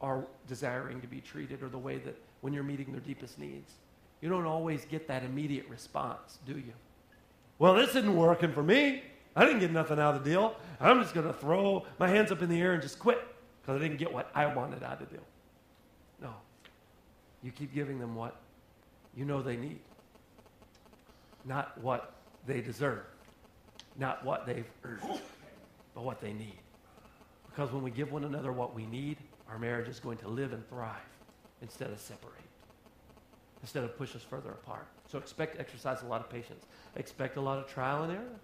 are 0.00 0.24
desiring 0.46 1.00
to 1.00 1.08
be 1.08 1.20
treated 1.20 1.62
or 1.62 1.68
the 1.68 1.78
way 1.78 1.98
that 1.98 2.16
when 2.42 2.52
you're 2.52 2.62
meeting 2.62 2.92
their 2.92 3.00
deepest 3.00 3.38
needs. 3.40 3.72
You 4.20 4.28
don't 4.28 4.46
always 4.46 4.84
get 4.84 5.08
that 5.08 5.24
immediate 5.24 5.68
response, 5.68 6.38
do 6.46 6.52
you? 6.52 6.72
Well, 7.58 7.74
this 7.74 7.90
isn't 7.90 8.16
working 8.16 8.52
for 8.52 8.62
me. 8.62 9.02
I 9.34 9.44
didn't 9.44 9.60
get 9.60 9.72
nothing 9.72 9.98
out 9.98 10.14
of 10.14 10.24
the 10.24 10.30
deal. 10.30 10.54
I'm 10.80 11.02
just 11.02 11.12
going 11.12 11.26
to 11.26 11.32
throw 11.32 11.84
my 11.98 12.08
hands 12.08 12.30
up 12.30 12.40
in 12.40 12.48
the 12.48 12.60
air 12.60 12.72
and 12.72 12.82
just 12.82 12.98
quit 12.98 13.20
because 13.66 13.80
I 13.80 13.82
didn't 13.82 13.98
get 13.98 14.12
what 14.12 14.30
I 14.32 14.46
wanted 14.46 14.84
out 14.84 15.00
of 15.02 15.08
the 15.08 15.16
deal. 15.16 15.24
No. 16.22 16.32
You 17.42 17.50
keep 17.50 17.74
giving 17.74 17.98
them 17.98 18.14
what 18.14 18.36
you 19.16 19.24
know 19.24 19.42
they 19.42 19.56
need, 19.56 19.80
not 21.44 21.76
what 21.82 22.14
they 22.46 22.60
deserve, 22.60 23.02
not 23.98 24.24
what 24.24 24.46
they've 24.46 24.70
earned, 24.84 25.20
but 25.94 26.04
what 26.04 26.20
they 26.20 26.32
need. 26.32 26.58
Because 27.48 27.72
when 27.72 27.82
we 27.82 27.90
give 27.90 28.12
one 28.12 28.22
another 28.22 28.52
what 28.52 28.72
we 28.72 28.86
need, 28.86 29.16
our 29.48 29.58
marriage 29.58 29.88
is 29.88 29.98
going 29.98 30.18
to 30.18 30.28
live 30.28 30.52
and 30.52 30.68
thrive 30.68 30.94
instead 31.60 31.90
of 31.90 31.98
separate, 31.98 32.34
instead 33.62 33.82
of 33.82 33.98
push 33.98 34.14
us 34.14 34.22
further 34.22 34.50
apart. 34.50 34.86
So 35.10 35.18
expect 35.18 35.58
exercise 35.58 36.02
a 36.02 36.06
lot 36.06 36.20
of 36.20 36.30
patience. 36.30 36.66
Expect 36.94 37.36
a 37.36 37.40
lot 37.40 37.58
of 37.58 37.66
trial 37.66 38.04
and 38.04 38.12
error. 38.12 38.40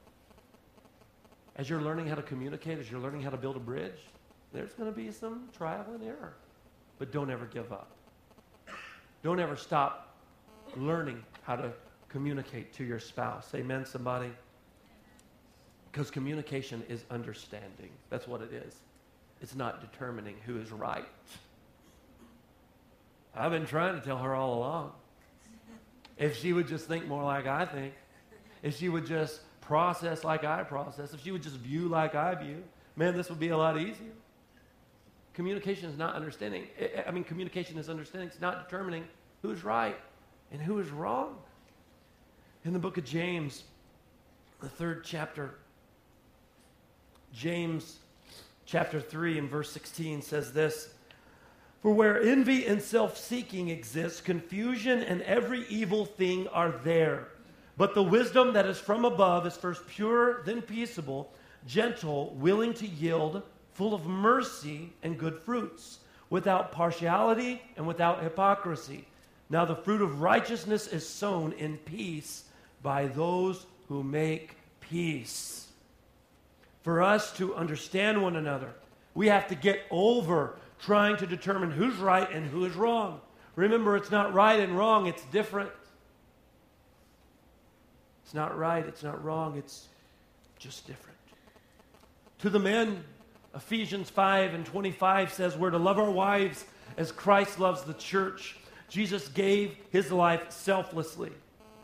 As 1.55 1.71
you're 1.71 1.83
learning 1.83 2.09
how 2.09 2.17
to 2.17 2.23
communicate, 2.23 2.79
as 2.79 2.91
you're 2.91 3.01
learning 3.01 3.23
how 3.23 3.31
to 3.31 3.37
build 3.37 3.57
a 3.57 3.61
bridge, 3.61 4.01
there's 4.53 4.73
going 4.75 4.91
to 4.91 4.97
be 4.97 5.11
some 5.11 5.49
trial 5.57 5.87
and 5.95 6.03
error. 6.05 6.35
But 6.99 7.13
don't 7.13 7.31
ever 7.31 7.47
give 7.47 7.73
up. 7.73 7.91
Don't 9.23 9.41
ever 9.41 9.57
stop 9.57 10.17
learning 10.77 11.23
how 11.43 11.57
to 11.57 11.73
communicate 12.09 12.73
to 12.75 12.85
your 12.85 12.99
spouse. 12.99 13.51
Amen, 13.55 13.87
somebody? 13.87 14.31
Because 15.91 16.11
communication 16.11 16.83
is 16.89 17.05
understanding. 17.11 17.91
That's 18.11 18.27
what 18.27 18.43
it 18.43 18.53
is. 18.53 18.75
It's 19.41 19.55
not 19.55 19.81
determining 19.81 20.37
who 20.47 20.59
is 20.59 20.71
right. 20.71 21.09
I've 23.35 23.51
been 23.51 23.67
trying 23.67 23.99
to 23.99 24.05
tell 24.05 24.19
her 24.19 24.35
all 24.35 24.59
along. 24.59 24.93
If 26.19 26.37
she 26.37 26.53
would 26.53 26.69
just 26.69 26.87
think 26.87 27.07
more 27.07 27.25
like 27.25 27.47
I 27.47 27.65
think, 27.65 27.95
if 28.63 28.79
she 28.79 28.89
would 28.89 29.07
just 29.07 29.41
process 29.61 30.25
like 30.25 30.45
I 30.45 30.63
process, 30.63 31.15
if 31.15 31.23
she 31.23 31.31
would 31.31 31.43
just 31.43 31.57
view 31.57 31.89
like 31.89 32.15
I 32.15 32.35
view, 32.35 32.63
man, 32.95 33.17
this 33.17 33.31
would 33.31 33.41
be 33.41 33.49
a 33.49 33.57
lot 33.57 33.79
easier. 33.79 34.13
Communication 35.35 35.89
is 35.89 35.97
not 35.97 36.15
understanding. 36.15 36.67
Eh, 36.79 36.89
eh, 36.95 37.03
I 37.07 37.11
mean, 37.11 37.25
communication 37.25 37.79
is 37.79 37.89
understanding. 37.89 38.29
It's 38.29 38.41
not 38.41 38.69
determining 38.69 39.05
who's 39.41 39.65
right 39.65 39.97
and 40.51 40.61
who 40.61 40.79
is 40.79 40.91
wrong. 40.91 41.37
In 42.65 42.73
the 42.73 42.79
book 42.79 42.99
of 42.99 43.05
James, 43.05 43.65
the 44.61 44.69
third 44.69 45.05
chapter, 45.05 45.55
James 47.33 47.99
chapter 48.67 49.01
3 49.01 49.39
and 49.39 49.51
verse 49.51 49.71
16 49.73 50.23
says 50.23 50.53
this 50.53 50.95
For 51.81 51.93
where 51.93 52.21
envy 52.23 52.67
and 52.67 52.81
self 52.81 53.17
seeking 53.17 53.71
exist, 53.71 54.25
confusion 54.25 55.03
and 55.03 55.23
every 55.23 55.67
evil 55.69 56.05
thing 56.05 56.47
are 56.49 56.73
there. 56.85 57.29
But 57.79 57.95
the 57.95 58.03
wisdom 58.03 58.53
that 58.53 58.67
is 58.67 58.79
from 58.79 59.07
above 59.07 59.47
is 59.47 59.57
first 59.57 59.87
pure, 59.89 60.43
then 60.43 60.61
peaceable, 60.61 61.33
gentle, 61.67 62.35
willing 62.39 62.75
to 62.75 62.87
yield 62.87 63.43
full 63.75 63.95
of 63.95 64.07
mercy 64.07 64.93
and 65.03 65.19
good 65.19 65.39
fruits, 65.41 65.99
without 66.31 66.73
partiality 66.73 67.61
and 67.77 67.87
without 67.87 68.23
hypocrisy. 68.23 69.07
Now, 69.51 69.67
the 69.67 69.77
fruit 69.77 70.01
of 70.01 70.23
righteousness 70.23 70.87
is 70.87 71.07
sown 71.07 71.53
in 71.53 71.77
peace 71.77 72.45
by 72.83 73.07
those 73.07 73.67
who 73.89 74.03
make 74.03 74.57
peace. 74.81 75.69
For 76.83 77.03
us 77.03 77.33
to 77.35 77.55
understand 77.55 78.23
one 78.23 78.37
another, 78.37 78.73
we 79.15 79.29
have 79.29 79.47
to 79.49 79.55
get 79.55 79.83
over 79.91 80.57
trying 80.81 81.19
to 81.19 81.27
determine 81.27 81.71
who's 81.71 81.97
right 81.97 82.31
and 82.33 82.47
who 82.47 82.65
is 82.65 82.75
wrong. 82.75 83.21
Remember, 83.55 83.95
it's 83.97 84.11
not 84.11 84.33
right 84.33 84.59
and 84.59 84.77
wrong, 84.77 85.07
it's 85.07 85.25
different. 85.27 85.71
It's 88.25 88.33
not 88.33 88.57
right, 88.57 88.87
it's 88.87 89.03
not 89.03 89.23
wrong, 89.23 89.59
it's 89.59 89.89
just 90.59 90.87
different. 90.87 91.19
To 92.39 92.49
the 92.49 92.59
men, 92.59 93.05
Ephesians 93.55 94.09
5 94.09 94.55
and 94.55 94.65
25 94.65 95.33
says 95.33 95.57
we're 95.57 95.71
to 95.71 95.79
love 95.79 95.99
our 95.99 96.11
wives 96.11 96.65
as 96.97 97.13
Christ 97.13 97.59
loves 97.59 97.83
the 97.83 97.95
church. 97.95 98.57
Jesus 98.89 99.29
gave 99.29 99.77
his 99.91 100.11
life 100.11 100.51
selflessly. 100.51 101.33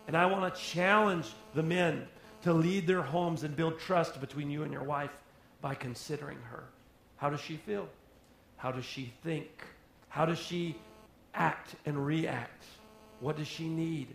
And 0.07 0.17
I 0.17 0.27
want 0.27 0.55
to 0.55 0.61
challenge 0.61 1.27
the 1.55 1.63
men 1.63 2.07
to 2.43 2.53
lead 2.53 2.87
their 2.87 3.03
homes 3.03 3.43
and 3.43 3.55
build 3.55 3.79
trust 3.79 4.21
between 4.21 4.51
you 4.51 4.63
and 4.63 4.73
your 4.73 4.83
wife 4.83 5.11
by 5.61 5.75
considering 5.75 6.39
her. 6.51 6.65
How 7.17 7.29
does 7.29 7.41
she 7.41 7.57
feel? 7.57 7.89
How 8.57 8.73
does 8.73 8.85
she 8.85 9.13
think? 9.23 9.49
How 10.09 10.25
does 10.25 10.39
she 10.39 10.77
act 11.35 11.75
and 11.85 12.05
react? 12.05 12.65
What 13.21 13.37
does 13.37 13.49
she 13.49 13.69
need? 13.69 14.09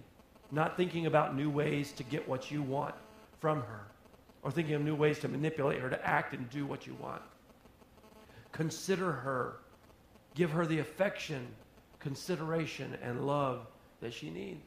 Not 0.52 0.78
thinking 0.78 1.06
about 1.06 1.36
new 1.36 1.50
ways 1.50 1.92
to 1.94 2.04
get 2.04 2.28
what 2.28 2.50
you 2.50 2.64
want 2.64 2.96
from 3.40 3.62
her 3.62 3.82
or 4.42 4.52
thinking 4.52 4.76
of 4.76 4.82
new 4.82 4.96
ways 4.96 5.20
to 5.20 5.28
manipulate 5.28 5.80
her 5.80 5.90
to 5.90 6.08
act 6.08 6.34
and 6.34 6.50
do 6.50 6.66
what 6.66 6.88
you 6.88 6.96
want. 6.96 7.22
Consider 8.54 9.12
her. 9.12 9.58
Give 10.36 10.52
her 10.52 10.66
the 10.66 10.80
affection, 10.80 11.48
consideration, 12.00 12.98
and 13.04 13.28
love 13.28 13.68
that 14.00 14.14
she 14.14 14.30
needs. 14.30 14.66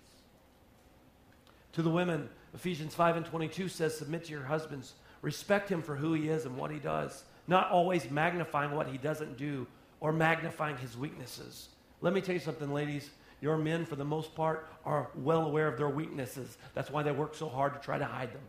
To 1.72 1.82
the 1.82 1.91
women, 1.91 2.28
Ephesians 2.55 2.95
5 2.95 3.16
and 3.16 3.26
22 3.26 3.68
says, 3.68 3.97
Submit 3.97 4.24
to 4.24 4.32
your 4.32 4.45
husbands. 4.45 4.95
Respect 5.22 5.68
him 5.68 5.82
for 5.82 5.97
who 5.97 6.12
he 6.12 6.28
is 6.28 6.45
and 6.45 6.57
what 6.57 6.70
he 6.70 6.78
does, 6.78 7.24
not 7.49 7.70
always 7.70 8.11
magnifying 8.11 8.70
what 8.70 8.87
he 8.87 8.99
doesn't 8.99 9.37
do 9.37 9.66
or 10.01 10.12
magnifying 10.12 10.76
his 10.76 10.97
weaknesses. 10.97 11.68
Let 12.01 12.12
me 12.12 12.20
tell 12.20 12.34
you 12.34 12.41
something, 12.41 12.72
ladies. 12.72 13.11
Your 13.41 13.59
men, 13.59 13.84
for 13.84 13.97
the 13.97 14.05
most 14.05 14.34
part, 14.34 14.68
are 14.84 15.09
well 15.14 15.47
aware 15.47 15.68
of 15.68 15.76
their 15.76 15.89
weaknesses. 15.89 16.59
That's 16.74 16.91
why 16.91 17.03
they 17.03 17.12
work 17.12 17.34
so 17.34 17.49
hard 17.49 17.74
to 17.74 17.80
try 17.80 17.99
to 17.99 18.05
hide 18.05 18.32
them. 18.32 18.43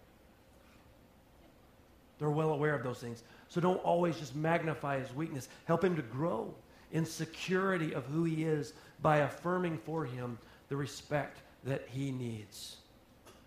They're 2.19 2.29
well 2.29 2.51
aware 2.51 2.73
of 2.73 2.83
those 2.83 2.99
things. 2.99 3.23
So 3.47 3.61
don't 3.61 3.83
always 3.83 4.17
just 4.17 4.35
magnify 4.35 4.99
his 4.99 5.13
weakness. 5.13 5.49
Help 5.65 5.83
him 5.83 5.95
to 5.95 6.01
grow 6.01 6.53
in 6.91 7.05
security 7.05 7.93
of 7.93 8.05
who 8.05 8.23
he 8.23 8.43
is 8.43 8.73
by 9.01 9.17
affirming 9.17 9.77
for 9.77 10.05
him 10.05 10.37
the 10.69 10.75
respect 10.75 11.39
that 11.63 11.87
he 11.89 12.11
needs. 12.11 12.77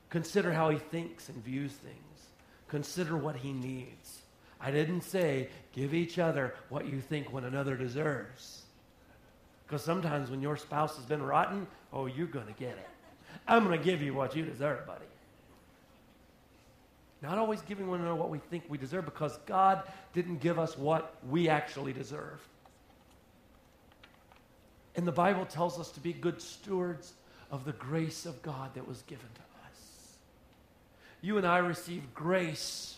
Consider 0.08 0.52
how 0.52 0.70
he 0.70 0.78
thinks 0.78 1.28
and 1.28 1.42
views 1.44 1.72
things. 1.72 2.28
Consider 2.68 3.16
what 3.16 3.36
he 3.36 3.52
needs. 3.52 4.22
I 4.60 4.70
didn't 4.70 5.02
say 5.02 5.48
give 5.72 5.94
each 5.94 6.18
other 6.18 6.54
what 6.68 6.86
you 6.86 7.00
think 7.00 7.32
one 7.32 7.44
another 7.44 7.76
deserves. 7.76 8.62
Because 9.66 9.82
sometimes 9.82 10.30
when 10.30 10.42
your 10.42 10.56
spouse 10.56 10.96
has 10.96 11.06
been 11.06 11.22
rotten, 11.22 11.66
oh, 11.92 12.06
you're 12.06 12.26
going 12.26 12.46
to 12.46 12.52
get 12.52 12.70
it. 12.70 12.88
I'm 13.46 13.64
going 13.64 13.78
to 13.78 13.84
give 13.84 14.02
you 14.02 14.14
what 14.14 14.36
you 14.36 14.44
deserve, 14.44 14.86
buddy. 14.86 15.04
Not 17.22 17.36
always 17.36 17.60
giving 17.62 17.88
one 17.88 18.00
another 18.00 18.14
what 18.14 18.30
we 18.30 18.38
think 18.38 18.64
we 18.68 18.78
deserve 18.78 19.04
because 19.04 19.36
God 19.46 19.82
didn't 20.14 20.40
give 20.40 20.58
us 20.58 20.78
what 20.78 21.16
we 21.28 21.48
actually 21.48 21.92
deserve. 21.92 22.40
And 24.96 25.06
the 25.06 25.12
Bible 25.12 25.44
tells 25.44 25.78
us 25.78 25.90
to 25.92 26.00
be 26.00 26.12
good 26.12 26.40
stewards 26.40 27.12
of 27.50 27.64
the 27.64 27.72
grace 27.72 28.26
of 28.26 28.40
God 28.42 28.74
that 28.74 28.86
was 28.86 29.02
given 29.02 29.28
to 29.34 29.40
us. 29.40 30.16
You 31.20 31.36
and 31.36 31.46
I 31.46 31.58
received 31.58 32.12
grace. 32.14 32.96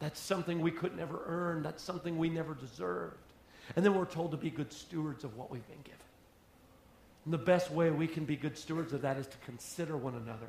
That's 0.00 0.18
something 0.18 0.60
we 0.60 0.70
could 0.70 0.96
never 0.96 1.22
earn, 1.26 1.62
that's 1.62 1.82
something 1.82 2.16
we 2.18 2.30
never 2.30 2.54
deserved. 2.54 3.16
And 3.76 3.84
then 3.84 3.94
we're 3.94 4.06
told 4.06 4.32
to 4.32 4.36
be 4.36 4.50
good 4.50 4.72
stewards 4.72 5.24
of 5.24 5.36
what 5.36 5.50
we've 5.50 5.66
been 5.68 5.82
given. 5.84 6.00
And 7.24 7.34
the 7.34 7.38
best 7.38 7.70
way 7.70 7.90
we 7.90 8.06
can 8.06 8.24
be 8.24 8.34
good 8.34 8.56
stewards 8.56 8.92
of 8.92 9.02
that 9.02 9.16
is 9.18 9.26
to 9.26 9.36
consider 9.44 9.96
one 9.96 10.14
another. 10.14 10.48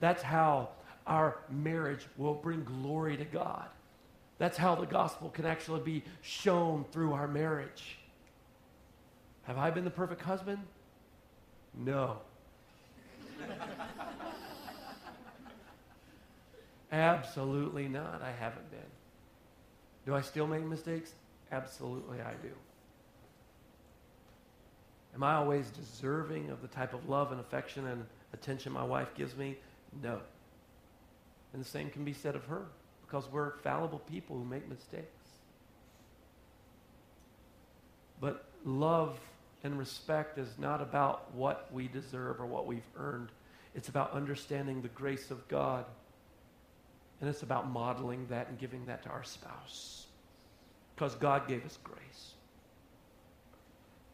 That's 0.00 0.22
how 0.22 0.70
our 1.10 1.36
marriage 1.50 2.06
will 2.16 2.34
bring 2.34 2.64
glory 2.64 3.16
to 3.16 3.24
God. 3.24 3.66
That's 4.38 4.56
how 4.56 4.76
the 4.76 4.86
gospel 4.86 5.28
can 5.28 5.44
actually 5.44 5.80
be 5.80 6.04
shown 6.22 6.84
through 6.92 7.12
our 7.12 7.28
marriage. 7.28 7.98
Have 9.42 9.58
I 9.58 9.70
been 9.70 9.84
the 9.84 9.90
perfect 9.90 10.22
husband? 10.22 10.60
No. 11.74 12.18
Absolutely 16.92 17.88
not. 17.88 18.22
I 18.22 18.30
haven't 18.30 18.70
been. 18.70 18.80
Do 20.06 20.14
I 20.14 20.20
still 20.20 20.46
make 20.46 20.62
mistakes? 20.62 21.12
Absolutely, 21.50 22.20
I 22.20 22.34
do. 22.42 22.52
Am 25.14 25.24
I 25.24 25.34
always 25.34 25.70
deserving 25.70 26.50
of 26.50 26.62
the 26.62 26.68
type 26.68 26.94
of 26.94 27.08
love 27.08 27.32
and 27.32 27.40
affection 27.40 27.88
and 27.88 28.06
attention 28.32 28.72
my 28.72 28.84
wife 28.84 29.12
gives 29.16 29.36
me? 29.36 29.56
No. 30.02 30.20
And 31.52 31.62
the 31.62 31.68
same 31.68 31.90
can 31.90 32.04
be 32.04 32.12
said 32.12 32.36
of 32.36 32.44
her 32.46 32.66
because 33.02 33.30
we're 33.30 33.56
fallible 33.58 33.98
people 33.98 34.36
who 34.36 34.44
make 34.44 34.68
mistakes. 34.68 35.06
But 38.20 38.44
love 38.64 39.18
and 39.64 39.78
respect 39.78 40.38
is 40.38 40.48
not 40.58 40.80
about 40.80 41.34
what 41.34 41.68
we 41.72 41.88
deserve 41.88 42.40
or 42.40 42.46
what 42.46 42.66
we've 42.66 42.86
earned. 42.96 43.30
It's 43.74 43.88
about 43.88 44.12
understanding 44.12 44.82
the 44.82 44.88
grace 44.88 45.30
of 45.30 45.46
God. 45.48 45.84
And 47.20 47.28
it's 47.28 47.42
about 47.42 47.70
modeling 47.70 48.26
that 48.30 48.48
and 48.48 48.58
giving 48.58 48.86
that 48.86 49.02
to 49.02 49.10
our 49.10 49.24
spouse. 49.24 50.06
Because 50.94 51.14
God 51.14 51.48
gave 51.48 51.64
us 51.64 51.78
grace. 51.82 52.32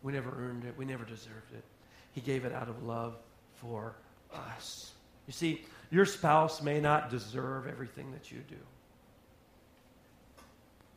We 0.03 0.13
never 0.13 0.31
earned 0.31 0.65
it, 0.65 0.77
we 0.77 0.85
never 0.85 1.05
deserved 1.05 1.53
it. 1.53 1.65
He 2.13 2.21
gave 2.21 2.45
it 2.45 2.53
out 2.53 2.69
of 2.69 2.83
love 2.83 3.17
for 3.57 3.95
us. 4.33 4.93
You 5.27 5.33
see, 5.33 5.65
your 5.91 6.07
spouse 6.07 6.63
may 6.63 6.81
not 6.81 7.11
deserve 7.11 7.67
everything 7.67 8.13
that 8.13 8.31
you 8.31 8.39
do. 8.49 8.57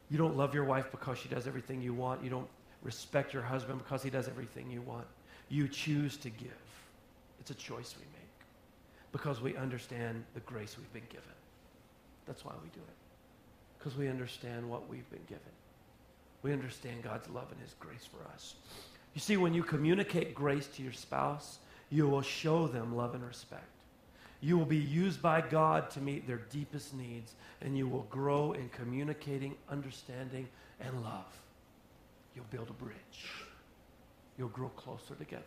You 0.10 0.18
don't 0.18 0.36
love 0.36 0.54
your 0.54 0.64
wife 0.64 0.90
because 0.92 1.18
she 1.18 1.30
does 1.30 1.46
everything 1.48 1.82
you 1.82 1.94
want. 1.94 2.24
You 2.24 2.30
don't 2.30 2.48
respect 2.82 3.34
your 3.34 3.44
husband 3.44 3.80
because 3.80 4.02
he 4.02 4.10
does 4.10 4.28
everything 4.28 4.70
you 4.72 4.82
want. 4.82 5.06
You 5.50 5.68
choose 5.68 6.18
to 6.18 6.30
give. 6.30 6.52
It's 7.40 7.52
a 7.52 7.56
choice 7.56 7.96
we 7.98 8.06
make 8.14 8.30
because 9.12 9.42
we 9.42 9.56
understand 9.56 10.24
the 10.34 10.40
grace 10.42 10.76
we've 10.78 10.94
been 10.94 11.10
given. 11.10 11.26
That's 12.26 12.46
why 12.46 12.54
we 12.62 12.70
do 12.70 12.80
it. 12.80 12.96
Because 13.78 13.96
we 13.96 14.08
understand 14.08 14.70
what 14.70 14.90
we've 14.90 15.10
been 15.10 15.26
given. 15.28 15.44
We 16.42 16.54
understand 16.54 17.04
God's 17.04 17.30
love 17.30 17.48
and 17.52 17.60
his 17.62 17.76
grace 17.80 18.06
for 18.06 18.28
us. 18.34 18.56
You 19.14 19.22
see, 19.22 19.38
when 19.38 19.54
you 19.54 19.64
communicate 19.64 20.36
grace 20.36 20.68
to 20.76 20.84
your 20.84 20.94
spouse, 20.94 21.60
you 21.90 22.08
will 22.08 22.22
show 22.22 22.68
them 22.68 22.96
love 22.96 23.16
and 23.16 23.26
respect. 23.26 23.64
You 24.42 24.58
will 24.58 24.66
be 24.66 24.78
used 24.78 25.22
by 25.22 25.42
God 25.42 25.90
to 25.92 26.02
meet 26.02 26.26
their 26.26 26.42
deepest 26.50 26.94
needs, 26.94 27.36
and 27.62 27.78
you 27.78 27.88
will 27.88 28.08
grow 28.10 28.54
in 28.54 28.70
communicating, 28.70 29.56
understanding, 29.70 30.48
and 30.80 31.04
love. 31.04 31.26
You'll 32.36 32.46
build 32.50 32.70
a 32.70 32.74
bridge. 32.74 32.96
You'll 34.38 34.50
grow 34.50 34.70
closer 34.70 35.16
together 35.16 35.44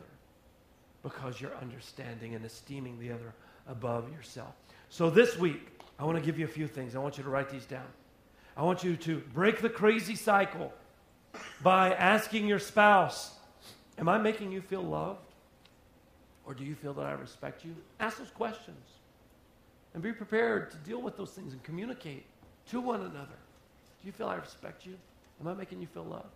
because 1.02 1.40
you're 1.40 1.56
understanding 1.56 2.34
and 2.34 2.44
esteeming 2.44 2.98
the 2.98 3.10
other 3.10 3.32
above 3.66 4.12
yourself. 4.12 4.54
So 4.90 5.08
this 5.08 5.38
week, 5.38 5.68
I 5.98 6.04
want 6.04 6.18
to 6.18 6.24
give 6.24 6.38
you 6.38 6.44
a 6.44 6.48
few 6.48 6.66
things. 6.66 6.94
I 6.94 6.98
want 6.98 7.16
you 7.16 7.24
to 7.24 7.30
write 7.30 7.48
these 7.48 7.64
down. 7.64 7.86
I 8.56 8.62
want 8.62 8.84
you 8.84 8.96
to 8.96 9.22
break 9.32 9.62
the 9.62 9.70
crazy 9.70 10.14
cycle 10.14 10.72
by 11.62 11.94
asking 11.94 12.46
your 12.46 12.58
spouse, 12.58 13.36
Am 13.98 14.08
I 14.08 14.18
making 14.18 14.52
you 14.52 14.60
feel 14.60 14.82
loved? 14.82 15.31
Or 16.44 16.54
do 16.54 16.64
you 16.64 16.74
feel 16.74 16.92
that 16.94 17.06
I 17.06 17.12
respect 17.12 17.64
you? 17.64 17.74
Ask 18.00 18.18
those 18.18 18.30
questions. 18.30 18.84
And 19.94 20.02
be 20.02 20.12
prepared 20.12 20.70
to 20.70 20.76
deal 20.78 21.00
with 21.00 21.16
those 21.16 21.30
things 21.30 21.52
and 21.52 21.62
communicate 21.62 22.24
to 22.70 22.80
one 22.80 23.00
another. 23.00 23.38
Do 24.00 24.06
you 24.06 24.12
feel 24.12 24.28
I 24.28 24.36
respect 24.36 24.86
you? 24.86 24.96
Am 25.40 25.48
I 25.48 25.54
making 25.54 25.80
you 25.80 25.86
feel 25.86 26.04
loved? 26.04 26.26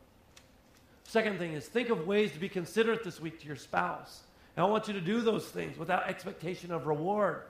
Second 1.05 1.39
thing 1.39 1.53
is 1.53 1.67
think 1.67 1.89
of 1.89 2.07
ways 2.07 2.33
to 2.33 2.39
be 2.39 2.49
considerate 2.49 3.05
this 3.05 3.21
week 3.21 3.41
to 3.41 3.47
your 3.47 3.57
spouse. 3.57 4.23
And 4.57 4.65
I 4.65 4.69
want 4.69 4.89
you 4.89 4.95
to 4.95 5.01
do 5.01 5.21
those 5.21 5.47
things 5.47 5.79
without 5.79 6.09
expectation 6.09 6.73
of 6.73 6.87
reward. 6.87 7.43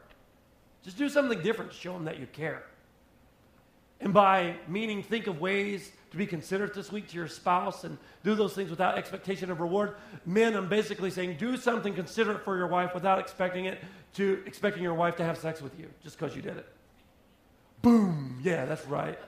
Just 0.82 0.98
do 0.98 1.08
something 1.08 1.40
different 1.40 1.72
show 1.72 1.92
them 1.94 2.04
that 2.04 2.18
you 2.18 2.26
care. 2.26 2.64
And 4.00 4.12
by 4.12 4.56
meaning, 4.68 5.02
think 5.02 5.26
of 5.26 5.40
ways 5.40 5.90
to 6.10 6.16
be 6.16 6.26
considerate 6.26 6.74
this 6.74 6.92
week 6.92 7.08
to 7.08 7.16
your 7.16 7.28
spouse 7.28 7.84
and 7.84 7.98
do 8.24 8.34
those 8.34 8.54
things 8.54 8.70
without 8.70 8.98
expectation 8.98 9.50
of 9.50 9.60
reward. 9.60 9.96
Men, 10.24 10.54
I'm 10.54 10.68
basically 10.68 11.10
saying 11.10 11.36
do 11.38 11.56
something 11.56 11.94
considerate 11.94 12.44
for 12.44 12.56
your 12.56 12.66
wife 12.66 12.94
without 12.94 13.18
expecting 13.18 13.64
it 13.64 13.82
to 14.14 14.42
expecting 14.46 14.82
your 14.82 14.94
wife 14.94 15.16
to 15.16 15.24
have 15.24 15.38
sex 15.38 15.60
with 15.60 15.78
you 15.78 15.88
just 16.02 16.18
because 16.18 16.36
you 16.36 16.42
did 16.42 16.56
it. 16.56 16.66
Boom. 17.82 18.40
Yeah, 18.42 18.64
that's 18.64 18.86
right. 18.86 19.18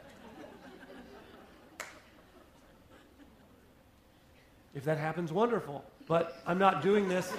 If 4.74 4.84
that 4.84 4.98
happens, 4.98 5.32
wonderful. 5.32 5.84
But 6.06 6.40
I'm 6.46 6.58
not 6.58 6.82
doing 6.82 7.08
this. 7.08 7.32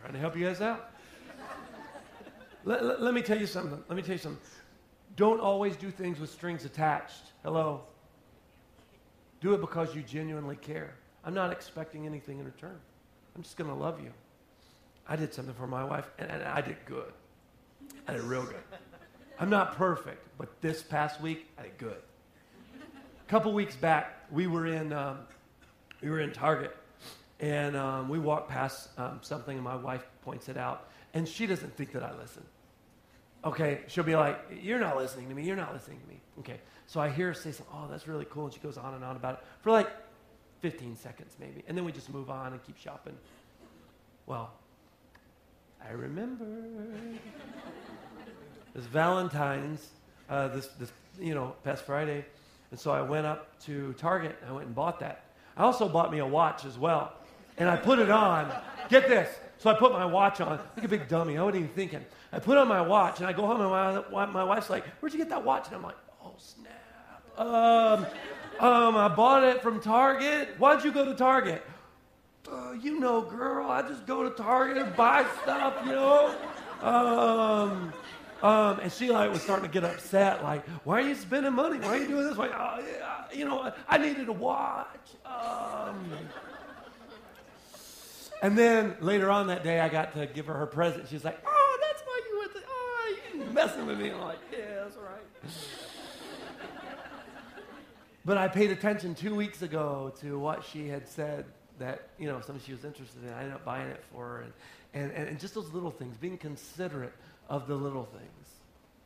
trying 0.00 0.12
to 0.12 0.18
help 0.18 0.36
you 0.36 0.46
guys 0.46 0.60
out. 0.60 0.90
Let, 2.64 2.84
let, 2.84 3.02
let, 3.02 3.12
me 3.12 3.22
tell 3.22 3.38
you 3.38 3.46
something. 3.46 3.82
Let 3.88 3.96
me 3.96 4.02
tell 4.02 4.12
you 4.12 4.18
something. 4.18 4.40
Don't 5.16 5.40
always 5.40 5.76
do 5.76 5.90
things 5.90 6.18
with 6.18 6.30
strings 6.30 6.64
attached. 6.64 7.32
Hello. 7.42 7.82
Do 9.40 9.54
it 9.54 9.60
because 9.60 9.94
you 9.94 10.02
genuinely 10.02 10.56
care. 10.56 10.94
I'm 11.24 11.34
not 11.34 11.52
expecting 11.52 12.06
anything 12.06 12.38
in 12.38 12.44
return. 12.44 12.78
I'm 13.36 13.42
just 13.42 13.56
going 13.56 13.70
to 13.70 13.76
love 13.76 14.00
you. 14.00 14.12
I 15.08 15.16
did 15.16 15.34
something 15.34 15.54
for 15.54 15.66
my 15.66 15.84
wife, 15.84 16.08
and, 16.18 16.30
and 16.30 16.42
I 16.44 16.60
did 16.60 16.76
good. 16.86 17.12
I 18.06 18.12
did 18.12 18.22
real 18.22 18.44
good. 18.44 18.62
I'm 19.38 19.50
not 19.50 19.76
perfect, 19.76 20.26
but 20.38 20.60
this 20.60 20.82
past 20.82 21.20
week, 21.20 21.48
I 21.58 21.62
did 21.62 21.78
good. 21.78 21.96
A 21.96 23.30
couple 23.30 23.52
weeks 23.52 23.76
back, 23.76 24.26
we 24.30 24.46
were 24.46 24.66
in 24.66 24.92
um, 24.92 25.18
we 26.00 26.10
were 26.10 26.20
in 26.20 26.32
Target, 26.32 26.76
and 27.40 27.76
um, 27.76 28.08
we 28.08 28.18
walked 28.18 28.48
past 28.48 28.88
um, 28.98 29.20
something, 29.22 29.56
and 29.56 29.64
my 29.64 29.76
wife 29.76 30.04
points 30.22 30.48
it 30.48 30.56
out, 30.56 30.88
and 31.14 31.28
she 31.28 31.46
doesn't 31.46 31.76
think 31.76 31.92
that 31.92 32.02
I 32.02 32.16
listen. 32.16 32.42
Okay, 33.44 33.80
she'll 33.88 34.04
be 34.04 34.16
like, 34.16 34.38
"You're 34.62 34.78
not 34.78 34.96
listening 34.96 35.28
to 35.28 35.34
me. 35.34 35.42
You're 35.42 35.56
not 35.56 35.72
listening 35.72 36.00
to 36.00 36.06
me." 36.06 36.20
Okay, 36.40 36.60
so 36.86 37.00
I 37.00 37.08
hear 37.08 37.28
her 37.28 37.34
say 37.34 37.52
something. 37.52 37.74
Oh, 37.74 37.88
that's 37.90 38.06
really 38.06 38.26
cool, 38.30 38.44
and 38.44 38.54
she 38.54 38.60
goes 38.60 38.78
on 38.78 38.94
and 38.94 39.04
on 39.04 39.16
about 39.16 39.34
it 39.34 39.40
for 39.60 39.70
like 39.70 39.90
15 40.60 40.96
seconds 40.96 41.34
maybe, 41.40 41.64
and 41.66 41.76
then 41.76 41.84
we 41.84 41.92
just 41.92 42.12
move 42.12 42.30
on 42.30 42.52
and 42.52 42.62
keep 42.64 42.78
shopping. 42.78 43.16
Well, 44.26 44.52
I 45.84 45.92
remember 45.92 46.46
it's 48.74 48.86
Valentine's, 48.86 49.88
uh, 50.30 50.48
this, 50.48 50.68
this, 50.78 50.92
you 51.20 51.34
know, 51.34 51.54
past 51.64 51.84
Friday, 51.84 52.24
and 52.70 52.78
so 52.78 52.90
I 52.90 53.02
went 53.02 53.26
up 53.26 53.60
to 53.64 53.92
Target 53.94 54.36
and 54.40 54.50
I 54.50 54.54
went 54.54 54.66
and 54.66 54.74
bought 54.74 55.00
that. 55.00 55.24
I 55.56 55.64
also 55.64 55.88
bought 55.88 56.10
me 56.10 56.18
a 56.18 56.26
watch 56.26 56.64
as 56.64 56.78
well. 56.78 57.12
And 57.58 57.68
I 57.68 57.76
put 57.76 57.98
it 57.98 58.10
on. 58.10 58.50
Get 58.88 59.08
this. 59.08 59.28
So 59.62 59.70
I 59.70 59.74
put 59.74 59.92
my 59.92 60.04
watch 60.04 60.40
on. 60.40 60.58
Like 60.74 60.84
a 60.84 60.88
big 60.88 61.06
dummy. 61.06 61.38
I 61.38 61.42
wasn't 61.44 61.62
even 61.62 61.76
thinking. 61.76 62.04
I 62.32 62.40
put 62.40 62.58
on 62.58 62.66
my 62.66 62.80
watch 62.80 63.20
and 63.20 63.28
I 63.28 63.32
go 63.32 63.46
home 63.46 63.60
and 63.60 64.04
my, 64.10 64.26
my 64.26 64.42
wife's 64.42 64.68
like, 64.68 64.84
Where'd 64.98 65.12
you 65.12 65.20
get 65.20 65.28
that 65.28 65.44
watch? 65.44 65.68
And 65.68 65.76
I'm 65.76 65.84
like, 65.84 65.94
Oh, 66.20 66.34
snap. 66.36 67.38
Um, 67.38 68.04
um, 68.58 68.96
I 68.96 69.06
bought 69.06 69.44
it 69.44 69.62
from 69.62 69.80
Target. 69.80 70.48
Why'd 70.58 70.82
you 70.82 70.90
go 70.90 71.04
to 71.04 71.14
Target? 71.14 71.62
Uh, 72.50 72.72
you 72.72 72.98
know, 72.98 73.20
girl, 73.20 73.70
I 73.70 73.82
just 73.82 74.04
go 74.04 74.28
to 74.28 74.30
Target 74.30 74.78
and 74.78 74.96
buy 74.96 75.24
stuff, 75.42 75.74
you 75.86 75.92
know. 75.92 76.34
Um, 76.80 77.92
um, 78.42 78.80
and 78.80 78.92
she 78.92 79.10
like 79.10 79.30
was 79.30 79.42
starting 79.42 79.64
to 79.64 79.72
get 79.72 79.84
upset, 79.84 80.42
like, 80.42 80.66
why 80.84 80.98
are 80.98 81.06
you 81.06 81.14
spending 81.14 81.52
money? 81.52 81.78
Why 81.78 81.86
are 81.86 81.96
you 81.98 82.08
doing 82.08 82.24
this? 82.26 82.36
Like, 82.36 82.50
oh, 82.52 82.84
yeah, 82.84 83.24
you 83.32 83.44
know, 83.44 83.72
I 83.88 83.98
needed 83.98 84.28
a 84.28 84.32
watch. 84.32 85.10
Um, 85.24 86.10
and 88.42 88.58
then 88.58 88.96
later 89.00 89.30
on 89.30 89.46
that 89.46 89.62
day, 89.62 89.78
I 89.78 89.88
got 89.88 90.14
to 90.14 90.26
give 90.26 90.46
her 90.46 90.54
her 90.54 90.66
present. 90.66 91.08
She's 91.08 91.24
like, 91.24 91.38
oh, 91.46 91.78
that's 91.80 92.02
why 92.02 92.20
you 92.28 92.38
went 92.40 92.52
to, 92.52 92.58
oh, 92.68 93.14
you 93.34 93.44
messing 93.52 93.86
with 93.86 94.00
me. 94.00 94.10
I'm 94.10 94.20
like, 94.20 94.38
yeah, 94.50 94.82
that's 94.82 94.96
right. 94.96 95.52
but 98.24 98.36
I 98.36 98.48
paid 98.48 98.72
attention 98.72 99.14
two 99.14 99.36
weeks 99.36 99.62
ago 99.62 100.12
to 100.20 100.40
what 100.40 100.64
she 100.64 100.88
had 100.88 101.08
said 101.08 101.44
that, 101.78 102.08
you 102.18 102.26
know, 102.26 102.40
something 102.40 102.62
she 102.66 102.72
was 102.72 102.84
interested 102.84 103.22
in. 103.22 103.32
I 103.32 103.42
ended 103.42 103.54
up 103.54 103.64
buying 103.64 103.88
it 103.88 104.02
for 104.12 104.26
her. 104.26 104.44
And, 104.92 105.12
and, 105.12 105.28
and 105.28 105.40
just 105.40 105.54
those 105.54 105.72
little 105.72 105.92
things, 105.92 106.16
being 106.16 106.36
considerate 106.36 107.14
of 107.48 107.68
the 107.68 107.76
little 107.76 108.06
things 108.06 108.48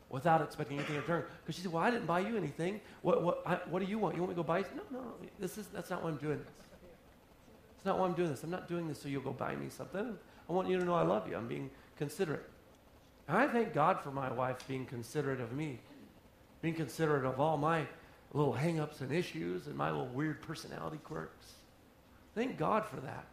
without 0.09 0.41
expecting 0.41 0.79
anything 0.79 0.97
in 0.97 1.03
return. 1.03 1.25
Because 1.45 1.57
she 1.57 1.63
said, 1.63 1.73
Well, 1.73 1.83
I 1.83 1.91
didn't 1.91 2.07
buy 2.07 2.21
you 2.21 2.39
anything. 2.39 2.81
What, 3.03 3.23
what, 3.23 3.43
I, 3.45 3.57
what 3.69 3.81
do 3.81 3.87
you 3.87 3.99
want? 3.99 4.15
You 4.15 4.23
want 4.23 4.31
me 4.31 4.35
to 4.37 4.43
go 4.43 4.47
buy? 4.47 4.61
No, 4.61 4.83
no, 4.91 5.01
no. 5.01 5.15
This 5.39 5.59
is, 5.59 5.67
that's 5.67 5.91
not 5.91 6.03
what 6.03 6.11
I'm 6.11 6.19
doing 6.19 6.41
not 7.87 7.99
why 7.99 8.07
I'm 8.07 8.15
doing 8.15 8.31
this. 8.31 8.43
I'm 8.43 8.51
not 8.51 8.69
doing 8.69 8.89
this 8.89 9.01
so 9.01 9.09
you'll 9.09 9.23
go 9.23 9.33
buy 9.33 9.55
me 9.57 9.69
something. 9.71 10.17
I 10.49 10.53
want 10.53 10.69
you 10.69 10.79
to 10.79 10.85
know 10.85 10.95
I 10.95 11.03
love 11.03 11.29
you. 11.29 11.37
I'm 11.37 11.49
being 11.49 11.71
considerate. 11.97 12.49
And 13.29 13.37
I 13.37 13.49
thank 13.49 13.73
God 13.73 14.01
for 14.01 14.11
my 14.11 14.33
wife 14.33 14.57
being 14.69 14.87
considerate 14.87 15.41
of 15.41 15.53
me, 15.53 15.81
being 16.63 16.75
considerate 16.75 17.25
of 17.25 17.41
all 17.41 17.57
my 17.57 17.87
little 18.33 18.53
hang-ups 18.53 19.01
and 19.01 19.13
issues 19.13 19.67
and 19.67 19.77
my 19.77 19.91
little 19.91 20.07
weird 20.09 20.43
personality 20.43 20.99
quirks. 21.03 21.47
Thank 22.35 22.59
God 22.59 22.85
for 22.85 22.97
that. 22.97 23.25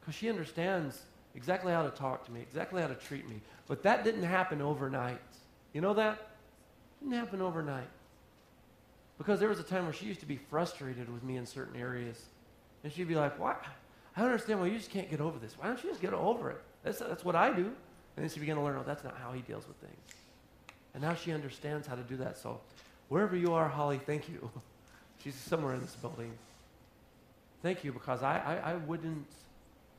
Because 0.00 0.14
she 0.14 0.28
understands 0.28 1.00
exactly 1.34 1.72
how 1.72 1.82
to 1.82 1.90
talk 1.90 2.24
to 2.26 2.32
me, 2.32 2.40
exactly 2.40 2.82
how 2.82 2.88
to 2.88 2.94
treat 2.94 3.28
me. 3.28 3.40
But 3.68 3.82
that 3.84 4.04
didn't 4.04 4.24
happen 4.24 4.60
overnight. 4.60 5.20
You 5.72 5.80
know 5.80 5.94
that? 5.94 6.14
It 7.00 7.04
didn't 7.04 7.18
happen 7.18 7.40
overnight. 7.40 7.88
Because 9.16 9.38
there 9.38 9.48
was 9.48 9.60
a 9.60 9.64
time 9.64 9.84
where 9.84 9.92
she 9.92 10.06
used 10.06 10.20
to 10.20 10.26
be 10.26 10.36
frustrated 10.36 11.12
with 11.12 11.22
me 11.22 11.36
in 11.36 11.46
certain 11.46 11.80
areas. 11.80 12.20
And 12.82 12.92
she'd 12.92 13.08
be 13.08 13.14
like, 13.14 13.38
Why? 13.38 13.56
I 14.16 14.20
don't 14.20 14.30
understand 14.30 14.60
why 14.60 14.66
you 14.66 14.76
just 14.76 14.90
can't 14.90 15.10
get 15.10 15.20
over 15.20 15.38
this. 15.38 15.56
Why 15.58 15.66
don't 15.68 15.82
you 15.82 15.88
just 15.90 16.02
get 16.02 16.12
over 16.12 16.50
it? 16.50 16.60
That's, 16.82 16.98
that's 16.98 17.24
what 17.24 17.34
I 17.34 17.52
do. 17.52 17.64
And 17.64 18.24
then 18.24 18.28
she 18.28 18.40
began 18.40 18.56
to 18.56 18.62
learn, 18.62 18.76
oh, 18.76 18.82
that's 18.86 19.04
not 19.04 19.16
how 19.16 19.32
he 19.32 19.40
deals 19.40 19.66
with 19.66 19.76
things. 19.78 20.16
And 20.94 21.02
now 21.02 21.14
she 21.14 21.32
understands 21.32 21.86
how 21.86 21.94
to 21.94 22.02
do 22.02 22.16
that. 22.18 22.36
So 22.36 22.60
wherever 23.08 23.34
you 23.34 23.54
are, 23.54 23.68
Holly, 23.68 23.98
thank 24.04 24.28
you. 24.28 24.50
She's 25.24 25.34
somewhere 25.34 25.74
in 25.74 25.80
this 25.80 25.94
building. 25.94 26.32
Thank 27.62 27.84
you 27.84 27.92
because 27.92 28.22
I, 28.22 28.38
I, 28.38 28.72
I 28.72 28.74
wouldn't 28.74 29.26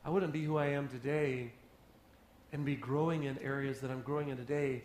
I 0.04 0.10
wouldn't 0.10 0.32
be 0.32 0.44
who 0.44 0.58
I 0.58 0.66
am 0.66 0.88
today 0.88 1.50
and 2.52 2.62
be 2.62 2.76
growing 2.76 3.24
in 3.24 3.38
areas 3.38 3.80
that 3.80 3.90
I'm 3.90 4.02
growing 4.02 4.28
in 4.28 4.36
today 4.36 4.82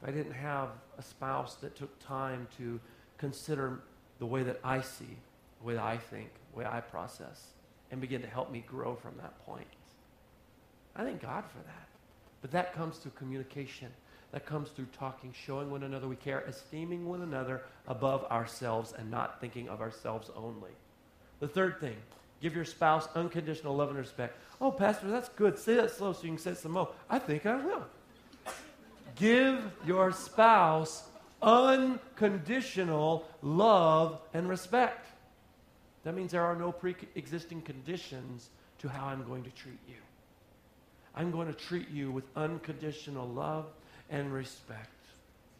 if 0.00 0.08
I 0.08 0.10
didn't 0.10 0.32
have 0.32 0.70
a 0.98 1.02
spouse 1.02 1.56
that 1.56 1.76
took 1.76 1.96
time 1.98 2.48
to 2.56 2.80
consider 3.18 3.80
the 4.18 4.24
way 4.24 4.42
that 4.42 4.58
I 4.64 4.80
see, 4.80 5.16
the 5.60 5.66
way 5.66 5.74
that 5.74 5.82
I 5.82 5.98
think, 5.98 6.30
the 6.52 6.60
way 6.60 6.66
I 6.66 6.80
process, 6.80 7.48
and 7.90 8.00
begin 8.00 8.22
to 8.22 8.28
help 8.28 8.50
me 8.50 8.64
grow 8.66 8.94
from 8.94 9.14
that 9.18 9.44
point. 9.44 9.66
I 10.94 11.04
thank 11.04 11.22
God 11.22 11.44
for 11.44 11.58
that. 11.58 11.88
But 12.42 12.50
that 12.52 12.74
comes 12.74 12.98
through 12.98 13.12
communication. 13.12 13.88
That 14.32 14.46
comes 14.46 14.70
through 14.70 14.88
talking, 14.98 15.32
showing 15.32 15.70
one 15.70 15.82
another 15.82 16.08
we 16.08 16.16
care, 16.16 16.40
esteeming 16.48 17.06
one 17.06 17.22
another 17.22 17.62
above 17.86 18.24
ourselves, 18.24 18.92
and 18.98 19.10
not 19.10 19.40
thinking 19.40 19.68
of 19.68 19.80
ourselves 19.80 20.30
only. 20.36 20.72
The 21.40 21.48
third 21.48 21.80
thing 21.80 21.96
Give 22.40 22.54
your 22.54 22.64
spouse 22.64 23.08
unconditional 23.14 23.74
love 23.76 23.88
and 23.88 23.98
respect. 23.98 24.38
Oh, 24.60 24.70
Pastor, 24.70 25.08
that's 25.08 25.28
good. 25.30 25.58
Say 25.58 25.74
that 25.74 25.90
slow 25.90 26.12
so 26.12 26.22
you 26.22 26.28
can 26.30 26.38
say 26.38 26.54
some 26.54 26.72
more. 26.72 26.90
I 27.08 27.18
think 27.18 27.46
I 27.46 27.56
will. 27.56 27.84
Give 29.14 29.62
your 29.86 30.12
spouse 30.12 31.04
unconditional 31.42 33.26
love 33.42 34.20
and 34.34 34.48
respect. 34.48 35.06
That 36.06 36.14
means 36.14 36.30
there 36.30 36.44
are 36.44 36.54
no 36.54 36.70
pre 36.70 36.94
existing 37.16 37.62
conditions 37.62 38.50
to 38.78 38.88
how 38.88 39.06
I'm 39.06 39.24
going 39.24 39.42
to 39.42 39.50
treat 39.50 39.80
you. 39.88 39.96
I'm 41.16 41.32
going 41.32 41.48
to 41.48 41.52
treat 41.52 41.90
you 41.90 42.12
with 42.12 42.22
unconditional 42.36 43.26
love 43.26 43.66
and 44.08 44.32
respect. 44.32 44.88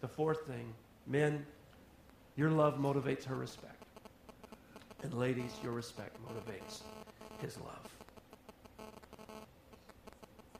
The 0.02 0.06
fourth 0.06 0.46
thing, 0.46 0.72
men, 1.04 1.44
your 2.36 2.50
love 2.50 2.78
motivates 2.78 3.24
her 3.24 3.34
respect. 3.34 3.82
And 5.02 5.12
ladies, 5.14 5.50
your 5.64 5.72
respect 5.72 6.16
motivates 6.24 6.82
his 7.40 7.58
love. 7.58 8.86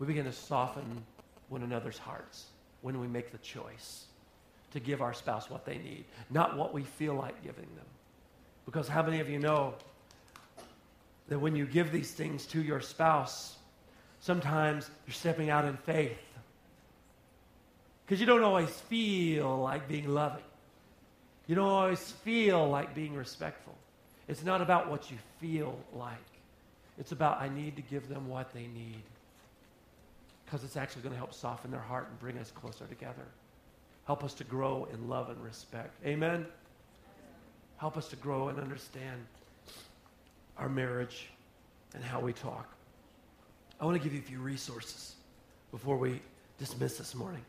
We 0.01 0.09
begin 0.09 0.24
to 0.24 0.32
soften 0.32 1.05
one 1.49 1.62
another's 1.62 1.99
hearts 1.99 2.47
when 2.82 2.99
we 2.99 3.07
make 3.07 3.30
the 3.30 3.39
choice 3.39 4.07
to 4.72 4.80
give 4.80 5.01
our 5.01 5.14
spouse 5.14 5.49
what 5.49 5.64
they 5.64 5.78
need, 5.78 6.07
not 6.28 6.57
what 6.57 6.74
we 6.74 6.82
feel 6.82 7.14
like 7.14 7.41
giving 7.45 7.68
them. 7.76 7.87
Because 8.67 8.89
how 8.89 9.03
many 9.03 9.21
of 9.21 9.31
you 9.31 9.39
know 9.39 9.75
that 11.29 11.39
when 11.39 11.57
you 11.57 11.64
give 11.64 11.93
these 11.93 12.11
things 12.11 12.45
to 12.47 12.61
your 12.61 12.81
spouse, 12.81 13.57
sometimes 14.21 14.91
you're 15.07 15.14
stepping 15.14 15.49
out 15.49 15.64
in 15.64 15.77
faith? 15.79 16.19
Because 18.05 18.21
you 18.21 18.27
don't 18.27 18.43
always 18.43 18.71
feel 18.71 19.59
like 19.59 19.89
being 19.89 20.09
loving. 20.09 20.43
You 21.47 21.55
don't 21.55 21.69
always 21.69 22.12
feel 22.25 22.69
like 22.69 22.95
being 22.95 23.14
respectful. 23.14 23.75
It's 24.29 24.45
not 24.45 24.61
about 24.61 24.91
what 24.91 25.11
you 25.11 25.17
feel 25.41 25.79
like. 25.95 26.12
It's 26.99 27.12
about 27.12 27.41
I 27.41 27.49
need 27.49 27.77
to 27.77 27.83
give 27.83 28.09
them 28.09 28.29
what 28.29 28.53
they 28.53 28.67
need. 28.67 29.03
Because 30.45 30.64
it's 30.64 30.77
actually 30.77 31.03
going 31.03 31.12
to 31.12 31.19
help 31.19 31.35
soften 31.35 31.71
their 31.71 31.81
heart 31.81 32.09
and 32.09 32.19
bring 32.19 32.39
us 32.39 32.51
closer 32.51 32.87
together. 32.87 33.27
Help 34.07 34.23
us 34.23 34.35
to 34.35 34.45
grow 34.45 34.89
in 34.93 35.09
love 35.09 35.29
and 35.31 35.43
respect. 35.43 35.95
Amen? 36.05 36.47
Help 37.79 37.97
us 37.97 38.09
to 38.09 38.16
grow 38.16 38.49
and 38.49 38.59
understand. 38.59 39.24
our 40.59 40.68
marriage 40.68 41.29
and 41.95 42.03
how 42.03 42.18
we 42.18 42.33
talk. 42.33 42.68
I 43.79 43.85
want 43.85 43.97
to 43.97 44.03
give 44.03 44.14
you 44.14 44.20
a 44.20 44.22
few 44.22 44.39
resources 44.39 45.16
before 45.70 45.99
we 45.99 46.20
dismiss 46.59 46.97
this 46.97 47.14
morning. 47.14 47.45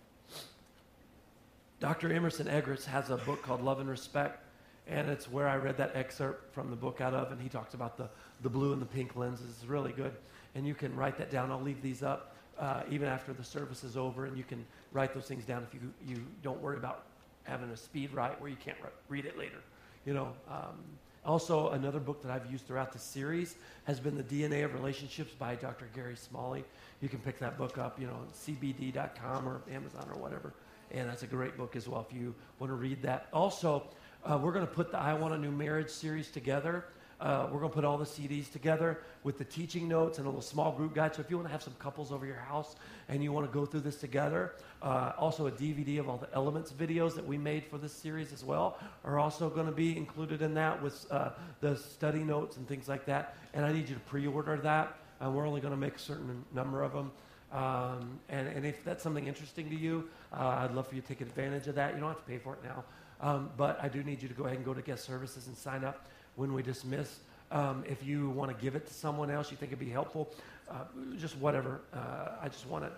Dr. 1.80 2.12
Emerson 2.12 2.48
Eggerichs 2.48 2.84
has 2.86 3.10
a 3.10 3.18
book 3.18 3.42
called 3.44 3.62
Love 3.64 3.80
and 3.80 3.90
Respect, 3.90 4.44
and 4.88 5.10
it's 5.10 5.32
where 5.32 5.48
I 5.48 5.56
read 5.56 5.78
that 5.78 5.96
excerpt 5.96 6.54
from 6.54 6.70
the 6.70 6.76
book 6.76 7.00
out 7.00 7.14
of, 7.14 7.32
and 7.32 7.42
he 7.42 7.48
talks 7.48 7.74
about 7.76 7.98
the, 7.98 8.10
the 8.42 8.50
blue 8.50 8.74
and 8.74 8.82
the 8.82 8.86
pink 8.86 9.16
lenses. 9.16 9.46
It's 9.50 9.66
really 9.66 9.94
good. 9.94 10.14
And 10.56 10.68
you 10.68 10.74
can 10.74 10.96
write 10.96 11.18
that 11.20 11.32
down. 11.32 11.52
I'll 11.52 11.62
leave 11.62 11.82
these 11.82 12.04
up 12.04 12.36
uh, 12.60 12.82
even 12.90 13.08
after 13.08 13.32
the 13.32 13.44
service 13.44 13.84
is 13.84 13.96
over, 13.96 14.26
and 14.26 14.38
you 14.38 14.44
can 14.44 14.66
write 14.92 15.14
those 15.14 15.28
things 15.28 15.46
down 15.46 15.64
if 15.64 15.74
you, 15.74 15.94
you 16.06 16.22
don't 16.42 16.62
worry 16.62 16.78
about 16.78 17.04
having 17.44 17.70
a 17.70 17.78
speed 17.78 18.12
write 18.14 18.40
where 18.42 18.50
you 18.50 18.58
can't 18.58 18.78
re- 18.82 18.90
read 19.08 19.26
it 19.26 19.38
later. 19.38 19.60
You 20.08 20.14
know, 20.14 20.30
um, 20.50 20.78
also, 21.26 21.72
another 21.72 22.00
book 22.00 22.24
that 22.24 22.32
I've 22.32 22.50
used 22.50 22.66
throughout 22.66 22.94
the 22.94 23.00
series 23.00 23.56
has 23.84 24.00
been 24.00 24.16
The 24.16 24.24
DNA 24.24 24.64
of 24.64 24.74
Relationships 24.74 25.34
by 25.38 25.56
Dr. 25.56 25.90
Gary 25.94 26.16
Smalley. 26.16 26.64
You 27.02 27.10
can 27.10 27.20
pick 27.20 27.38
that 27.40 27.58
book 27.58 27.78
up, 27.78 28.00
you 28.00 28.08
know, 28.08 28.18
cbd.com 28.34 29.46
or 29.46 29.62
Amazon 29.70 30.08
or 30.10 30.18
whatever. 30.18 30.54
And 30.92 31.10
that's 31.10 31.24
a 31.24 31.28
great 31.28 31.58
book 31.58 31.76
as 31.76 31.90
well 31.90 32.08
if 32.10 32.18
you 32.18 32.34
want 32.58 32.72
to 32.72 32.76
read 32.76 33.02
that. 33.02 33.28
Also, 33.34 33.84
uh, 34.24 34.40
we're 34.42 34.54
going 34.54 34.66
to 34.66 34.72
put 34.72 34.94
the 34.94 34.98
I 34.98 35.14
Want 35.14 35.34
a 35.34 35.38
New 35.38 35.52
Marriage 35.52 35.90
series 35.90 36.32
together. 36.32 36.86
Uh, 37.20 37.48
we're 37.52 37.60
going 37.60 37.72
to 37.72 37.76
put 37.76 37.84
all 37.84 37.98
the 37.98 38.06
CDs 38.06 38.52
together 38.52 39.00
with 39.24 39.40
the 39.40 39.44
teaching 39.44 39.88
notes 39.88 40.20
and 40.20 40.28
a 40.28 40.30
little 40.30 40.42
small 40.42 40.72
group 40.72 40.94
guide. 40.94 41.16
So 41.16 41.22
if 41.22 41.30
you 41.32 41.38
want 41.38 41.48
to 41.48 41.52
have 41.52 41.64
some 41.64 41.74
couples 41.80 42.12
over 42.12 42.26
your 42.26 42.36
house 42.36 42.76
and 43.10 43.24
you 43.24 43.32
want 43.32 43.48
to 43.48 43.52
go 43.52 43.66
through 43.66 43.80
this 43.80 43.98
together, 43.98 44.54
uh, 44.84 45.14
also 45.18 45.48
a 45.48 45.52
DVD 45.52 46.00
of 46.00 46.10
all 46.10 46.18
the 46.18 46.32
elements 46.36 46.72
videos 46.72 47.16
that 47.16 47.26
we 47.26 47.38
made 47.38 47.66
for 47.66 47.80
this 47.80 47.92
series 47.92 48.32
as 48.34 48.44
well 48.44 48.78
are 49.04 49.18
also 49.18 49.50
going 49.50 49.66
to 49.66 49.72
be 49.72 49.98
included 49.98 50.44
in 50.44 50.54
that 50.54 50.82
with 50.82 51.08
uh, 51.12 51.30
the 51.60 51.76
study 51.76 52.24
notes 52.24 52.58
and 52.58 52.68
things 52.68 52.88
like 52.88 53.06
that. 53.06 53.36
And 53.56 53.66
I 53.66 53.72
need 53.72 53.90
you 53.90 53.96
to 53.96 54.02
pre-order 54.02 54.58
that. 54.58 54.96
And 55.20 55.34
we're 55.34 55.48
only 55.48 55.62
going 55.62 55.74
to 55.74 55.80
make 55.80 55.96
a 55.96 56.00
certain 56.00 56.46
number 56.54 56.84
of 56.84 56.94
them. 56.94 57.12
Um, 57.52 58.20
and, 58.30 58.48
and, 58.48 58.66
if 58.66 58.84
that's 58.84 59.02
something 59.02 59.26
interesting 59.26 59.70
to 59.70 59.76
you, 59.76 60.10
uh, 60.34 60.60
I'd 60.60 60.76
love 60.76 60.90
for 60.90 60.96
you 60.96 61.02
to 61.02 61.08
take 61.08 61.22
advantage 61.22 61.68
of 61.68 61.76
that. 61.76 61.94
You 61.94 62.02
don't 62.02 62.10
have 62.10 62.20
to 62.20 62.30
pay 62.30 62.38
for 62.38 62.54
it 62.56 62.60
now. 62.62 62.84
Um, 63.22 63.50
but 63.56 63.80
I 63.82 63.88
do 63.88 64.04
need 64.04 64.22
you 64.22 64.28
to 64.28 64.34
go 64.34 64.44
ahead 64.44 64.58
and 64.58 64.66
go 64.66 64.74
to 64.74 64.82
guest 64.82 65.06
services 65.06 65.48
and 65.48 65.56
sign 65.56 65.86
up 65.86 66.08
when 66.38 66.54
we 66.54 66.64
dismiss. 66.64 67.20
Um, 67.52 67.84
if 67.88 68.06
you 68.06 68.30
want 68.30 68.56
to 68.56 68.64
give 68.64 68.76
it 68.76 68.88
to 68.88 68.94
someone 68.94 69.30
else, 69.30 69.52
you 69.52 69.58
think 69.58 69.72
it'd 69.74 69.84
be 69.84 69.92
helpful, 69.92 70.30
uh, 70.70 70.86
just 71.18 71.38
whatever. 71.38 71.82
Uh, 71.94 72.30
I 72.42 72.48
just 72.48 72.68
wanted 72.68 72.92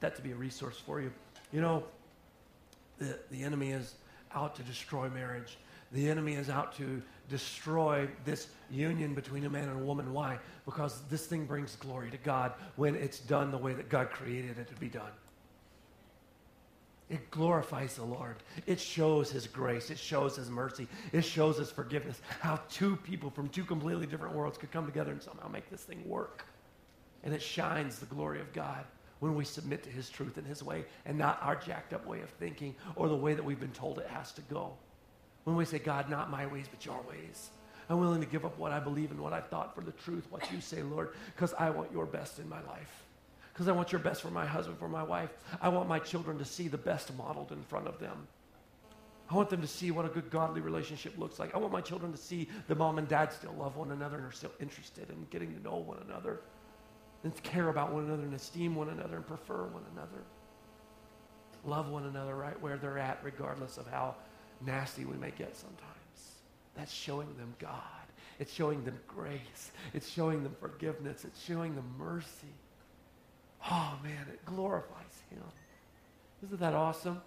that 0.00 0.16
to 0.16 0.22
be 0.22 0.32
a 0.32 0.34
resource 0.34 0.78
for 0.78 1.00
you. 1.00 1.12
You 1.52 1.60
know, 1.60 1.82
the, 2.98 3.18
the 3.30 3.42
enemy 3.42 3.70
is 3.70 3.94
out 4.34 4.54
to 4.56 4.62
destroy 4.62 5.08
marriage. 5.10 5.58
The 5.92 6.08
enemy 6.08 6.34
is 6.34 6.50
out 6.50 6.74
to 6.76 7.02
destroy 7.28 8.08
this 8.24 8.48
union 8.70 9.14
between 9.14 9.44
a 9.44 9.50
man 9.50 9.68
and 9.68 9.80
a 9.80 9.84
woman. 9.84 10.12
Why? 10.12 10.38
Because 10.64 11.00
this 11.10 11.26
thing 11.26 11.46
brings 11.46 11.76
glory 11.76 12.10
to 12.10 12.16
God 12.18 12.52
when 12.76 12.94
it's 12.94 13.20
done 13.20 13.50
the 13.50 13.58
way 13.58 13.74
that 13.74 13.88
God 13.88 14.10
created 14.10 14.58
it 14.58 14.68
to 14.68 14.74
be 14.74 14.88
done. 14.88 15.10
It 17.14 17.30
glorifies 17.30 17.94
the 17.94 18.02
Lord. 18.02 18.34
It 18.66 18.80
shows 18.80 19.30
His 19.30 19.46
grace. 19.46 19.88
It 19.88 20.00
shows 20.00 20.34
His 20.34 20.50
mercy. 20.50 20.88
It 21.12 21.22
shows 21.22 21.58
His 21.58 21.70
forgiveness. 21.70 22.20
How 22.40 22.58
two 22.68 22.96
people 22.96 23.30
from 23.30 23.48
two 23.48 23.62
completely 23.62 24.06
different 24.06 24.34
worlds 24.34 24.58
could 24.58 24.72
come 24.72 24.84
together 24.84 25.12
and 25.12 25.22
somehow 25.22 25.46
make 25.46 25.70
this 25.70 25.84
thing 25.84 26.02
work. 26.08 26.44
And 27.22 27.32
it 27.32 27.40
shines 27.40 28.00
the 28.00 28.06
glory 28.06 28.40
of 28.40 28.52
God 28.52 28.84
when 29.20 29.36
we 29.36 29.44
submit 29.44 29.84
to 29.84 29.90
His 29.90 30.10
truth 30.10 30.38
and 30.38 30.46
His 30.46 30.64
way 30.64 30.86
and 31.06 31.16
not 31.16 31.38
our 31.40 31.54
jacked 31.54 31.92
up 31.92 32.04
way 32.04 32.20
of 32.20 32.30
thinking 32.30 32.74
or 32.96 33.08
the 33.08 33.14
way 33.14 33.32
that 33.32 33.44
we've 33.44 33.60
been 33.60 33.70
told 33.70 34.00
it 34.00 34.08
has 34.08 34.32
to 34.32 34.42
go. 34.42 34.72
When 35.44 35.54
we 35.54 35.66
say, 35.66 35.78
God, 35.78 36.10
not 36.10 36.32
my 36.32 36.46
ways, 36.46 36.66
but 36.68 36.84
your 36.84 37.00
ways. 37.08 37.50
I'm 37.88 38.00
willing 38.00 38.22
to 38.22 38.26
give 38.26 38.44
up 38.44 38.58
what 38.58 38.72
I 38.72 38.80
believe 38.80 39.12
and 39.12 39.20
what 39.20 39.32
I 39.32 39.40
thought 39.40 39.76
for 39.76 39.82
the 39.82 39.92
truth, 39.92 40.26
what 40.30 40.50
you 40.50 40.60
say, 40.60 40.82
Lord, 40.82 41.10
because 41.36 41.54
I 41.54 41.70
want 41.70 41.92
your 41.92 42.06
best 42.06 42.40
in 42.40 42.48
my 42.48 42.60
life 42.62 43.03
because 43.54 43.68
I 43.68 43.72
want 43.72 43.92
your 43.92 44.00
best 44.00 44.20
for 44.20 44.30
my 44.30 44.44
husband, 44.44 44.78
for 44.78 44.88
my 44.88 45.04
wife. 45.04 45.30
I 45.62 45.68
want 45.68 45.88
my 45.88 46.00
children 46.00 46.38
to 46.38 46.44
see 46.44 46.66
the 46.66 46.76
best 46.76 47.16
modeled 47.16 47.52
in 47.52 47.62
front 47.62 47.86
of 47.86 48.00
them. 48.00 48.26
I 49.30 49.36
want 49.36 49.48
them 49.48 49.60
to 49.62 49.68
see 49.68 49.92
what 49.92 50.04
a 50.04 50.08
good 50.08 50.28
godly 50.28 50.60
relationship 50.60 51.16
looks 51.16 51.38
like. 51.38 51.54
I 51.54 51.58
want 51.58 51.72
my 51.72 51.80
children 51.80 52.10
to 52.10 52.18
see 52.18 52.48
the 52.66 52.74
mom 52.74 52.98
and 52.98 53.06
dad 53.06 53.32
still 53.32 53.54
love 53.56 53.76
one 53.76 53.92
another 53.92 54.16
and 54.16 54.26
are 54.26 54.32
still 54.32 54.50
interested 54.60 55.08
in 55.08 55.26
getting 55.30 55.54
to 55.54 55.62
know 55.62 55.76
one 55.76 55.98
another 56.04 56.40
and 57.22 57.42
care 57.44 57.68
about 57.68 57.92
one 57.92 58.04
another 58.04 58.24
and 58.24 58.34
esteem 58.34 58.74
one 58.74 58.88
another 58.88 59.16
and 59.16 59.26
prefer 59.26 59.62
one 59.66 59.84
another. 59.92 60.24
Love 61.64 61.88
one 61.88 62.04
another 62.06 62.34
right 62.34 62.60
where 62.60 62.76
they're 62.76 62.98
at, 62.98 63.20
regardless 63.22 63.78
of 63.78 63.86
how 63.86 64.16
nasty 64.66 65.04
we 65.04 65.16
may 65.16 65.30
get 65.30 65.56
sometimes. 65.56 66.42
That's 66.74 66.92
showing 66.92 67.34
them 67.38 67.54
God. 67.60 67.80
It's 68.40 68.52
showing 68.52 68.84
them 68.84 68.98
grace. 69.06 69.70
It's 69.94 70.08
showing 70.10 70.42
them 70.42 70.56
forgiveness. 70.60 71.24
It's 71.24 71.42
showing 71.42 71.76
them 71.76 71.94
mercy. 71.96 72.52
Oh, 73.70 73.98
man, 74.02 74.26
it 74.32 74.44
glorifies 74.44 75.22
Him. 75.30 75.42
Isn't 76.44 76.60
that 76.60 76.74
awesome? 76.74 77.20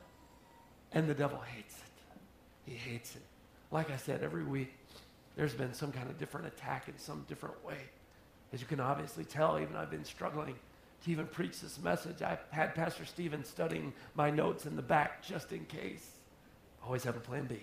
And 0.92 1.08
the 1.10 1.14
devil 1.14 1.40
hates 1.40 1.76
it. 1.76 2.72
He 2.72 2.76
hates 2.78 3.16
it. 3.16 3.24
Like 3.72 3.92
I 3.92 3.98
said, 3.98 4.24
every 4.24 4.44
week 4.44 4.74
there's 5.36 5.54
been 5.54 5.74
some 5.74 5.92
kind 5.92 6.10
of 6.10 6.18
different 6.18 6.48
attack 6.48 6.88
in 6.88 6.98
some 6.98 7.26
different 7.28 7.64
way. 7.66 7.78
As 8.54 8.62
you 8.62 8.68
can 8.68 8.80
obviously 8.80 9.26
tell, 9.26 9.60
even 9.60 9.76
I've 9.76 9.92
been 9.92 10.06
struggling 10.06 10.56
to 11.04 11.12
even 11.12 11.28
preach 11.28 11.60
this 11.60 11.80
message. 11.82 12.22
I 12.22 12.38
had 12.52 12.76
Pastor 12.76 13.06
Stephen 13.06 13.44
studying 13.44 13.94
my 14.16 14.30
notes 14.30 14.66
in 14.66 14.76
the 14.76 14.82
back 14.82 15.24
just 15.24 15.52
in 15.52 15.66
case. 15.66 16.12
Always 16.84 17.04
have 17.04 17.18
a 17.18 17.20
plan 17.20 17.46
B. 17.46 17.60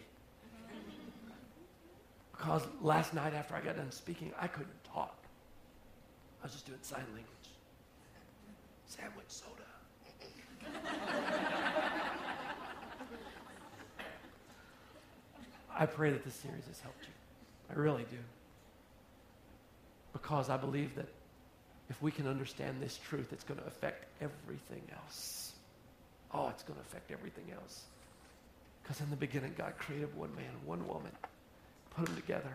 Because 2.33 2.63
last 2.83 3.15
night 3.15 3.33
after 3.33 3.55
I 3.55 3.61
got 3.61 3.77
done 3.77 3.91
speaking, 3.91 4.33
I 4.39 4.49
couldn't 4.49 4.85
talk. 4.85 5.17
I 6.43 6.47
was 6.47 6.53
just 6.53 6.67
doing 6.67 6.79
sign 6.83 7.05
language 7.15 7.34
sandwich 8.87 9.29
soda. 9.29 9.63
I 15.77 15.87
pray 15.87 16.11
that 16.11 16.25
this 16.25 16.35
series 16.35 16.67
has 16.67 16.81
helped 16.81 17.03
you. 17.03 17.13
I 17.71 17.79
really 17.79 18.05
do. 18.05 18.19
Because 20.13 20.49
I 20.49 20.57
believe 20.57 20.95
that 20.95 21.09
if 21.91 22.01
we 22.01 22.11
can 22.11 22.29
understand 22.29 22.81
this 22.81 22.99
truth, 23.09 23.33
it's 23.33 23.45
going 23.45 23.59
to 23.59 23.67
affect 23.67 24.07
everything 24.21 24.83
else. 24.95 25.53
Oh, 26.33 26.49
it's 26.49 26.63
going 26.63 26.79
to 26.79 26.85
affect 26.87 27.11
everything 27.11 27.45
else. 27.53 27.83
Because 28.83 29.01
in 29.01 29.11
the 29.11 29.17
beginning, 29.17 29.55
God 29.59 29.75
created 29.79 30.15
one 30.17 30.35
man, 30.37 30.51
one 30.65 30.87
woman, 30.87 31.11
put 31.97 32.07
them 32.07 32.17
together. 32.17 32.55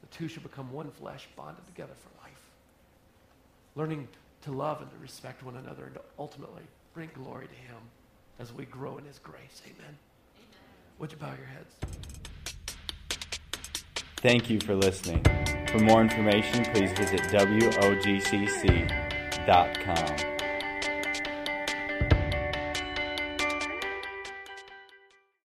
The 0.00 0.06
two 0.08 0.28
should 0.28 0.42
become 0.42 0.72
one 0.72 0.90
flesh, 0.90 1.28
bonded 1.36 1.66
together 1.66 1.94
for 1.94 2.24
life. 2.24 2.40
Learning 3.74 4.08
to 4.46 4.52
love 4.52 4.80
and 4.80 4.90
to 4.90 4.96
respect 4.98 5.42
one 5.42 5.56
another 5.56 5.86
and 5.86 5.94
to 5.94 6.00
ultimately 6.18 6.62
bring 6.94 7.10
glory 7.14 7.48
to 7.48 7.54
Him 7.54 7.76
as 8.38 8.52
we 8.52 8.64
grow 8.64 8.96
in 8.96 9.04
His 9.04 9.18
grace. 9.18 9.60
Amen. 9.64 9.76
Amen. 9.80 9.96
Would 11.00 11.10
you 11.10 11.18
bow 11.18 11.34
your 11.36 11.46
heads? 11.46 11.74
Thank 14.18 14.48
you 14.48 14.60
for 14.60 14.76
listening. 14.76 15.24
For 15.66 15.80
more 15.80 16.00
information, 16.00 16.64
please 16.66 16.92
visit 16.92 17.20
WOGCC.com. 17.22 17.86